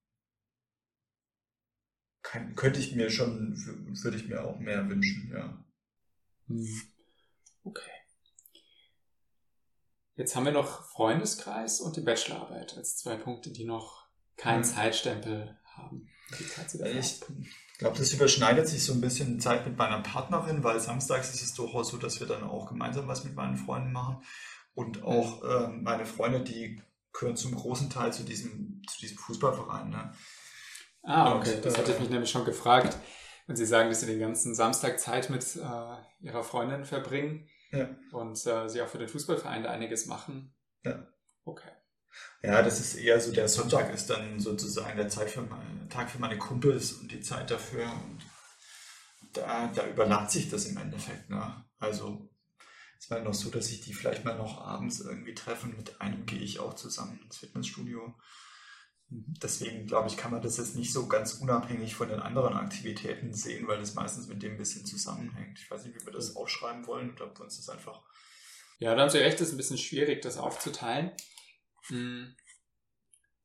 kann, 2.23 2.55
könnte 2.55 2.81
ich 2.81 2.95
mir 2.95 3.11
schon, 3.11 3.57
würde 4.03 4.17
ich 4.17 4.29
mir 4.29 4.45
auch 4.45 4.59
mehr 4.59 4.89
wünschen, 4.89 5.31
ja. 5.33 5.65
Hm. 6.47 6.83
Okay. 7.65 7.91
Jetzt 10.17 10.37
haben 10.37 10.45
wir 10.45 10.53
noch 10.53 10.85
Freundeskreis 10.85 11.81
und 11.81 11.97
die 11.97 12.03
Bachelorarbeit 12.03 12.77
als 12.77 12.97
zwei 12.97 13.17
Punkte, 13.17 13.51
die 13.51 13.65
noch 13.65 14.07
keinen 14.37 14.63
hm. 14.63 14.71
Zeitstempel 14.71 15.59
haben. 15.65 16.09
Ich 16.39 17.21
glaube, 17.79 17.99
das 17.99 18.13
überschneidet 18.13 18.69
sich 18.69 18.85
so 18.85 18.93
ein 18.93 19.01
bisschen 19.01 19.41
Zeit 19.41 19.67
mit 19.67 19.77
meiner 19.77 20.01
Partnerin, 20.01 20.63
weil 20.63 20.79
samstags 20.79 21.35
ist 21.35 21.43
es 21.43 21.55
durchaus 21.55 21.89
so, 21.89 21.97
dass 21.97 22.21
wir 22.21 22.27
dann 22.27 22.45
auch 22.45 22.69
gemeinsam 22.69 23.09
was 23.09 23.25
mit 23.25 23.35
meinen 23.35 23.57
Freunden 23.57 23.93
machen. 23.93 24.23
Und 24.75 25.03
auch 25.03 25.43
äh, 25.43 25.69
meine 25.69 26.07
Freunde, 26.07 26.43
die 26.43 26.81
gehören 27.21 27.37
zum 27.37 27.55
großen 27.55 27.91
Teil 27.91 28.13
zu 28.13 28.25
diesem, 28.25 28.83
zu 28.89 28.99
diesem 28.99 29.19
Fußballverein. 29.19 29.91
Ne? 29.91 30.13
Ah, 31.03 31.37
okay. 31.37 31.57
Und, 31.57 31.65
das 31.65 31.79
hatte 31.79 31.93
ich 31.93 32.01
mich 32.01 32.11
nämlich 32.11 32.31
schon 32.31 32.45
gefragt. 32.45 32.97
Wenn 33.47 33.57
Sie 33.57 33.67
sagen, 33.67 33.89
dass 33.89 34.01
Sie 34.01 34.07
den 34.07 34.21
ganzen 34.21 34.55
Samstag 34.55 34.99
Zeit 34.99 35.29
mit 35.29 35.45
äh, 35.57 35.97
Ihrer 36.21 36.43
Freundin 36.43 36.85
verbringen 36.85 37.49
ja. 37.73 37.89
und 38.13 38.45
äh, 38.47 38.69
Sie 38.69 38.81
auch 38.81 38.89
für 38.89 38.99
den 38.99 39.09
Fußballverein 39.09 39.63
da 39.63 39.71
einiges 39.71 40.07
machen, 40.07 40.55
Ja. 40.85 41.07
Okay. 41.45 41.71
Ja, 42.43 42.63
das 42.63 42.81
ist 42.81 42.97
eher 42.97 43.21
so, 43.21 43.33
der 43.33 43.49
Sonntag 43.49 43.93
ist 43.95 44.11
dann 44.11 44.41
sozusagen 44.41 44.97
der 44.97 45.09
Zeit 45.09 45.31
für 45.31 45.43
meine, 45.43 45.89
Tag 45.89 46.11
für 46.11 46.19
meine 46.19 46.39
Kumpels 46.39 46.93
und 46.93 47.11
die 47.13 47.21
Zeit 47.21 47.51
dafür. 47.51 47.85
Und 47.85 48.25
da, 49.33 49.69
da 49.69 49.87
überlappt 49.87 50.31
sich 50.31 50.51
das 50.51 50.67
im 50.67 50.77
Endeffekt. 50.77 51.31
Ne? 51.31 51.65
Also 51.79 52.30
es 53.01 53.11
war 53.11 53.19
noch 53.21 53.33
so, 53.33 53.49
dass 53.51 53.69
sich 53.69 53.81
die 53.81 53.95
vielleicht 53.95 54.27
mal 54.27 54.37
noch 54.37 54.61
abends 54.61 55.01
irgendwie 55.01 55.35
treffen. 55.35 55.75
Mit 55.75 56.03
einem 56.03 56.27
gehe 56.27 56.39
ich 56.39 56.61
auch 56.61 56.75
zusammen 56.75 57.19
ins 57.25 57.39
Fitnessstudio. 57.39 58.15
Deswegen 59.09 59.87
glaube 59.87 60.09
ich, 60.09 60.19
kann 60.19 60.31
man 60.31 60.43
das 60.43 60.59
jetzt 60.59 60.77
nicht 60.77 60.93
so 60.93 61.09
ganz 61.09 61.33
unabhängig 61.35 61.95
von 61.95 62.11
den 62.11 62.21
anderen 62.21 62.55
Aktivitäten 62.55 63.33
sehen, 63.33 63.67
weil 63.67 63.81
das 63.81 63.95
meistens 63.95 64.29
mit 64.29 64.43
dem 64.43 64.53
ein 64.53 64.59
bisschen 64.59 64.85
zusammenhängt. 64.85 65.59
Ich 65.59 65.71
weiß 65.71 65.85
nicht, 65.85 65.99
wie 65.99 66.05
wir 66.05 66.13
das 66.13 66.37
aufschreiben 66.37 66.87
wollen 66.87 67.13
oder 67.15 67.25
ob 67.25 67.39
wir 67.39 67.45
uns 67.45 67.57
das 67.57 67.71
einfach. 67.71 68.03
Ja, 68.79 68.95
da 68.95 69.01
haben 69.01 69.11
Sie 69.11 69.19
recht, 69.19 69.41
es 69.41 69.49
ist 69.49 69.55
ein 69.55 69.57
bisschen 69.57 69.79
schwierig, 69.79 70.21
das 70.21 70.37
aufzuteilen. 70.37 71.11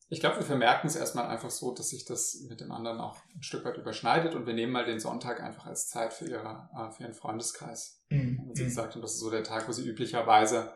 Ich 0.07 0.19
glaube, 0.19 0.37
wir 0.37 0.45
vermerken 0.45 0.87
es 0.87 0.95
erstmal 0.95 1.25
einfach 1.27 1.49
so, 1.49 1.73
dass 1.73 1.89
sich 1.89 2.05
das 2.05 2.41
mit 2.47 2.61
dem 2.61 2.71
anderen 2.71 2.99
auch 2.99 3.17
ein 3.35 3.41
Stück 3.41 3.65
weit 3.65 3.77
überschneidet 3.77 4.35
und 4.35 4.45
wir 4.45 4.53
nehmen 4.53 4.71
mal 4.71 4.85
den 4.85 4.99
Sonntag 4.99 5.41
einfach 5.41 5.65
als 5.65 5.87
Zeit 5.89 6.13
für, 6.13 6.27
ihre, 6.27 6.69
äh, 6.77 6.91
für 6.91 7.03
Ihren 7.03 7.15
Freundeskreis. 7.15 8.03
Mhm. 8.09 8.43
Wenn 8.45 8.55
Sie 8.55 8.65
gesagt 8.65 8.93
haben, 8.93 9.01
das 9.01 9.13
ist 9.13 9.19
so 9.19 9.31
der 9.31 9.43
Tag, 9.43 9.67
wo 9.67 9.71
Sie 9.71 9.87
üblicherweise 9.87 10.71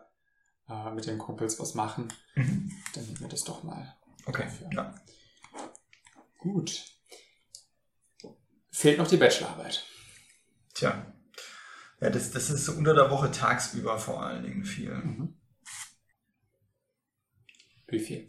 äh, 0.67 0.91
mit 0.91 1.05
den 1.05 1.19
Kumpels 1.19 1.59
was 1.59 1.75
machen, 1.75 2.11
Mhm. 2.35 2.71
dann 2.95 3.05
nehmen 3.05 3.19
wir 3.19 3.27
das 3.27 3.43
doch 3.43 3.61
mal. 3.63 3.95
Okay, 4.25 4.43
dafür. 4.43 4.69
ja. 4.73 4.95
Gut. 6.39 6.85
Fehlt 8.71 8.97
noch 8.97 9.07
die 9.07 9.17
Bachelorarbeit. 9.17 9.85
Tja. 10.73 11.05
Ja, 12.01 12.09
das, 12.09 12.31
das 12.31 12.49
ist 12.49 12.65
so 12.65 12.71
unter 12.73 12.93
der 12.93 13.11
Woche 13.11 13.29
tagsüber 13.29 13.99
vor 13.99 14.23
allen 14.23 14.43
Dingen 14.43 14.63
viel. 14.63 14.93
Mhm. 14.95 15.37
Wie 17.87 17.99
viel? 17.99 18.27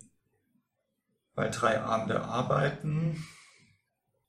Bei 1.41 1.49
drei 1.49 1.80
Abende 1.80 2.20
arbeiten, 2.20 3.26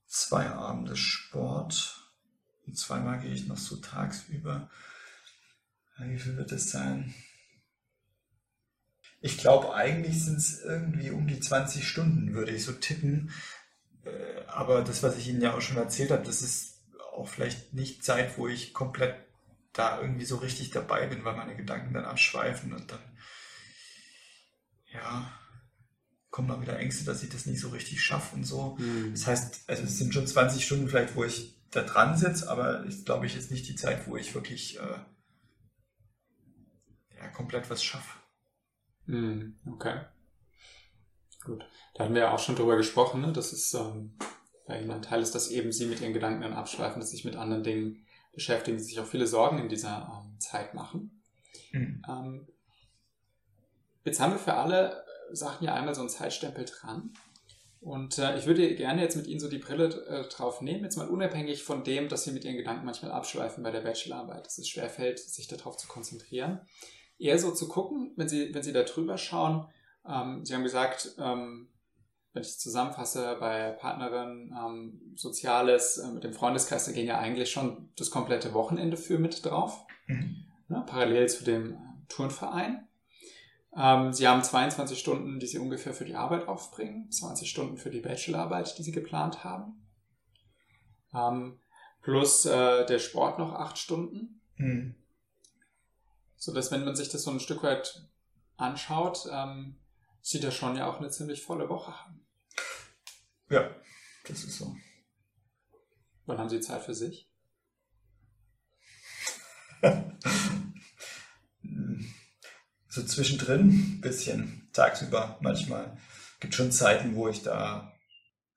zwei 0.08 0.48
Abende 0.50 0.96
Sport 0.96 2.10
und 2.66 2.78
zweimal 2.78 3.20
gehe 3.20 3.34
ich 3.34 3.48
noch 3.48 3.58
so 3.58 3.76
tagsüber. 3.76 4.70
Wie 5.98 6.18
viel 6.18 6.38
wird 6.38 6.54
das 6.54 6.72
sein? 6.72 7.14
Ich 9.20 9.38
glaube, 9.38 9.76
eigentlich 9.76 10.24
sind 10.24 10.38
es 10.38 10.62
irgendwie 10.62 11.12
um 11.12 11.28
die 11.28 11.42
20 11.42 11.86
Stunden, 11.86 12.34
würde 12.34 12.54
ich 12.54 12.64
so 12.64 12.72
tippen. 12.72 13.34
Äh, 14.06 14.46
Aber 14.48 14.82
das, 14.82 15.04
was 15.04 15.18
ich 15.18 15.28
Ihnen 15.28 15.42
ja 15.42 15.54
auch 15.54 15.60
schon 15.60 15.76
erzählt 15.76 16.12
habe, 16.12 16.24
das 16.24 16.42
ist 16.42 16.80
auch 17.12 17.28
vielleicht 17.28 17.74
nicht 17.74 18.06
Zeit, 18.06 18.38
wo 18.38 18.48
ich 18.48 18.74
komplett 18.74 19.18
da 19.74 20.00
irgendwie 20.00 20.24
so 20.24 20.38
richtig 20.38 20.70
dabei 20.70 21.08
bin, 21.08 21.26
weil 21.26 21.36
meine 21.36 21.58
Gedanken 21.58 21.94
dann 21.94 22.06
abschweifen 22.06 22.72
und 22.72 22.90
dann, 22.90 23.04
ja, 24.94 25.41
kommen 26.32 26.48
dann 26.48 26.62
wieder 26.62 26.80
Ängste, 26.80 27.04
dass 27.04 27.22
ich 27.24 27.30
das 27.30 27.46
nicht 27.46 27.60
so 27.60 27.70
richtig 27.70 28.02
schaffe 28.02 28.36
und 28.36 28.46
so. 28.46 28.78
Hm. 28.78 29.12
Das 29.12 29.28
heißt, 29.28 29.64
also 29.68 29.84
es 29.84 29.98
sind 29.98 30.14
schon 30.14 30.26
20 30.26 30.66
Stunden 30.66 30.88
vielleicht, 30.88 31.16
wo 31.16 31.24
ich 31.24 31.60
da 31.72 31.84
dran 31.84 32.18
sitze, 32.18 32.50
aber 32.50 32.86
ich 32.86 33.06
glaube, 33.06 33.26
ich 33.26 33.36
ist 33.36 33.52
nicht 33.52 33.68
die 33.68 33.76
Zeit, 33.76 34.08
wo 34.08 34.16
ich 34.16 34.34
wirklich 34.34 34.80
äh, 34.80 35.00
ja, 37.18 37.28
komplett 37.30 37.70
was 37.70 37.84
schaffe. 37.84 38.18
Hm, 39.06 39.60
Okay. 39.74 40.02
Gut. 41.44 41.66
Da 41.96 42.04
hatten 42.04 42.14
wir 42.14 42.22
ja 42.22 42.32
auch 42.32 42.40
schon 42.40 42.56
drüber 42.56 42.78
gesprochen, 42.78 43.22
ne? 43.22 43.34
dass 43.34 43.52
es 43.52 43.74
ähm, 43.74 44.14
bei 44.68 44.80
Ihnen 44.80 44.92
ein 44.92 45.02
Teil 45.02 45.22
ist, 45.22 45.34
dass 45.34 45.50
eben 45.50 45.72
Sie 45.72 45.88
mit 45.88 46.00
Ihren 46.00 46.14
Gedanken 46.14 46.42
dann 46.42 46.54
abschweifen, 46.54 47.00
dass 47.00 47.10
Sie 47.10 47.16
sich 47.16 47.26
mit 47.26 47.36
anderen 47.36 47.64
Dingen 47.64 48.06
beschäftigen, 48.32 48.78
die 48.78 48.84
sich 48.84 49.00
auch 49.00 49.08
viele 49.08 49.26
Sorgen 49.26 49.58
in 49.58 49.68
dieser 49.68 50.24
ähm, 50.24 50.40
Zeit 50.40 50.76
machen. 50.76 51.24
Mhm. 51.72 52.04
Ähm, 52.08 52.48
jetzt 54.06 54.20
haben 54.20 54.34
wir 54.34 54.40
für 54.40 54.54
alle 54.54 55.04
Sachen 55.36 55.66
ja 55.66 55.74
einmal 55.74 55.96
so 55.96 56.02
einen 56.02 56.10
Zeitstempel 56.10 56.66
dran. 56.66 57.14
Und 57.80 58.20
äh, 58.20 58.38
ich 58.38 58.46
würde 58.46 58.76
gerne 58.76 59.02
jetzt 59.02 59.16
mit 59.16 59.26
Ihnen 59.26 59.40
so 59.40 59.50
die 59.50 59.58
Brille 59.58 59.88
äh, 60.06 60.30
drauf 60.30 60.62
nehmen, 60.62 60.84
jetzt 60.84 60.98
mal 60.98 61.08
unabhängig 61.08 61.64
von 61.64 61.84
dem, 61.84 62.10
dass 62.10 62.24
Sie 62.24 62.32
mit 62.32 62.46
Ihren 62.46 62.58
Gedanken 62.58 62.86
manchmal 62.86 63.12
abschweifen 63.12 63.64
bei 63.64 63.72
der 63.72 63.82
Bachelorarbeit, 63.82 64.46
dass 64.46 64.60
es 64.60 64.68
schwerfällt, 64.68 65.20
sich 65.20 65.48
darauf 65.48 65.78
zu 65.78 65.88
konzentrieren. 65.88 66.62
Eher 67.18 67.40
so 67.40 67.52
zu 67.52 67.68
gucken, 67.68 68.14
wenn 68.18 68.30
Sie, 68.30 68.54
wenn 68.54 68.64
Sie 68.64 68.74
da 68.74 68.84
drüber 68.84 69.18
schauen, 69.18 69.68
ähm, 70.08 70.46
Sie 70.46 70.54
haben 70.54 70.64
gesagt, 70.64 71.16
ähm, 71.18 71.70
wenn 72.34 72.44
ich 72.44 72.50
es 72.50 72.60
zusammenfasse, 72.60 73.36
bei 73.40 73.72
Partnerin, 73.72 74.56
ähm, 74.58 75.14
Soziales, 75.16 75.98
äh, 75.98 76.08
mit 76.10 76.24
dem 76.24 76.34
Freundeskreis, 76.34 76.86
da 76.86 76.92
gehen 76.92 77.08
ja 77.08 77.18
eigentlich 77.18 77.52
schon 77.52 77.90
das 77.98 78.12
komplette 78.12 78.54
Wochenende 78.54 78.96
für 78.98 79.18
mit 79.18 79.44
drauf 79.46 79.86
Mhm. 80.08 80.46
ne, 80.68 80.84
parallel 80.86 81.30
zu 81.30 81.44
dem 81.44 81.78
Turnverein. 82.10 82.88
Ähm, 83.76 84.12
sie 84.12 84.28
haben 84.28 84.44
22 84.44 85.00
Stunden, 85.00 85.40
die 85.40 85.48
sie 85.48 85.58
ungefähr 85.58 85.94
für 85.94 86.06
die 86.06 86.16
Arbeit 86.16 86.48
aufbringen, 86.48 87.10
20 87.10 87.50
Stunden 87.50 87.78
für 87.78 87.90
die 87.90 88.02
Bachelorarbeit, 88.02 88.78
die 88.78 88.84
sie 88.84 88.92
geplant 88.92 89.44
haben. 89.44 89.88
Ähm, 91.14 91.60
plus 92.02 92.46
äh, 92.46 92.86
der 92.86 93.00
Sport 93.00 93.40
noch 93.40 93.54
8 93.54 93.78
Stunden. 93.78 94.42
Mhm. 94.58 94.96
So 96.36 96.54
dass 96.54 96.72
wenn 96.72 96.84
man 96.84 96.96
sich 96.96 97.10
das 97.10 97.24
so 97.24 97.32
ein 97.32 97.40
Stück 97.40 97.64
weit 97.64 98.08
anschaut, 98.58 99.28
ähm, 99.32 99.78
sie 100.22 100.40
da 100.40 100.52
schon 100.52 100.76
ja 100.76 100.90
auch 100.90 101.00
eine 101.00 101.10
ziemlich 101.10 101.42
volle 101.42 101.70
Woche 101.70 101.98
haben. 101.98 102.26
Ja, 103.50 103.76
das 104.28 104.44
ist 104.44 104.58
so. 104.58 104.76
Wann 106.26 106.38
haben 106.38 106.50
sie 106.50 106.60
Zeit 106.62 106.82
für 106.84 106.94
sich? 106.94 107.30
So 112.92 113.02
zwischendrin 113.04 113.70
ein 113.70 114.02
bisschen, 114.02 114.70
tagsüber 114.74 115.38
manchmal. 115.40 115.98
Gibt 116.42 116.54
schon 116.54 116.74
Zeiten, 116.74 117.16
wo 117.16 117.30
ich 117.30 117.42
da 117.42 117.94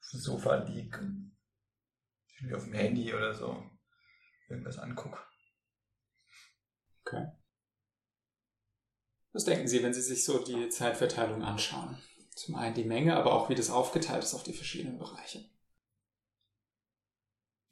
auf 0.00 0.10
dem 0.10 0.18
Sofa 0.18 0.56
liege 0.56 0.98
irgendwie 2.44 2.56
auf 2.56 2.64
dem 2.64 2.74
Handy 2.74 3.14
oder 3.14 3.32
so 3.32 3.70
irgendwas 4.48 4.78
angucke. 4.78 5.20
Okay. 7.04 7.30
Was 9.32 9.44
denken 9.44 9.68
Sie, 9.68 9.84
wenn 9.84 9.94
Sie 9.94 10.02
sich 10.02 10.24
so 10.24 10.42
die 10.42 10.68
Zeitverteilung 10.68 11.44
anschauen? 11.44 11.96
Zum 12.34 12.56
einen 12.56 12.74
die 12.74 12.84
Menge, 12.84 13.16
aber 13.16 13.34
auch 13.34 13.48
wie 13.48 13.54
das 13.54 13.70
aufgeteilt 13.70 14.24
ist 14.24 14.34
auf 14.34 14.42
die 14.42 14.52
verschiedenen 14.52 14.98
Bereiche. 14.98 15.48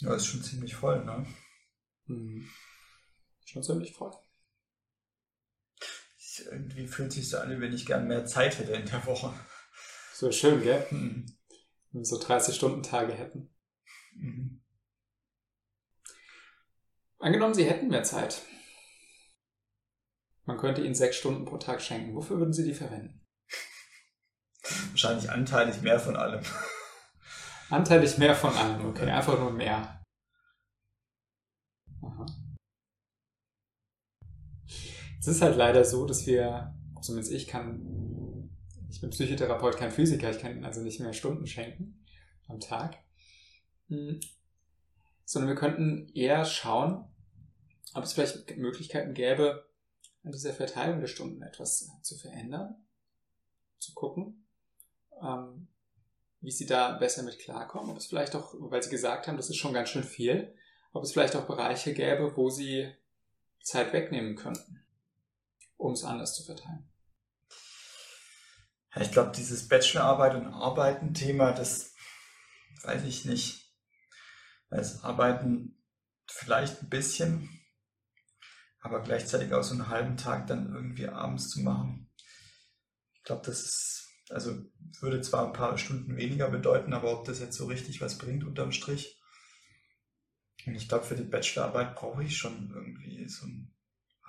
Ja, 0.01 0.15
ist 0.15 0.27
schon 0.27 0.45
ziemlich 0.45 0.77
voll, 0.77 1.05
ne? 1.05 1.27
Hm. 2.07 2.49
Schon 3.47 3.65
ziemlich 3.65 3.95
voll. 3.95 4.17
Irgendwie 6.41 6.87
fühlt 6.87 7.13
sich 7.13 7.29
so 7.29 7.39
an, 7.39 7.51
wie 7.51 7.61
wenn 7.61 7.73
ich 7.73 7.87
gern 7.87 8.09
mehr 8.09 8.27
Zeit 8.27 8.59
hätte 8.59 8.73
in 8.73 8.87
der 8.87 9.05
Woche. 9.07 9.33
So 10.15 10.31
schön, 10.33 10.63
gell? 10.63 10.87
Mhm. 10.91 11.27
Wenn 11.91 12.01
wir 12.01 12.05
so 12.05 12.19
30-Stunden-Tage 12.19 13.13
hätten. 13.13 13.55
Mhm. 14.15 14.63
Angenommen, 17.19 17.55
Sie 17.55 17.65
hätten 17.65 17.89
mehr 17.89 18.03
Zeit. 18.03 18.43
Man 20.45 20.59
könnte 20.59 20.83
Ihnen 20.83 20.95
sechs 20.95 21.17
Stunden 21.17 21.45
pro 21.45 21.59
Tag 21.59 21.81
schenken. 21.81 22.15
Wofür 22.15 22.39
würden 22.39 22.53
Sie 22.53 22.65
die 22.65 22.75
verwenden? 22.75 23.25
Wahrscheinlich 24.91 25.31
anteilig 25.31 25.83
mehr 25.83 26.01
von 26.01 26.17
allem. 26.17 26.45
Anteilig 27.71 28.19
mehr 28.19 28.35
von 28.35 28.55
allem, 28.55 28.87
okay. 28.87 29.09
Einfach 29.11 29.39
nur 29.39 29.53
mehr. 29.53 30.05
Aha. 32.03 32.27
Es 35.23 35.29
ist 35.29 35.41
halt 35.41 35.57
leider 35.57 35.85
so, 35.85 36.05
dass 36.05 36.27
wir, 36.27 36.75
zumindest 37.01 37.33
ich 37.33 37.47
kann, 37.47 38.51
ich 38.91 39.01
bin 39.01 39.11
Psychotherapeut, 39.11 39.77
kein 39.77 39.93
Physiker, 39.93 40.29
ich 40.33 40.41
kann 40.41 40.65
also 40.65 40.81
nicht 40.81 40.99
mehr 40.99 41.13
Stunden 41.13 41.47
schenken 41.47 42.05
am 42.49 42.59
Tag. 42.59 42.97
Hm. 43.87 44.19
Sondern 45.25 45.51
wir 45.51 45.55
könnten 45.55 46.09
eher 46.13 46.45
schauen, 46.45 47.05
ob 47.95 48.03
es 48.03 48.15
vielleicht 48.15 48.57
Möglichkeiten 48.57 49.15
gäbe, 49.15 49.65
an 50.25 50.33
dieser 50.33 50.53
Verteilung 50.53 50.99
der 50.99 51.07
Stunden 51.07 51.41
etwas 51.43 51.89
zu 52.03 52.17
verändern, 52.17 52.85
zu 53.79 53.95
gucken, 53.95 54.45
ähm, 55.23 55.69
wie 56.41 56.51
sie 56.51 56.67
da 56.67 56.99
besser 56.99 57.23
mit 57.23 57.39
klarkommen. 57.39 57.93
Ob 57.93 57.97
es 57.97 58.07
vielleicht 58.07 58.35
auch, 58.35 58.55
weil 58.59 58.83
sie 58.83 58.91
gesagt 58.91 59.29
haben, 59.29 59.37
das 59.37 59.51
ist 59.51 59.57
schon 59.57 59.73
ganz 59.73 59.89
schön 59.89 60.03
viel, 60.03 60.53
ob 60.93 61.05
es 61.05 61.13
vielleicht 61.13 61.37
auch 61.37 61.47
Bereiche 61.47 61.95
gäbe, 61.95 62.37
wo 62.37 62.51
sie 62.51 62.93
Zeit 63.63 63.93
wegnehmen 63.93 64.35
könnten, 64.35 64.82
um 65.83 65.93
es 65.93 66.05
anders 66.05 66.35
zu 66.35 66.45
verteilen. 66.45 66.89
Ich 69.01 69.11
glaube, 69.11 69.33
dieses 69.35 69.69
Bachelorarbeit 69.69 70.35
und 70.35 70.53
Arbeiten-Thema, 70.53 71.53
das 71.53 71.95
weiß 72.83 73.05
ich 73.05 73.25
nicht. 73.25 73.73
Das 74.69 75.03
Arbeiten 75.03 75.83
vielleicht 76.27 76.83
ein 76.83 76.89
bisschen, 76.89 77.49
aber 78.81 79.03
gleichzeitig 79.03 79.53
auch 79.53 79.63
so 79.63 79.75
einen 79.75 79.89
halben 79.89 80.17
Tag 80.17 80.47
dann 80.47 80.73
irgendwie 80.73 81.09
abends 81.09 81.49
zu 81.51 81.61
machen. 81.61 82.11
Ich 83.15 83.23
glaube, 83.25 83.43
das 83.47 83.61
ist, 83.61 84.09
also 84.31 84.63
würde 85.01 85.21
zwar 85.21 85.47
ein 85.47 85.53
paar 85.53 85.79
Stunden 85.79 86.17
weniger 86.17 86.51
bedeuten, 86.51 86.93
aber 86.93 87.19
ob 87.19 87.25
das 87.25 87.41
jetzt 87.41 87.57
so 87.57 87.67
richtig 87.67 88.01
was 88.01 88.19
bringt 88.19 88.45
unterm 88.45 88.73
Strich. 88.73 89.19
Und 90.67 90.75
ich 90.75 90.89
glaube, 90.89 91.05
für 91.05 91.17
die 91.17 91.25
Bachelorarbeit 91.25 91.95
brauche 91.97 92.25
ich 92.25 92.37
schon 92.37 92.71
irgendwie 92.75 93.29
so 93.29 93.47
eine 93.47 93.69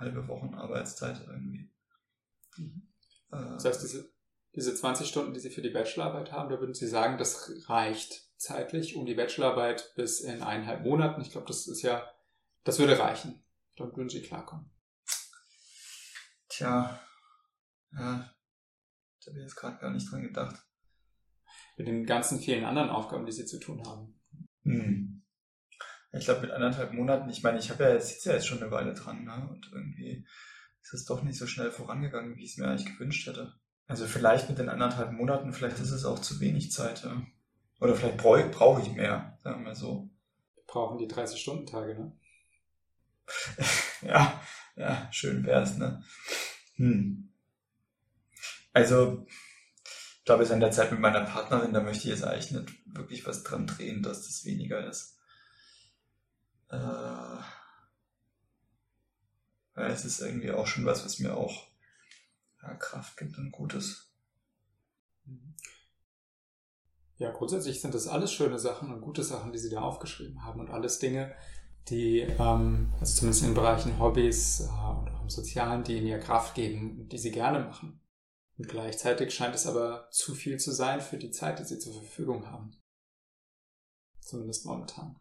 halbe 0.04 0.28
Wochen 0.28 0.54
Arbeitszeit 0.54 1.22
irgendwie. 1.28 1.72
Das 3.30 3.66
heißt, 3.66 3.82
diese, 3.82 4.14
diese 4.56 4.76
20 4.76 5.08
Stunden, 5.08 5.34
die 5.34 5.40
Sie 5.40 5.50
für 5.50 5.62
die 5.62 5.70
Bachelorarbeit 5.70 6.32
haben, 6.32 6.50
da 6.50 6.60
würden 6.60 6.76
Sie 6.76 6.88
sagen, 6.88 7.18
das 7.18 7.52
reicht 7.68 8.30
zeitlich 8.38 8.96
um 8.96 9.06
die 9.06 9.16
Bachelorarbeit 9.16 9.94
bis 9.96 10.20
in 10.20 10.44
eineinhalb 10.44 10.84
Monaten. 10.84 11.22
Ich 11.22 11.32
glaube, 11.32 11.48
das 11.48 11.68
ist 11.68 11.82
ja, 11.82 12.08
das 12.64 12.80
würde 12.80 13.00
reichen. 13.00 13.44
Dann 13.76 13.96
würden 13.96 14.10
Sie 14.10 14.22
klarkommen. 14.22 14.70
Tja, 16.50 17.00
ja, 17.94 18.00
da 18.00 19.32
habe 19.32 19.38
ich 19.38 19.44
jetzt 19.44 19.56
gerade 19.56 19.80
gar 19.80 19.92
nicht 19.92 20.12
dran 20.12 20.22
gedacht. 20.22 20.64
Mit 21.78 21.88
den 21.88 22.06
ganzen 22.06 22.40
vielen 22.40 22.66
anderen 22.66 22.90
Aufgaben, 22.90 23.26
die 23.26 23.32
Sie 23.32 23.46
zu 23.46 23.60
tun 23.60 23.84
haben. 23.88 24.22
Hm. 24.64 25.13
Ich 26.16 26.26
glaube, 26.26 26.42
mit 26.42 26.52
anderthalb 26.52 26.94
Monaten, 26.94 27.30
ich 27.30 27.42
meine, 27.42 27.58
ich 27.58 27.72
habe 27.72 27.84
ja 27.84 27.94
jetzt, 27.94 28.10
sitze 28.10 28.30
ja 28.30 28.36
jetzt 28.36 28.48
schon 28.48 28.62
eine 28.62 28.70
Weile 28.70 28.94
dran, 28.94 29.24
ne? 29.24 29.48
Und 29.50 29.72
irgendwie 29.74 30.26
ist 30.82 30.94
es 30.94 31.06
doch 31.06 31.24
nicht 31.24 31.40
so 31.40 31.48
schnell 31.48 31.72
vorangegangen, 31.72 32.36
wie 32.36 32.44
ich 32.44 32.52
es 32.52 32.58
mir 32.58 32.68
eigentlich 32.68 32.86
gewünscht 32.86 33.28
hätte. 33.28 33.56
Also 33.88 34.06
vielleicht 34.06 34.48
mit 34.48 34.60
den 34.60 34.70
anderthalb 34.70 35.12
Monaten, 35.12 35.54
vielleicht 35.54 35.80
ist 35.80 35.92
es 35.92 36.06
auch 36.06 36.20
zu 36.20 36.40
wenig 36.40 36.72
Zeit, 36.72 37.04
ja. 37.04 37.26
Oder 37.80 37.96
vielleicht 37.96 38.18
brauche 38.18 38.48
brauch 38.50 38.80
ich 38.80 38.94
mehr, 38.94 39.38
sagen 39.44 39.66
wir 39.66 39.76
so. 39.76 40.10
Wir 40.56 40.64
brauchen 40.68 41.00
die 41.00 41.08
30-Stunden-Tage, 41.08 41.96
ne? 41.96 42.18
ja, 44.02 44.42
ja, 44.76 45.12
schön 45.12 45.44
wär's, 45.46 45.78
ne? 45.78 46.04
Hm. 46.76 47.34
Also, 48.72 49.26
ich 49.84 50.26
glaube, 50.26 50.44
es 50.44 50.50
ist 50.50 50.54
an 50.54 50.60
der 50.60 50.72
Zeit 50.72 50.92
mit 50.92 51.00
meiner 51.00 51.22
Partnerin, 51.22 51.74
da 51.74 51.82
möchte 51.82 52.04
ich 52.04 52.14
jetzt 52.14 52.24
eigentlich 52.24 52.52
nicht 52.52 52.72
wirklich 52.86 53.26
was 53.26 53.44
dran 53.44 53.68
drehen, 53.68 54.04
dass 54.04 54.28
das 54.28 54.46
weniger 54.46 54.88
ist. 54.88 55.20
Äh, 56.74 57.38
es 59.76 60.06
ist 60.06 60.22
irgendwie 60.22 60.52
auch 60.52 60.68
schon 60.68 60.86
was, 60.86 61.04
was 61.06 61.20
mir 61.20 61.36
auch 61.36 61.68
ja, 62.62 62.74
Kraft 62.76 63.18
gibt 63.18 63.38
und 63.38 63.52
Gutes. 63.52 64.12
Ja, 67.18 67.32
grundsätzlich 67.32 67.80
sind 67.80 67.94
das 67.94 68.08
alles 68.08 68.34
schöne 68.34 68.60
Sachen 68.60 68.92
und 68.92 69.02
gute 69.02 69.24
Sachen, 69.24 69.54
die 69.54 69.60
Sie 69.60 69.70
da 69.70 69.82
aufgeschrieben 69.82 70.44
haben 70.44 70.60
und 70.60 70.70
alles 70.70 71.00
Dinge, 71.00 71.34
die, 71.90 72.20
ähm, 72.20 72.92
also 73.00 73.16
zumindest 73.18 73.44
in 73.44 73.50
den 73.50 73.56
Bereichen 73.56 74.00
Hobbys 74.00 74.62
äh, 74.62 74.64
und 74.64 75.10
auch 75.10 75.22
im 75.22 75.30
Sozialen, 75.30 75.84
die 75.84 75.98
Ihnen 75.98 76.08
ja 76.08 76.18
Kraft 76.18 76.56
geben, 76.56 77.08
die 77.10 77.18
Sie 77.18 77.32
gerne 77.32 77.60
machen. 77.60 78.02
Und 78.58 78.68
gleichzeitig 78.68 79.34
scheint 79.34 79.56
es 79.56 79.68
aber 79.68 80.10
zu 80.12 80.34
viel 80.34 80.60
zu 80.60 80.72
sein 80.72 81.02
für 81.02 81.18
die 81.18 81.32
Zeit, 81.32 81.60
die 81.60 81.66
Sie 81.66 81.80
zur 81.80 81.94
Verfügung 81.94 82.48
haben. 82.48 82.76
Zumindest 84.20 84.66
momentan. 84.66 85.20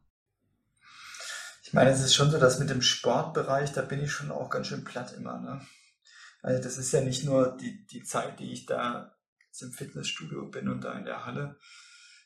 Ich 1.72 1.74
meine, 1.74 1.88
es 1.88 2.02
ist 2.02 2.12
schon 2.12 2.30
so, 2.30 2.38
dass 2.38 2.58
mit 2.58 2.68
dem 2.68 2.82
Sportbereich, 2.82 3.72
da 3.72 3.80
bin 3.80 4.04
ich 4.04 4.12
schon 4.12 4.30
auch 4.30 4.50
ganz 4.50 4.66
schön 4.66 4.84
platt 4.84 5.14
immer. 5.14 5.40
Ne? 5.40 5.66
Also 6.42 6.62
das 6.62 6.76
ist 6.76 6.92
ja 6.92 7.00
nicht 7.00 7.24
nur 7.24 7.56
die, 7.56 7.86
die 7.86 8.02
Zeit, 8.02 8.40
die 8.40 8.52
ich 8.52 8.66
da 8.66 9.16
im 9.58 9.72
Fitnessstudio 9.72 10.50
bin 10.50 10.68
und 10.68 10.84
da 10.84 10.92
in 10.98 11.06
der 11.06 11.24
Halle, 11.24 11.58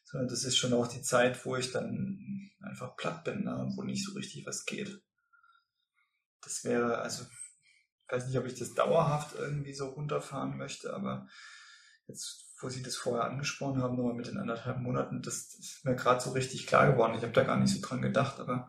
sondern 0.04 0.28
das 0.28 0.42
ist 0.42 0.56
schon 0.56 0.72
auch 0.72 0.88
die 0.88 1.00
Zeit, 1.00 1.46
wo 1.46 1.54
ich 1.54 1.70
dann 1.70 2.50
einfach 2.60 2.96
platt 2.96 3.22
bin 3.22 3.44
ne? 3.44 3.56
und 3.56 3.76
wo 3.76 3.84
nicht 3.84 4.04
so 4.04 4.14
richtig 4.14 4.44
was 4.46 4.64
geht. 4.64 5.00
Das 6.42 6.64
wäre, 6.64 6.98
also, 6.98 7.22
ich 7.22 8.12
weiß 8.12 8.26
nicht, 8.26 8.38
ob 8.38 8.46
ich 8.46 8.58
das 8.58 8.74
dauerhaft 8.74 9.36
irgendwie 9.38 9.74
so 9.74 9.90
runterfahren 9.90 10.56
möchte, 10.56 10.92
aber 10.92 11.28
jetzt, 12.08 12.46
wo 12.60 12.68
Sie 12.68 12.82
das 12.82 12.96
vorher 12.96 13.26
angesprochen 13.30 13.80
haben, 13.80 13.94
nochmal 13.94 14.14
mit 14.14 14.26
den 14.26 14.38
anderthalb 14.38 14.80
Monaten, 14.80 15.22
das, 15.22 15.50
das 15.50 15.60
ist 15.60 15.84
mir 15.84 15.94
gerade 15.94 16.20
so 16.20 16.32
richtig 16.32 16.66
klar 16.66 16.90
geworden. 16.90 17.14
Ich 17.14 17.22
habe 17.22 17.32
da 17.32 17.44
gar 17.44 17.58
nicht 17.58 17.72
so 17.72 17.80
dran 17.80 18.02
gedacht, 18.02 18.40
aber 18.40 18.68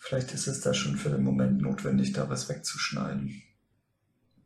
vielleicht 0.00 0.32
ist 0.32 0.48
es 0.48 0.60
da 0.60 0.74
schon 0.74 0.96
für 0.96 1.10
den 1.10 1.22
Moment 1.22 1.60
notwendig, 1.60 2.12
da 2.12 2.28
was 2.28 2.48
wegzuschneiden. 2.48 3.42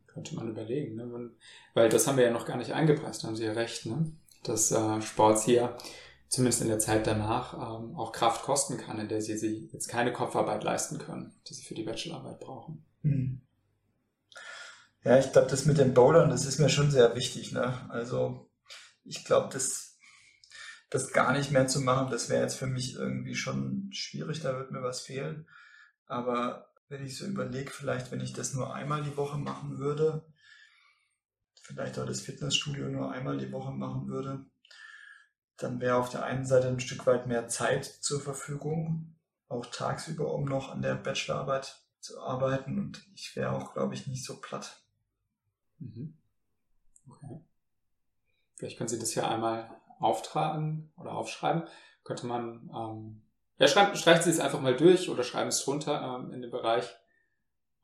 Könnte 0.05 0.35
man 0.35 0.49
überlegen, 0.49 0.95
ne? 0.95 1.31
weil 1.73 1.89
das 1.89 2.07
haben 2.07 2.17
wir 2.17 2.25
ja 2.25 2.31
noch 2.31 2.45
gar 2.45 2.57
nicht 2.57 2.73
eingepreist, 2.73 3.23
da 3.23 3.27
haben 3.27 3.35
Sie 3.35 3.45
ja 3.45 3.53
recht, 3.53 3.85
ne? 3.85 4.11
dass 4.43 4.71
äh, 4.71 5.01
Sports 5.01 5.43
hier 5.43 5.75
zumindest 6.27 6.61
in 6.61 6.67
der 6.67 6.79
Zeit 6.79 7.07
danach 7.07 7.53
ähm, 7.53 7.95
auch 7.95 8.11
Kraft 8.11 8.43
kosten 8.43 8.77
kann, 8.77 8.99
in 8.99 9.07
der 9.07 9.21
Sie, 9.21 9.37
Sie 9.37 9.69
jetzt 9.71 9.87
keine 9.87 10.13
Kopfarbeit 10.13 10.63
leisten 10.63 10.99
können, 10.99 11.33
die 11.47 11.53
Sie 11.53 11.63
für 11.63 11.75
die 11.75 11.83
Bachelorarbeit 11.83 12.39
brauchen. 12.39 12.85
Hm. 13.01 13.41
Ja, 15.03 15.19
ich 15.19 15.31
glaube, 15.31 15.47
das 15.49 15.65
mit 15.65 15.77
dem 15.77 15.93
Bouldern, 15.93 16.29
das 16.29 16.45
ist 16.45 16.59
mir 16.59 16.69
schon 16.69 16.91
sehr 16.91 17.15
wichtig. 17.15 17.51
Ne? 17.51 17.89
Also 17.89 18.49
ich 19.03 19.23
glaube, 19.23 19.49
das, 19.53 19.84
das 20.95 21.11
gar 21.11 21.33
nicht 21.33 21.51
mehr 21.51 21.67
zu 21.67 21.81
machen, 21.81 22.09
das 22.09 22.29
wäre 22.29 22.41
jetzt 22.41 22.57
für 22.57 22.67
mich 22.67 22.95
irgendwie 22.95 23.35
schon 23.35 23.89
schwierig, 23.91 24.39
da 24.39 24.57
wird 24.57 24.71
mir 24.71 24.81
was 24.81 25.01
fehlen. 25.01 25.45
Aber 26.07 26.73
wenn 26.87 27.05
ich 27.05 27.17
so 27.17 27.25
überlege, 27.25 27.69
vielleicht 27.71 28.11
wenn 28.11 28.21
ich 28.21 28.31
das 28.31 28.53
nur 28.53 28.73
einmal 28.73 29.03
die 29.03 29.17
Woche 29.17 29.37
machen 29.37 29.77
würde, 29.77 30.25
vielleicht 31.61 31.99
auch 31.99 32.05
das 32.05 32.21
Fitnessstudio 32.21 32.87
nur 32.87 33.11
einmal 33.11 33.37
die 33.37 33.51
Woche 33.51 33.71
machen 33.71 34.07
würde, 34.07 34.45
dann 35.57 35.81
wäre 35.81 35.97
auf 35.97 36.09
der 36.09 36.23
einen 36.23 36.45
Seite 36.45 36.69
ein 36.69 36.79
Stück 36.79 37.05
weit 37.05 37.27
mehr 37.27 37.47
Zeit 37.49 37.85
zur 37.85 38.21
Verfügung, 38.21 39.15
auch 39.49 39.65
tagsüber, 39.65 40.33
um 40.33 40.45
noch 40.45 40.69
an 40.69 40.81
der 40.81 40.95
Bachelorarbeit 40.95 41.81
zu 41.99 42.21
arbeiten 42.21 42.79
und 42.79 43.05
ich 43.15 43.35
wäre 43.35 43.51
auch, 43.51 43.73
glaube 43.73 43.95
ich, 43.95 44.07
nicht 44.07 44.23
so 44.23 44.39
platt. 44.39 44.81
Mhm. 45.79 46.17
Okay. 47.09 47.43
Vielleicht 48.55 48.77
können 48.77 48.87
Sie 48.87 48.99
das 48.99 49.13
ja 49.15 49.29
einmal 49.29 49.69
auftragen 50.05 50.91
oder 50.97 51.13
aufschreiben. 51.13 51.63
Könnte 52.03 52.27
man 52.27 52.69
ähm, 52.73 53.21
ja, 53.57 53.67
schreiben, 53.67 53.95
streichen 53.95 54.23
Sie 54.23 54.29
es 54.29 54.39
einfach 54.39 54.61
mal 54.61 54.75
durch 54.75 55.09
oder 55.09 55.23
schreiben 55.23 55.49
es 55.49 55.63
drunter 55.63 56.19
ähm, 56.19 56.31
in 56.33 56.41
den 56.41 56.51
Bereich 56.51 56.85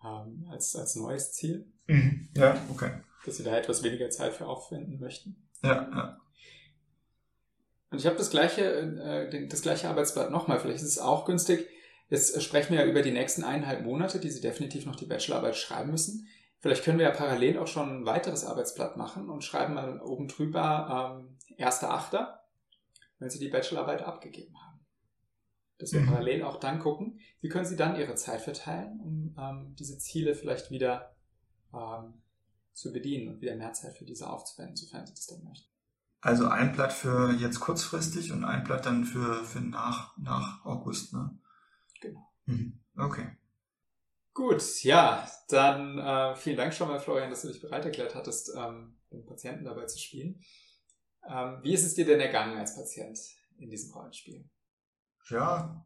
ähm, 0.04 0.48
als, 0.50 0.76
als 0.76 0.96
neues 0.96 1.34
Ziel. 1.34 1.66
Mhm. 1.88 2.30
Ja, 2.36 2.58
okay. 2.70 2.92
Dass 3.26 3.38
Sie 3.38 3.44
da 3.44 3.56
etwas 3.58 3.84
weniger 3.84 4.10
Zeit 4.10 4.34
für 4.34 4.48
aufwenden 4.48 5.00
möchten. 5.00 5.48
Ja, 5.64 5.90
ja. 5.94 6.18
Und 7.92 8.00
ich 8.00 8.06
habe 8.06 8.16
das 8.16 8.30
gleiche, 8.30 8.64
äh, 8.64 9.48
das 9.48 9.62
gleiche 9.62 9.90
Arbeitsblatt 9.90 10.32
nochmal. 10.32 10.60
Vielleicht 10.60 10.82
ist 10.82 10.90
es 10.90 11.00
auch 11.00 11.26
günstig. 11.26 11.68
Jetzt 12.10 12.42
sprechen 12.42 12.74
wir 12.74 12.84
ja 12.84 12.90
über 12.90 13.02
die 13.02 13.12
nächsten 13.12 13.44
eineinhalb 13.44 13.84
Monate, 13.84 14.20
die 14.20 14.30
Sie 14.30 14.42
definitiv 14.42 14.86
noch 14.86 14.96
die 14.96 15.06
Bachelorarbeit 15.06 15.56
schreiben 15.56 15.92
müssen. 15.92 16.28
Vielleicht 16.62 16.84
können 16.84 17.00
wir 17.00 17.06
ja 17.06 17.12
parallel 17.12 17.60
auch 17.60 17.68
schon 17.68 17.90
ein 17.90 18.06
weiteres 18.06 18.46
Arbeitsblatt 18.46 18.96
machen 18.96 19.30
und 19.30 19.44
schreiben 19.44 19.74
mal 19.74 20.00
oben 20.00 20.28
drüber 20.28 21.20
ähm, 21.20 21.38
1.8., 21.58 22.28
wenn 23.20 23.30
Sie 23.30 23.40
die 23.40 23.50
Bachelorarbeit 23.50 24.04
abgegeben 24.04 24.56
haben 24.62 24.72
dass 25.82 25.94
wir 25.94 26.02
mhm. 26.02 26.08
parallel 26.08 26.44
auch 26.44 26.60
dann 26.60 26.80
gucken, 26.80 27.20
wie 27.42 27.50
können 27.50 27.66
Sie 27.66 27.76
dann 27.76 27.96
Ihre 27.96 28.16
Zeit 28.16 28.42
verteilen, 28.42 29.00
um 29.00 29.36
ähm, 29.38 29.76
diese 29.78 29.98
Ziele 29.98 30.36
vielleicht 30.36 30.70
wieder 30.70 31.16
ähm, 31.74 32.22
zu 32.74 32.94
bedienen 32.94 33.30
und 33.30 33.42
wieder 33.42 33.56
mehr 33.56 33.74
Zeit 33.74 33.98
für 33.98 34.06
diese 34.06 34.30
aufzuwenden, 34.30 34.76
sofern 34.76 35.06
Sie 35.06 35.14
das 35.14 35.28
dann 35.28 35.44
möchten. 35.44 35.68
Also 36.22 36.48
ein 36.48 36.72
Blatt 36.74 36.94
für 36.94 37.34
jetzt 37.34 37.60
kurzfristig 37.60 38.32
und 38.32 38.44
ein 38.44 38.64
Blatt 38.64 38.86
dann 38.86 39.06
für, 39.06 39.44
für 39.44 39.60
nach, 39.60 40.16
nach 40.18 40.64
August, 40.66 41.14
ne? 41.14 41.36
Genau. 42.00 42.32
Mhm. 42.46 42.80
Okay. 42.96 43.38
Gut, 44.34 44.84
ja, 44.84 45.30
dann 45.50 45.98
äh, 45.98 46.36
vielen 46.36 46.58
Dank 46.58 46.74
schon 46.74 46.88
mal, 46.88 47.00
Florian, 47.00 47.30
dass 47.30 47.42
du 47.42 47.50
dich 47.50 47.62
bereit 47.62 47.86
erklärt 47.86 48.16
hattest, 48.16 48.52
ähm, 48.56 48.98
den 49.12 49.26
Patienten 49.26 49.66
dabei 49.66 49.86
zu 49.86 50.00
spielen. 50.00 50.42
Ähm, 51.28 51.60
wie 51.64 51.74
ist 51.74 51.86
es 51.86 51.96
dir 51.96 52.06
denn 52.06 52.22
ergangen 52.22 52.58
als 52.58 52.76
Patient 52.76 53.20
in 53.58 53.70
diesem 53.70 53.94
Rollenspiel? 53.94 54.50
ja, 55.30 55.86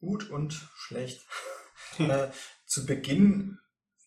gut 0.00 0.30
und 0.30 0.52
schlecht. 0.74 1.24
äh, 1.98 2.28
zu 2.66 2.86
Beginn 2.86 3.58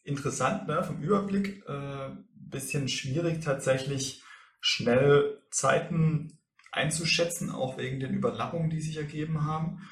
interessant, 0.04 0.68
ne, 0.68 0.84
vom 0.84 1.02
Überblick, 1.02 1.64
äh, 1.68 2.10
bisschen 2.34 2.88
schwierig 2.88 3.43
tatsächlich 3.43 4.24
schnell 4.60 5.41
Zeiten 5.52 6.39
einzuschätzen, 6.72 7.49
auch 7.49 7.78
wegen 7.78 7.99
den 7.99 8.14
Überlappungen, 8.14 8.70
die 8.70 8.82
sich 8.82 8.97
ergeben 8.97 9.45
haben. 9.45 9.89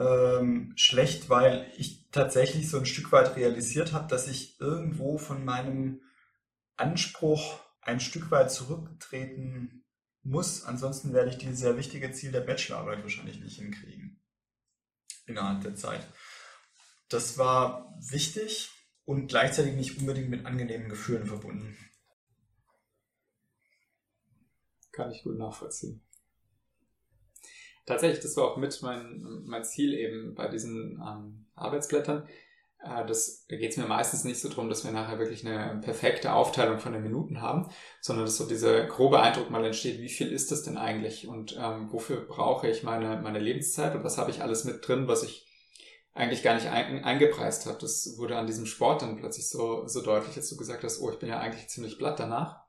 Ähm, 0.00 0.72
schlecht, 0.76 1.28
weil 1.28 1.70
ich 1.76 2.10
tatsächlich 2.10 2.68
so 2.68 2.78
ein 2.78 2.86
Stück 2.86 3.12
weit 3.12 3.36
realisiert 3.36 3.92
habe, 3.92 4.08
dass 4.08 4.26
ich 4.26 4.60
irgendwo 4.60 5.18
von 5.18 5.44
meinem 5.44 6.00
Anspruch 6.76 7.60
ein 7.80 8.00
Stück 8.00 8.30
weit 8.30 8.50
zurücktreten 8.50 9.84
muss. 10.22 10.64
Ansonsten 10.64 11.12
werde 11.12 11.30
ich 11.30 11.38
dieses 11.38 11.60
sehr 11.60 11.76
wichtige 11.76 12.10
Ziel 12.12 12.32
der 12.32 12.40
Bachelorarbeit 12.40 13.02
wahrscheinlich 13.02 13.40
nicht 13.40 13.58
hinkriegen. 13.58 14.20
Innerhalb 15.26 15.62
der 15.62 15.76
Zeit. 15.76 16.06
Das 17.08 17.38
war 17.38 17.94
wichtig 18.10 18.70
und 19.04 19.28
gleichzeitig 19.28 19.74
nicht 19.74 19.98
unbedingt 19.98 20.30
mit 20.30 20.46
angenehmen 20.46 20.88
Gefühlen 20.88 21.26
verbunden. 21.26 21.76
Kann 24.92 25.10
ich 25.10 25.22
gut 25.22 25.38
nachvollziehen. 25.38 26.02
Tatsächlich, 27.86 28.20
das 28.20 28.36
war 28.36 28.44
auch 28.44 28.56
mit 28.56 28.80
mein, 28.82 29.42
mein 29.44 29.64
Ziel 29.64 29.94
eben 29.94 30.34
bei 30.34 30.48
diesen 30.48 31.02
ähm, 31.04 31.46
Arbeitsblättern, 31.54 32.26
äh, 32.84 33.06
das, 33.06 33.46
da 33.48 33.56
geht 33.56 33.72
es 33.72 33.76
mir 33.76 33.86
meistens 33.86 34.24
nicht 34.24 34.40
so 34.40 34.48
drum, 34.48 34.68
dass 34.68 34.84
wir 34.84 34.92
nachher 34.92 35.18
wirklich 35.18 35.46
eine 35.46 35.80
perfekte 35.80 36.32
Aufteilung 36.32 36.78
von 36.78 36.92
den 36.92 37.02
Minuten 37.02 37.40
haben, 37.40 37.68
sondern 38.00 38.26
dass 38.26 38.36
so 38.36 38.46
dieser 38.46 38.86
grobe 38.86 39.20
Eindruck 39.20 39.50
mal 39.50 39.64
entsteht, 39.64 40.00
wie 40.00 40.08
viel 40.08 40.32
ist 40.32 40.50
das 40.50 40.62
denn 40.62 40.76
eigentlich 40.76 41.26
und 41.28 41.56
ähm, 41.60 41.92
wofür 41.92 42.26
brauche 42.26 42.68
ich 42.68 42.82
meine, 42.82 43.20
meine 43.22 43.38
Lebenszeit 43.38 43.94
und 43.94 44.04
was 44.04 44.18
habe 44.18 44.30
ich 44.30 44.42
alles 44.42 44.64
mit 44.64 44.86
drin, 44.86 45.08
was 45.08 45.22
ich 45.22 45.46
eigentlich 46.14 46.42
gar 46.42 46.54
nicht 46.54 46.68
ein, 46.68 47.02
eingepreist 47.04 47.66
habe. 47.66 47.78
Das 47.80 48.16
wurde 48.18 48.36
an 48.36 48.46
diesem 48.46 48.66
Sport 48.66 49.02
dann 49.02 49.16
plötzlich 49.16 49.48
so, 49.48 49.86
so 49.88 50.00
deutlich, 50.00 50.34
dass 50.36 50.48
du 50.48 50.56
gesagt 50.56 50.84
hast, 50.84 51.00
oh, 51.00 51.10
ich 51.10 51.18
bin 51.18 51.28
ja 51.28 51.40
eigentlich 51.40 51.68
ziemlich 51.68 51.98
platt 51.98 52.20
danach. 52.20 52.62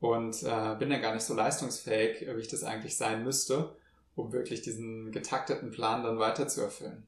und 0.00 0.42
äh, 0.42 0.76
bin 0.78 0.90
dann 0.90 1.02
gar 1.02 1.14
nicht 1.14 1.24
so 1.24 1.34
leistungsfähig, 1.34 2.26
wie 2.26 2.40
ich 2.40 2.48
das 2.48 2.64
eigentlich 2.64 2.96
sein 2.96 3.24
müsste, 3.24 3.76
um 4.14 4.32
wirklich 4.32 4.62
diesen 4.62 5.12
getakteten 5.12 5.70
Plan 5.70 6.02
dann 6.02 6.18
weiterzuerfüllen. 6.18 7.06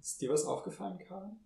Ist 0.00 0.20
dir 0.20 0.30
was 0.30 0.44
aufgefallen, 0.44 0.98
Karin? 0.98 1.38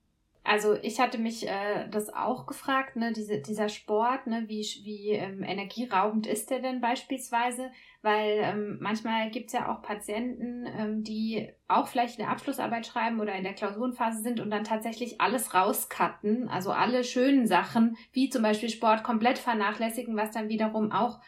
Also 0.47 0.75
ich 0.75 1.01
hatte 1.01 1.17
mich 1.17 1.49
äh, 1.49 1.89
das 1.91 2.13
auch 2.13 2.45
gefragt, 2.45 2.97
ne, 2.97 3.15
diese, 3.15 3.41
dieser 3.41 3.71
Sport, 3.71 4.27
ne, 4.27 4.45
wie, 4.47 4.61
wie 4.85 5.13
ähm, 5.13 5.43
energieraubend 5.43 6.27
ist 6.27 6.51
der 6.51 6.61
denn 6.61 6.83
beispielsweise? 6.83 7.71
Weil 8.03 8.41
ähm, 8.43 8.77
manchmal 8.79 9.31
gibt's 9.31 9.55
ja 9.55 9.73
auch 9.73 9.81
Patienten, 9.81 10.67
ähm, 10.67 11.03
die 11.03 11.49
auch 11.67 11.89
vielleicht 11.89 12.21
eine 12.21 12.29
Abschlussarbeit 12.29 12.87
schreiben 12.87 13.21
oder 13.21 13.35
in 13.35 13.43
der 13.43 13.55
Klausurenphase 13.55 14.23
sind 14.23 14.39
und 14.39 14.51
dann 14.51 14.65
tatsächlich 14.65 15.19
alles 15.19 15.55
rauscutten, 15.55 16.51
also 16.51 16.73
alle 16.73 17.05
schönen 17.05 17.47
Sachen, 17.47 17.97
wie 18.13 18.29
zum 18.29 18.43
Beispiel 18.43 18.69
Sport, 18.69 19.03
komplett 19.03 19.39
vernachlässigen, 19.39 20.15
was 20.15 20.33
dann 20.33 20.51
wiederum 20.51 20.93
auch 20.93 21.21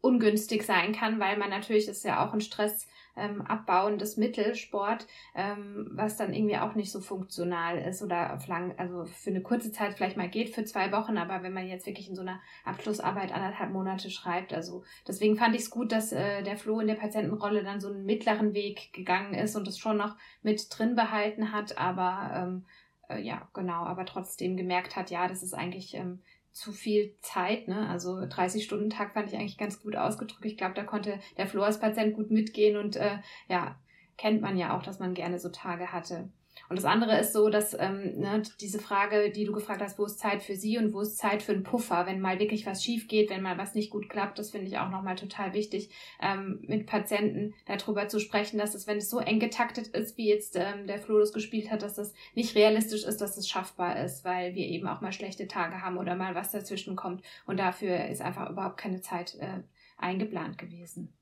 ungünstig 0.00 0.64
sein 0.64 0.92
kann, 0.92 1.20
weil 1.20 1.36
man 1.36 1.50
natürlich 1.50 1.88
ist 1.88 2.04
ja 2.04 2.26
auch 2.26 2.32
ein 2.32 2.40
Stress 2.40 2.86
ähm, 3.16 3.42
abbauendes 3.42 4.16
Mittel, 4.16 4.54
Sport, 4.54 5.06
ähm, 5.34 5.88
was 5.92 6.16
dann 6.16 6.32
irgendwie 6.32 6.56
auch 6.56 6.74
nicht 6.74 6.90
so 6.90 7.00
funktional 7.00 7.78
ist 7.78 8.02
oder 8.02 8.38
lang, 8.46 8.74
also 8.78 9.04
für 9.04 9.30
eine 9.30 9.42
kurze 9.42 9.72
Zeit 9.72 9.94
vielleicht 9.94 10.16
mal 10.16 10.28
geht 10.28 10.54
für 10.54 10.64
zwei 10.64 10.92
Wochen, 10.92 11.18
aber 11.18 11.42
wenn 11.42 11.52
man 11.52 11.66
jetzt 11.66 11.86
wirklich 11.86 12.08
in 12.08 12.16
so 12.16 12.22
einer 12.22 12.40
Abschlussarbeit 12.64 13.32
anderthalb 13.32 13.72
Monate 13.72 14.10
schreibt, 14.10 14.52
also 14.54 14.84
deswegen 15.06 15.36
fand 15.36 15.54
ich 15.54 15.62
es 15.62 15.70
gut, 15.70 15.92
dass 15.92 16.12
äh, 16.12 16.42
der 16.42 16.56
Flo 16.56 16.80
in 16.80 16.86
der 16.86 16.94
Patientenrolle 16.94 17.62
dann 17.62 17.80
so 17.80 17.88
einen 17.88 18.06
mittleren 18.06 18.54
Weg 18.54 18.92
gegangen 18.92 19.34
ist 19.34 19.56
und 19.56 19.68
es 19.68 19.78
schon 19.78 19.96
noch 19.96 20.16
mit 20.42 20.66
drin 20.70 20.94
behalten 20.94 21.52
hat, 21.52 21.78
aber 21.78 22.30
ähm, 22.34 22.66
äh, 23.08 23.20
ja, 23.20 23.48
genau, 23.52 23.84
aber 23.84 24.06
trotzdem 24.06 24.56
gemerkt 24.56 24.96
hat, 24.96 25.10
ja, 25.10 25.28
das 25.28 25.42
ist 25.42 25.54
eigentlich 25.54 25.94
ähm, 25.94 26.20
zu 26.52 26.72
viel 26.72 27.14
Zeit, 27.20 27.68
ne? 27.68 27.88
Also 27.88 28.16
30-Stunden-Tag 28.16 29.14
fand 29.14 29.28
ich 29.28 29.38
eigentlich 29.38 29.58
ganz 29.58 29.82
gut 29.82 29.96
ausgedrückt. 29.96 30.44
Ich 30.44 30.56
glaube, 30.56 30.74
da 30.74 30.84
konnte 30.84 31.20
der 31.36 31.46
Flo 31.46 31.62
als 31.62 31.80
Patient 31.80 32.14
gut 32.14 32.30
mitgehen 32.30 32.76
und 32.76 32.96
äh, 32.96 33.18
ja, 33.48 33.76
kennt 34.16 34.42
man 34.42 34.56
ja 34.56 34.76
auch, 34.76 34.82
dass 34.82 34.98
man 34.98 35.14
gerne 35.14 35.38
so 35.38 35.48
Tage 35.48 35.92
hatte. 35.92 36.28
Und 36.68 36.76
das 36.76 36.84
andere 36.84 37.18
ist 37.18 37.32
so, 37.32 37.48
dass 37.48 37.74
ähm, 37.74 38.20
ne, 38.20 38.42
diese 38.60 38.78
Frage, 38.78 39.30
die 39.30 39.44
du 39.44 39.52
gefragt 39.52 39.80
hast, 39.80 39.98
wo 39.98 40.04
ist 40.04 40.20
Zeit 40.20 40.42
für 40.42 40.54
sie 40.54 40.78
und 40.78 40.92
wo 40.92 41.00
ist 41.00 41.18
Zeit 41.18 41.42
für 41.42 41.52
einen 41.52 41.64
Puffer, 41.64 42.06
wenn 42.06 42.20
mal 42.20 42.38
wirklich 42.38 42.64
was 42.64 42.84
schief 42.84 43.08
geht, 43.08 43.28
wenn 43.28 43.42
mal 43.42 43.58
was 43.58 43.74
nicht 43.74 43.90
gut 43.90 44.08
klappt, 44.08 44.38
das 44.38 44.50
finde 44.50 44.68
ich 44.68 44.78
auch 44.78 44.88
nochmal 44.88 45.16
total 45.16 45.52
wichtig, 45.52 45.90
ähm, 46.20 46.60
mit 46.62 46.86
Patienten 46.86 47.54
darüber 47.66 48.06
zu 48.06 48.20
sprechen, 48.20 48.58
dass 48.58 48.74
es, 48.74 48.86
wenn 48.86 48.98
es 48.98 49.10
so 49.10 49.18
eng 49.18 49.40
getaktet 49.40 49.88
ist, 49.88 50.16
wie 50.16 50.28
jetzt 50.28 50.54
ähm, 50.56 50.86
der 50.86 51.00
Flodus 51.00 51.32
gespielt 51.32 51.70
hat, 51.70 51.82
dass 51.82 51.94
das 51.94 52.12
nicht 52.34 52.54
realistisch 52.54 53.04
ist, 53.04 53.20
dass 53.20 53.36
es 53.36 53.48
schaffbar 53.48 54.02
ist, 54.04 54.24
weil 54.24 54.54
wir 54.54 54.66
eben 54.66 54.86
auch 54.86 55.00
mal 55.00 55.12
schlechte 55.12 55.48
Tage 55.48 55.82
haben 55.82 55.98
oder 55.98 56.14
mal 56.14 56.36
was 56.36 56.52
dazwischen 56.52 56.94
kommt. 56.94 57.22
Und 57.46 57.58
dafür 57.58 58.06
ist 58.06 58.22
einfach 58.22 58.48
überhaupt 58.48 58.76
keine 58.76 59.00
Zeit 59.00 59.36
äh, 59.40 59.60
eingeplant 59.98 60.56
gewesen. 60.56 61.12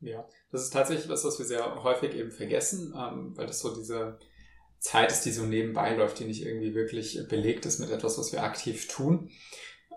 Ja, 0.00 0.26
das 0.50 0.62
ist 0.62 0.72
tatsächlich 0.72 1.08
was, 1.08 1.24
was 1.24 1.38
wir 1.38 1.46
sehr 1.46 1.82
häufig 1.82 2.14
eben 2.14 2.30
vergessen, 2.30 2.94
ähm, 2.96 3.36
weil 3.36 3.46
das 3.46 3.60
so 3.60 3.74
diese 3.74 4.18
Zeit 4.78 5.10
ist, 5.10 5.22
die 5.22 5.32
so 5.32 5.44
nebenbei 5.44 5.94
läuft, 5.94 6.18
die 6.18 6.24
nicht 6.24 6.44
irgendwie 6.44 6.74
wirklich 6.74 7.18
belegt 7.28 7.66
ist 7.66 7.78
mit 7.78 7.90
etwas, 7.90 8.18
was 8.18 8.32
wir 8.32 8.42
aktiv 8.42 8.88
tun, 8.88 9.30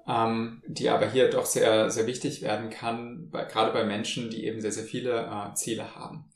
ähm, 0.08 0.62
die 0.68 0.90
aber 0.90 1.10
hier 1.10 1.30
doch 1.30 1.46
sehr, 1.46 1.90
sehr 1.90 2.08
wichtig 2.08 2.42
werden 2.42 2.70
kann, 2.70 3.30
bei, 3.30 3.46
gerade 3.46 3.72
bei 3.72 3.84
Menschen, 3.84 4.30
die 4.30 4.46
eben 4.46 4.62
sehr, 4.62 4.72
sehr 4.72 4.86
viele 4.86 5.28
äh, 5.28 5.54
Ziele 5.56 5.96
haben. 5.96 6.32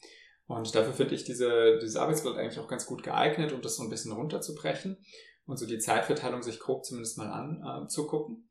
Und 0.46 0.76
dafür 0.76 0.94
finde 0.94 1.16
ich 1.16 1.24
diese, 1.24 1.80
dieses 1.82 1.96
Arbeitsblatt 1.96 2.38
eigentlich 2.38 2.60
auch 2.60 2.68
ganz 2.68 2.86
gut 2.86 3.02
geeignet, 3.02 3.54
um 3.54 3.62
das 3.62 3.78
so 3.78 3.84
ein 3.84 3.90
bisschen 3.90 4.12
runterzubrechen 4.12 5.04
und 5.46 5.58
so 5.58 5.66
die 5.66 5.80
Zeitverteilung 5.80 6.44
sich 6.44 6.60
grob 6.60 6.86
zumindest 6.86 7.18
mal 7.18 7.30
anzugucken. 7.30 8.50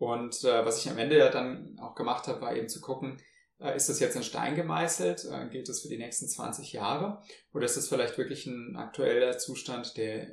Äh, 0.00 0.04
und 0.04 0.44
äh, 0.44 0.64
was 0.64 0.84
ich 0.84 0.90
am 0.90 0.98
Ende 0.98 1.18
ja 1.18 1.28
dann 1.28 1.76
auch 1.80 1.94
gemacht 1.94 2.26
habe, 2.26 2.40
war 2.40 2.56
eben 2.56 2.68
zu 2.68 2.80
gucken, 2.80 3.20
ist 3.68 3.88
das 3.88 4.00
jetzt 4.00 4.16
in 4.16 4.22
Stein 4.22 4.54
gemeißelt? 4.54 5.26
Äh, 5.30 5.48
gilt 5.50 5.68
das 5.68 5.80
für 5.80 5.88
die 5.88 5.98
nächsten 5.98 6.28
20 6.28 6.72
Jahre? 6.72 7.22
Oder 7.52 7.66
ist 7.66 7.76
das 7.76 7.88
vielleicht 7.88 8.16
wirklich 8.16 8.46
ein 8.46 8.76
aktueller 8.76 9.38
Zustand, 9.38 9.96
der 9.96 10.28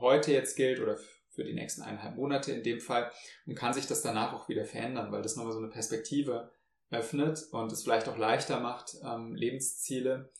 heute 0.00 0.32
jetzt 0.32 0.56
gilt 0.56 0.80
oder 0.80 0.96
für 1.30 1.44
die 1.44 1.54
nächsten 1.54 1.82
eineinhalb 1.82 2.16
Monate 2.16 2.52
in 2.52 2.62
dem 2.62 2.80
Fall 2.80 3.10
und 3.46 3.54
kann 3.54 3.72
sich 3.72 3.86
das 3.86 4.02
danach 4.02 4.32
auch 4.32 4.48
wieder 4.48 4.64
verändern, 4.64 5.12
weil 5.12 5.22
das 5.22 5.36
nochmal 5.36 5.52
so 5.52 5.58
eine 5.58 5.68
Perspektive 5.68 6.52
öffnet 6.90 7.44
und 7.52 7.70
es 7.70 7.82
vielleicht 7.82 8.08
auch 8.08 8.16
leichter 8.16 8.60
macht, 8.60 8.96
ähm, 9.04 9.34
Lebensziele, 9.34 10.32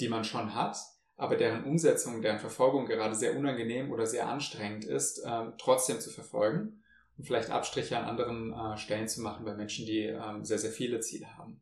die 0.00 0.08
man 0.08 0.24
schon 0.24 0.54
hat, 0.54 0.76
aber 1.16 1.36
deren 1.36 1.64
Umsetzung, 1.64 2.22
deren 2.22 2.38
Verfolgung 2.40 2.86
gerade 2.86 3.14
sehr 3.14 3.36
unangenehm 3.36 3.92
oder 3.92 4.06
sehr 4.06 4.28
anstrengend 4.28 4.84
ist, 4.84 5.22
ähm, 5.26 5.54
trotzdem 5.58 6.00
zu 6.00 6.10
verfolgen 6.10 6.83
und 7.16 7.24
vielleicht 7.24 7.50
Abstriche 7.50 7.96
an 7.96 8.04
anderen 8.04 8.52
äh, 8.52 8.76
Stellen 8.76 9.08
zu 9.08 9.20
machen 9.20 9.44
bei 9.44 9.54
Menschen, 9.54 9.86
die 9.86 10.02
ähm, 10.02 10.44
sehr, 10.44 10.58
sehr 10.58 10.70
viele 10.70 11.00
Ziele 11.00 11.36
haben. 11.36 11.60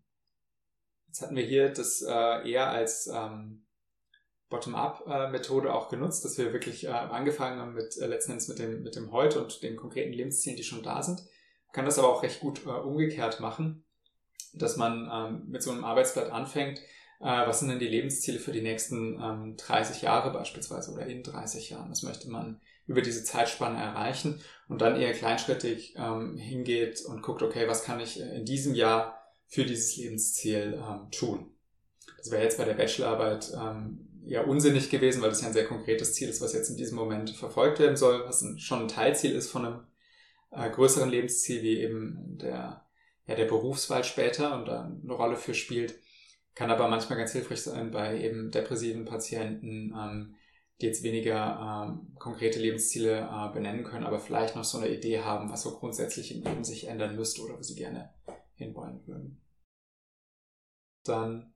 Jetzt 1.08 1.22
hatten 1.22 1.36
wir 1.36 1.44
hier 1.44 1.68
das 1.68 2.02
äh, 2.02 2.50
eher 2.50 2.70
als 2.70 3.06
ähm, 3.06 3.66
Bottom-up-Methode 4.48 5.72
auch 5.72 5.88
genutzt, 5.88 6.24
dass 6.24 6.38
wir 6.38 6.52
wirklich 6.52 6.84
äh, 6.84 6.88
angefangen 6.88 7.60
haben 7.60 7.74
mit 7.74 7.96
äh, 7.98 8.06
letzten 8.06 8.32
Endes 8.32 8.48
mit 8.48 8.58
dem, 8.58 8.82
mit 8.82 8.96
dem 8.96 9.12
Heute 9.12 9.42
und 9.42 9.62
den 9.62 9.76
konkreten 9.76 10.12
Lebenszielen, 10.12 10.56
die 10.56 10.64
schon 10.64 10.82
da 10.82 11.02
sind. 11.02 11.20
Man 11.66 11.72
kann 11.72 11.84
das 11.84 11.98
aber 11.98 12.08
auch 12.08 12.22
recht 12.22 12.40
gut 12.40 12.64
äh, 12.66 12.70
umgekehrt 12.70 13.40
machen, 13.40 13.84
dass 14.54 14.76
man 14.76 15.10
ähm, 15.12 15.48
mit 15.48 15.62
so 15.62 15.70
einem 15.70 15.84
Arbeitsblatt 15.84 16.30
anfängt, 16.30 16.78
äh, 17.20 17.46
was 17.46 17.60
sind 17.60 17.68
denn 17.68 17.78
die 17.78 17.88
Lebensziele 17.88 18.38
für 18.38 18.52
die 18.52 18.62
nächsten 18.62 19.20
ähm, 19.22 19.56
30 19.56 20.02
Jahre 20.02 20.32
beispielsweise 20.32 20.92
oder 20.92 21.06
in 21.06 21.22
30 21.22 21.70
Jahren? 21.70 21.90
Was 21.90 22.02
möchte 22.02 22.30
man 22.30 22.60
über 22.86 23.02
diese 23.02 23.24
Zeitspanne 23.24 23.78
erreichen? 23.78 24.40
Und 24.68 24.80
dann 24.80 24.98
eher 24.98 25.12
kleinschrittig 25.12 25.94
ähm, 25.98 26.36
hingeht 26.38 27.04
und 27.04 27.22
guckt, 27.22 27.42
okay, 27.42 27.68
was 27.68 27.84
kann 27.84 28.00
ich 28.00 28.20
in 28.20 28.44
diesem 28.44 28.74
Jahr 28.74 29.22
für 29.52 29.66
dieses 29.66 29.98
Lebensziel 29.98 30.82
ähm, 30.82 31.10
tun. 31.10 31.50
Das 32.16 32.30
wäre 32.30 32.42
jetzt 32.42 32.56
bei 32.56 32.64
der 32.64 32.72
Bachelorarbeit 32.72 33.52
ähm, 33.54 34.08
ja 34.24 34.42
unsinnig 34.44 34.88
gewesen, 34.88 35.20
weil 35.20 35.28
das 35.28 35.42
ja 35.42 35.48
ein 35.48 35.52
sehr 35.52 35.66
konkretes 35.66 36.14
Ziel 36.14 36.30
ist, 36.30 36.40
was 36.40 36.54
jetzt 36.54 36.70
in 36.70 36.78
diesem 36.78 36.96
Moment 36.96 37.30
verfolgt 37.30 37.78
werden 37.78 37.98
soll, 37.98 38.24
was 38.24 38.40
ein, 38.40 38.58
schon 38.58 38.80
ein 38.80 38.88
Teilziel 38.88 39.32
ist 39.32 39.50
von 39.50 39.66
einem 39.66 39.86
äh, 40.52 40.70
größeren 40.70 41.10
Lebensziel, 41.10 41.62
wie 41.62 41.80
eben 41.80 42.38
der, 42.40 42.86
ja, 43.26 43.34
der 43.34 43.44
Berufswahl 43.44 44.04
später 44.04 44.56
und 44.56 44.68
da 44.68 44.84
eine 44.84 45.12
Rolle 45.12 45.36
für 45.36 45.52
spielt. 45.52 45.96
Kann 46.54 46.70
aber 46.70 46.88
manchmal 46.88 47.18
ganz 47.18 47.32
hilfreich 47.32 47.60
sein 47.60 47.90
bei 47.90 48.22
eben 48.22 48.50
depressiven 48.50 49.04
Patienten, 49.04 49.92
ähm, 49.94 50.34
die 50.80 50.86
jetzt 50.86 51.02
weniger 51.02 51.86
ähm, 51.86 52.14
konkrete 52.18 52.58
Lebensziele 52.58 53.20
äh, 53.20 53.52
benennen 53.52 53.84
können, 53.84 54.06
aber 54.06 54.18
vielleicht 54.18 54.56
noch 54.56 54.64
so 54.64 54.78
eine 54.78 54.88
Idee 54.88 55.20
haben, 55.20 55.50
was 55.50 55.62
so 55.62 55.78
grundsätzlich 55.78 56.34
im 56.34 56.42
Leben 56.42 56.64
sich 56.64 56.88
ändern 56.88 57.16
müsste 57.16 57.42
oder 57.42 57.58
wo 57.58 57.62
sie 57.62 57.76
gerne 57.76 58.12
hinwollen 58.54 59.06
würden 59.06 59.42
dann 61.04 61.52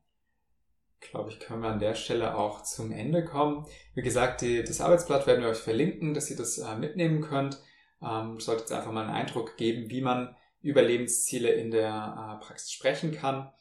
glaube 1.00 1.30
ich, 1.30 1.40
können 1.40 1.62
wir 1.62 1.68
an 1.68 1.78
der 1.78 1.94
Stelle 1.94 2.36
auch 2.36 2.62
zum 2.62 2.90
Ende 2.90 3.24
kommen. 3.24 3.66
Wie 3.94 4.02
gesagt, 4.02 4.40
die, 4.40 4.64
das 4.64 4.80
Arbeitsblatt 4.80 5.26
werden 5.26 5.42
wir 5.42 5.50
euch 5.50 5.58
verlinken, 5.58 6.14
dass 6.14 6.30
ihr 6.30 6.36
das 6.36 6.58
äh, 6.58 6.74
mitnehmen 6.76 7.20
könnt. 7.20 7.60
Ähm, 8.02 8.40
sollte 8.40 8.62
jetzt 8.62 8.72
einfach 8.72 8.92
mal 8.92 9.04
einen 9.04 9.14
Eindruck 9.14 9.56
geben, 9.56 9.90
wie 9.90 10.00
man 10.00 10.34
über 10.62 10.82
Lebensziele 10.82 11.50
in 11.50 11.70
der 11.70 12.38
äh, 12.40 12.44
Praxis 12.44 12.72
sprechen 12.72 13.12
kann. 13.12 13.52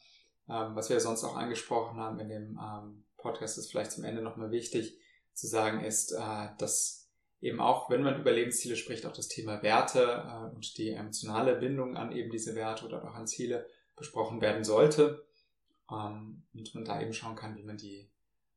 Ähm, 0.48 0.74
was 0.74 0.90
wir 0.90 0.98
sonst 0.98 1.24
auch 1.24 1.36
angesprochen 1.36 2.00
haben 2.00 2.18
in 2.20 2.28
dem 2.28 2.60
ähm, 2.60 3.04
Podcast 3.16 3.58
ist 3.58 3.70
vielleicht 3.70 3.92
zum 3.92 4.04
Ende 4.04 4.22
nochmal 4.22 4.50
wichtig 4.50 4.98
zu 5.36 5.46
sagen, 5.46 5.84
ist, 5.84 6.12
äh, 6.12 6.48
dass 6.58 7.08
eben 7.40 7.60
auch, 7.60 7.90
wenn 7.90 8.02
man 8.02 8.18
über 8.20 8.32
Lebensziele 8.32 8.76
spricht, 8.76 9.06
auch 9.06 9.12
das 9.12 9.28
Thema 9.28 9.62
Werte 9.62 10.02
äh, 10.02 10.54
und 10.54 10.78
die 10.78 10.90
emotionale 10.90 11.56
Bindung 11.56 11.96
an 11.96 12.12
eben 12.12 12.30
diese 12.30 12.54
Werte 12.54 12.86
oder 12.86 13.04
auch 13.04 13.14
an 13.14 13.26
Ziele 13.26 13.68
besprochen 13.94 14.40
werden 14.40 14.64
sollte 14.64 15.26
ähm, 15.90 16.42
und 16.54 16.74
man 16.74 16.84
da 16.84 17.00
eben 17.00 17.12
schauen 17.12 17.36
kann, 17.36 17.56
wie 17.56 17.64
man 17.64 17.76
die 17.76 18.10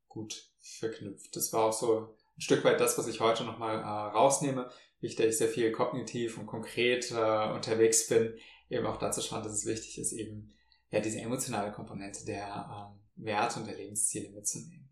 gut 0.07 0.51
verknüpft. 0.59 1.35
Das 1.35 1.53
war 1.53 1.65
auch 1.65 1.73
so 1.73 2.15
ein 2.37 2.41
Stück 2.41 2.63
weit 2.63 2.79
das, 2.79 2.97
was 2.97 3.07
ich 3.07 3.19
heute 3.19 3.43
nochmal 3.43 3.77
äh, 3.77 4.17
rausnehme, 4.17 4.69
wie 5.01 5.07
ich, 5.07 5.15
da 5.15 5.23
ich 5.23 5.37
sehr 5.37 5.49
viel 5.49 5.71
kognitiv 5.71 6.37
und 6.37 6.47
konkret 6.47 7.11
äh, 7.11 7.51
unterwegs 7.53 8.07
bin, 8.07 8.33
eben 8.69 8.85
auch 8.85 8.97
dazu 8.97 9.21
schauen, 9.21 9.43
dass 9.43 9.53
es 9.53 9.65
wichtig 9.65 9.99
ist, 9.99 10.13
eben 10.13 10.51
ja 10.91 10.99
diese 10.99 11.19
emotionale 11.19 11.71
Komponente 11.71 12.25
der 12.25 12.91
ähm, 12.93 13.25
Werte 13.25 13.59
und 13.59 13.67
der 13.67 13.75
Lebensziele 13.75 14.29
mitzunehmen. 14.29 14.88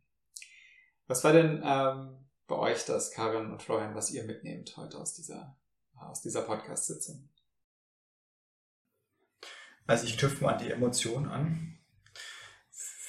Was 1.08 1.24
war 1.24 1.34
denn 1.34 1.62
ähm, 1.64 2.18
bei 2.48 2.56
euch 2.56 2.86
das, 2.86 3.12
Karin 3.12 3.52
und 3.52 3.64
Florian, 3.64 3.96
was 3.96 4.12
ihr 4.12 4.24
mitnehmt 4.24 4.76
heute 4.78 4.98
aus 4.98 5.14
dieser, 5.14 5.58
aus 5.96 6.22
dieser 6.22 6.42
Podcast-Sitzung? 6.42 7.30
Also 9.86 10.06
ich 10.06 10.18
knüpfe 10.18 10.44
mal 10.44 10.58
die 10.58 10.72
Emotionen 10.72 11.30
an 11.30 11.78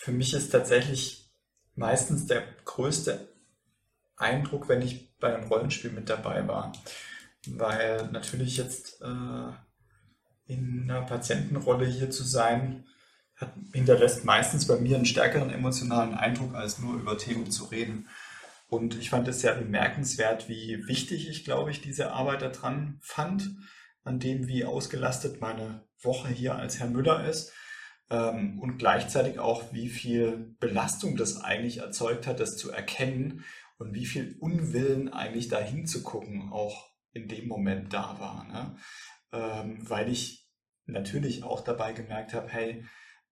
für 0.09 0.15
mich 0.15 0.33
ist 0.33 0.49
tatsächlich 0.49 1.31
meistens 1.75 2.27
der 2.27 2.43
größte 2.65 3.29
Eindruck, 4.17 4.67
wenn 4.67 4.81
ich 4.81 5.15
bei 5.19 5.35
einem 5.35 5.49
Rollenspiel 5.49 5.91
mit 5.91 6.09
dabei 6.09 6.49
war. 6.49 6.73
Weil 7.47 8.09
natürlich 8.11 8.57
jetzt 8.57 9.03
äh, 9.03 9.53
in 10.47 10.85
einer 10.85 11.03
Patientenrolle 11.03 11.85
hier 11.85 12.11
zu 12.11 12.25
sein, 12.25 12.87
hinterlässt 13.73 14.25
meistens 14.25 14.67
bei 14.67 14.77
mir 14.79 14.97
einen 14.97 15.07
stärkeren 15.07 15.51
emotionalen 15.51 16.15
Eindruck, 16.15 16.55
als 16.55 16.79
nur 16.79 16.95
über 16.95 17.19
Themen 17.19 17.51
zu 17.51 17.67
reden. 17.67 18.09
Und 18.69 18.99
ich 18.99 19.11
fand 19.11 19.27
es 19.29 19.41
sehr 19.41 19.55
bemerkenswert, 19.55 20.49
wie 20.49 20.87
wichtig 20.87 21.29
ich, 21.29 21.45
glaube 21.45 21.71
ich, 21.71 21.81
diese 21.81 22.13
Arbeit 22.13 22.43
daran 22.43 22.99
fand. 23.03 23.51
an 24.05 24.19
dem, 24.19 24.47
wie 24.47 24.65
ausgelastet 24.65 25.41
meine 25.41 25.87
Woche 26.01 26.29
hier 26.29 26.55
als 26.55 26.79
Herr 26.79 26.89
Müller 26.89 27.29
ist 27.29 27.53
ähm, 28.11 28.59
und 28.59 28.79
gleichzeitig 28.79 29.39
auch, 29.39 29.73
wie 29.73 29.89
viel 29.89 30.57
Belastung 30.61 31.17
das 31.17 31.43
eigentlich 31.43 31.79
erzeugt 31.79 32.27
hat, 32.27 32.41
das 32.41 32.57
zu 32.57 32.71
erkennen 32.71 33.45
und 33.79 33.95
wie 33.95 34.07
viel 34.07 34.37
Unwillen 34.41 35.13
eigentlich 35.13 35.49
da 35.49 35.61
hinzugucken 35.61 36.51
auch 36.51 36.91
in 37.13 37.29
dem 37.29 37.49
Moment 37.49 37.93
da 37.93 38.17
war. 38.19 38.47
Ne? 38.49 38.77
Ähm, 39.33 39.79
weil 39.89 40.11
ich 40.11 40.49
natürlich 40.87 41.45
auch 41.45 41.61
dabei 41.61 41.93
gemerkt 41.93 42.33
habe, 42.33 42.49
hey, 42.49 42.85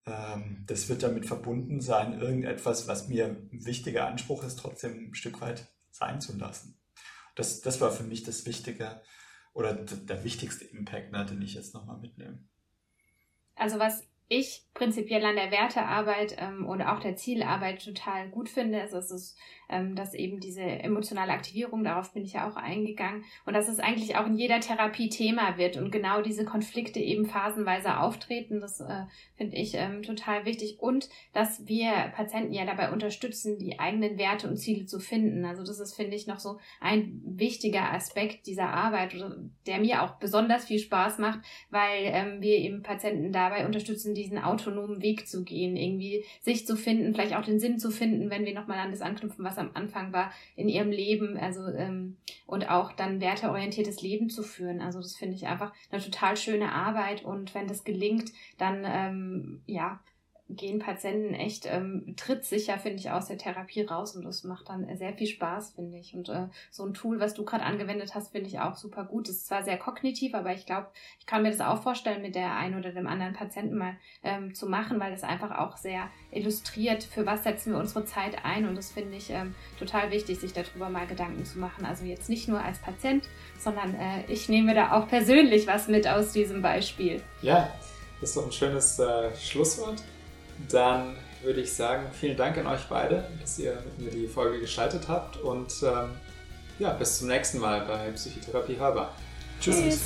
das 0.07 0.89
wird 0.89 1.03
damit 1.03 1.27
verbunden 1.27 1.81
sein, 1.81 2.21
irgendetwas, 2.21 2.87
was 2.87 3.09
mir 3.09 3.27
ein 3.27 3.49
wichtiger 3.51 4.07
Anspruch 4.07 4.45
ist, 4.45 4.57
trotzdem 4.57 5.11
ein 5.11 5.15
Stück 5.15 5.41
weit 5.41 5.67
sein 5.91 6.21
zu 6.21 6.37
lassen. 6.37 6.79
Das, 7.35 7.61
das 7.61 7.81
war 7.81 7.91
für 7.91 8.05
mich 8.05 8.23
das 8.23 8.47
Wichtige 8.47 9.03
oder 9.53 9.75
der 9.75 10.23
wichtigste 10.23 10.65
Impact, 10.65 11.13
ne, 11.13 11.27
den 11.27 11.43
ich 11.43 11.55
jetzt 11.55 11.75
nochmal 11.75 11.99
mitnehme. 11.99 12.39
Also 13.57 13.79
was 13.79 14.07
ich 14.29 14.67
prinzipiell 14.75 15.25
an 15.25 15.37
der 15.37 15.51
Wertearbeit 15.51 16.37
ähm, 16.39 16.67
und 16.67 16.83
auch 16.83 17.01
der 17.01 17.17
Zielarbeit 17.17 17.85
total 17.85 18.29
gut 18.29 18.49
finde, 18.49 18.81
ist, 18.81 18.93
ist 18.93 19.11
es, 19.11 19.37
ähm, 19.66 19.66
dass 19.69 20.15
eben 20.15 20.41
diese 20.41 20.63
emotionale 20.63 21.33
Aktivierung, 21.33 21.85
darauf 21.85 22.13
bin 22.13 22.25
ich 22.25 22.35
ja 22.35 22.49
auch 22.49 22.57
eingegangen, 22.57 23.25
und 23.45 23.55
dass 23.55 23.69
es 23.69 23.79
eigentlich 23.79 24.17
auch 24.17 24.27
in 24.27 24.37
jeder 24.37 24.61
Therapie 24.61 25.09
Thema 25.09 25.59
wird 25.59 25.77
und 25.77 25.91
genau 25.91 26.23
diese 26.23 26.45
Konflikte 26.45 27.01
eben 27.01 27.27
phasenweise 27.27 27.99
auftreten, 27.99 28.61
das 28.61 28.81
äh, 28.81 29.05
finde 29.37 29.57
ich 29.57 29.75
ähm, 29.75 30.03
total 30.03 30.45
wichtig. 30.45 30.79
Und 30.79 31.09
dass 31.33 31.67
wir 31.67 31.91
Patienten 32.15 32.53
ja 32.53 32.65
dabei 32.65 32.93
unterstützen, 32.93 33.59
die 33.59 33.79
eigenen 33.79 34.19
Werte 34.19 34.49
und 34.49 34.57
Ziele 34.57 34.87
zu 34.87 34.99
finden. 34.99 35.45
Also 35.45 35.65
das 35.65 35.81
ist, 35.81 35.95
finde 35.95 36.17
ich, 36.17 36.27
noch 36.27 36.39
so 36.39 36.59
ein 36.81 37.21
wichtiger 37.25 37.93
Aspekt 37.93 38.47
dieser 38.47 38.69
Arbeit, 38.69 39.17
der 39.67 39.81
mir 39.81 40.03
auch 40.03 40.17
besonders 40.19 40.65
viel 40.65 40.79
Spaß 40.79 41.19
macht, 41.19 41.41
weil 41.71 42.05
ähm, 42.05 42.41
wir 42.41 42.57
eben 42.59 42.83
Patienten 42.83 43.33
dabei 43.33 43.67
unterstützen, 43.67 44.15
diesen 44.15 44.39
autonomen 44.39 45.03
Weg 45.03 45.27
zu 45.29 45.45
gehen, 45.45 45.77
irgendwie 45.77 46.25
sich 46.41 46.67
zu 46.67 46.77
finden, 46.77 47.15
vielleicht 47.15 47.35
auch 47.35 47.45
den 47.45 47.59
Sinn 47.59 47.79
zu 47.79 47.91
finden, 47.91 48.31
wenn 48.31 48.45
wir 48.45 48.55
nochmal 48.55 48.79
an 48.79 48.91
das 48.91 49.03
anknüpfen, 49.03 49.45
was 49.57 49.59
am 49.59 49.71
Anfang 49.75 50.13
war, 50.13 50.33
in 50.55 50.69
ihrem 50.69 50.91
Leben, 50.91 51.37
also 51.37 51.67
ähm, 51.67 52.17
und 52.47 52.69
auch 52.71 52.93
dann 52.93 53.21
werteorientiertes 53.21 54.03
Leben 54.03 54.31
zu 54.31 54.43
führen. 54.43 54.81
Also 54.81 55.01
das 55.01 55.17
finde 55.17 55.35
ich 55.35 55.47
einfach 55.47 55.73
eine 55.91 56.03
total 56.03 56.37
schöne 56.37 56.73
Arbeit 56.73 57.25
und 57.25 57.55
wenn 57.55 57.67
das 57.67 57.85
gelingt, 57.85 58.33
dann 58.59 58.85
ähm, 58.87 59.63
ja, 59.67 60.01
gehen 60.49 60.79
Patienten 60.79 61.35
echt 61.35 61.67
ähm, 61.67 62.15
trittsicher, 62.17 62.79
finde 62.79 62.99
ich, 62.99 63.11
aus 63.11 63.27
der 63.27 63.39
Therapie 63.39 63.83
raus 63.83 64.15
und 64.15 64.25
das 64.25 64.45
macht 64.45 64.69
dann 64.69 64.97
sehr 64.97 65.13
viel 65.13 65.27
Spaß, 65.27 65.73
finde 65.75 65.99
ich. 65.99 66.15
Und 66.15 66.29
äh, 66.29 66.47
so 66.71 66.85
ein 66.85 66.95
Tool, 66.95 67.19
was 67.19 67.35
du 67.35 67.45
gerade 67.45 67.65
angewendet 67.65 68.15
hast, 68.15 68.31
finde 68.31 68.49
ich 68.49 68.61
auch 68.61 68.77
super 68.77 69.05
gut. 69.05 69.29
Das 69.29 69.37
ist 69.37 69.49
zwar 69.49 69.65
sehr 69.65 69.77
kognitiv, 69.77 70.35
aber 70.35 70.53
ich 70.53 70.65
glaube, 70.65 70.87
ich 71.19 71.27
kann 71.27 71.43
mir 71.43 71.51
das 71.51 71.61
auch 71.61 71.83
vorstellen, 71.83 72.23
mit 72.23 72.37
der 72.37 72.55
einen 72.55 72.79
oder 72.79 72.93
dem 72.93 73.09
anderen 73.09 73.35
Patienten 73.35 73.77
mal 73.77 73.97
ähm, 74.23 74.55
zu 74.55 74.69
machen, 74.69 75.01
weil 75.01 75.11
das 75.11 75.25
einfach 75.25 75.59
auch 75.59 75.77
sehr 75.77 76.09
illustriert, 76.31 77.03
für 77.03 77.27
was 77.27 77.43
setzen 77.43 77.73
wir 77.73 77.81
unsere 77.81 78.05
Zeit 78.05 78.45
ein. 78.45 78.69
Und 78.69 78.77
das 78.77 78.93
finde 78.93 79.17
ich 79.17 79.31
ähm, 79.31 79.55
total 79.81 80.13
wichtig, 80.13 80.39
sich 80.39 80.53
darüber 80.53 80.91
mal 80.91 81.09
Gedanken 81.09 81.45
zu 81.45 81.59
machen. 81.59 81.85
Also 81.85 82.05
jetzt 82.05 82.29
nicht 82.29 82.47
nur 82.47 82.61
als 82.61 82.79
Patient, 82.79 83.29
sondern 83.59 83.95
äh, 83.95 84.25
ich 84.29 84.49
nehme 84.49 84.75
da 84.75 84.93
auch 84.93 85.09
persönlich 85.09 85.67
was 85.67 85.89
mit 85.89 86.07
aus 86.07 86.33
diesem 86.33 86.63
Beispiel. 86.63 87.21
Ja, 87.43 87.69
das 88.21 88.31
ist 88.31 88.37
doch 88.37 88.47
ein 88.47 88.53
schönes 88.53 88.99
äh, 89.01 89.35
Schlusswort. 89.35 90.03
Dann 90.69 91.17
würde 91.43 91.61
ich 91.61 91.73
sagen, 91.73 92.07
vielen 92.13 92.37
Dank 92.37 92.59
an 92.59 92.67
euch 92.67 92.85
beide, 92.89 93.25
dass 93.41 93.59
ihr 93.59 93.75
mit 93.85 93.99
mir 93.99 94.11
die 94.11 94.27
Folge 94.27 94.61
geschaltet 94.61 95.09
habt 95.09 95.37
und 95.37 95.73
ähm, 95.83 96.11
ja, 96.79 96.93
bis 96.93 97.19
zum 97.19 97.29
nächsten 97.29 97.59
Mal 97.59 97.83
bei 97.83 98.11
Psychotherapie 98.11 98.79
Hörbar. 98.79 99.15
Tschüss. 99.61 99.77
Tschüss. 99.81 100.01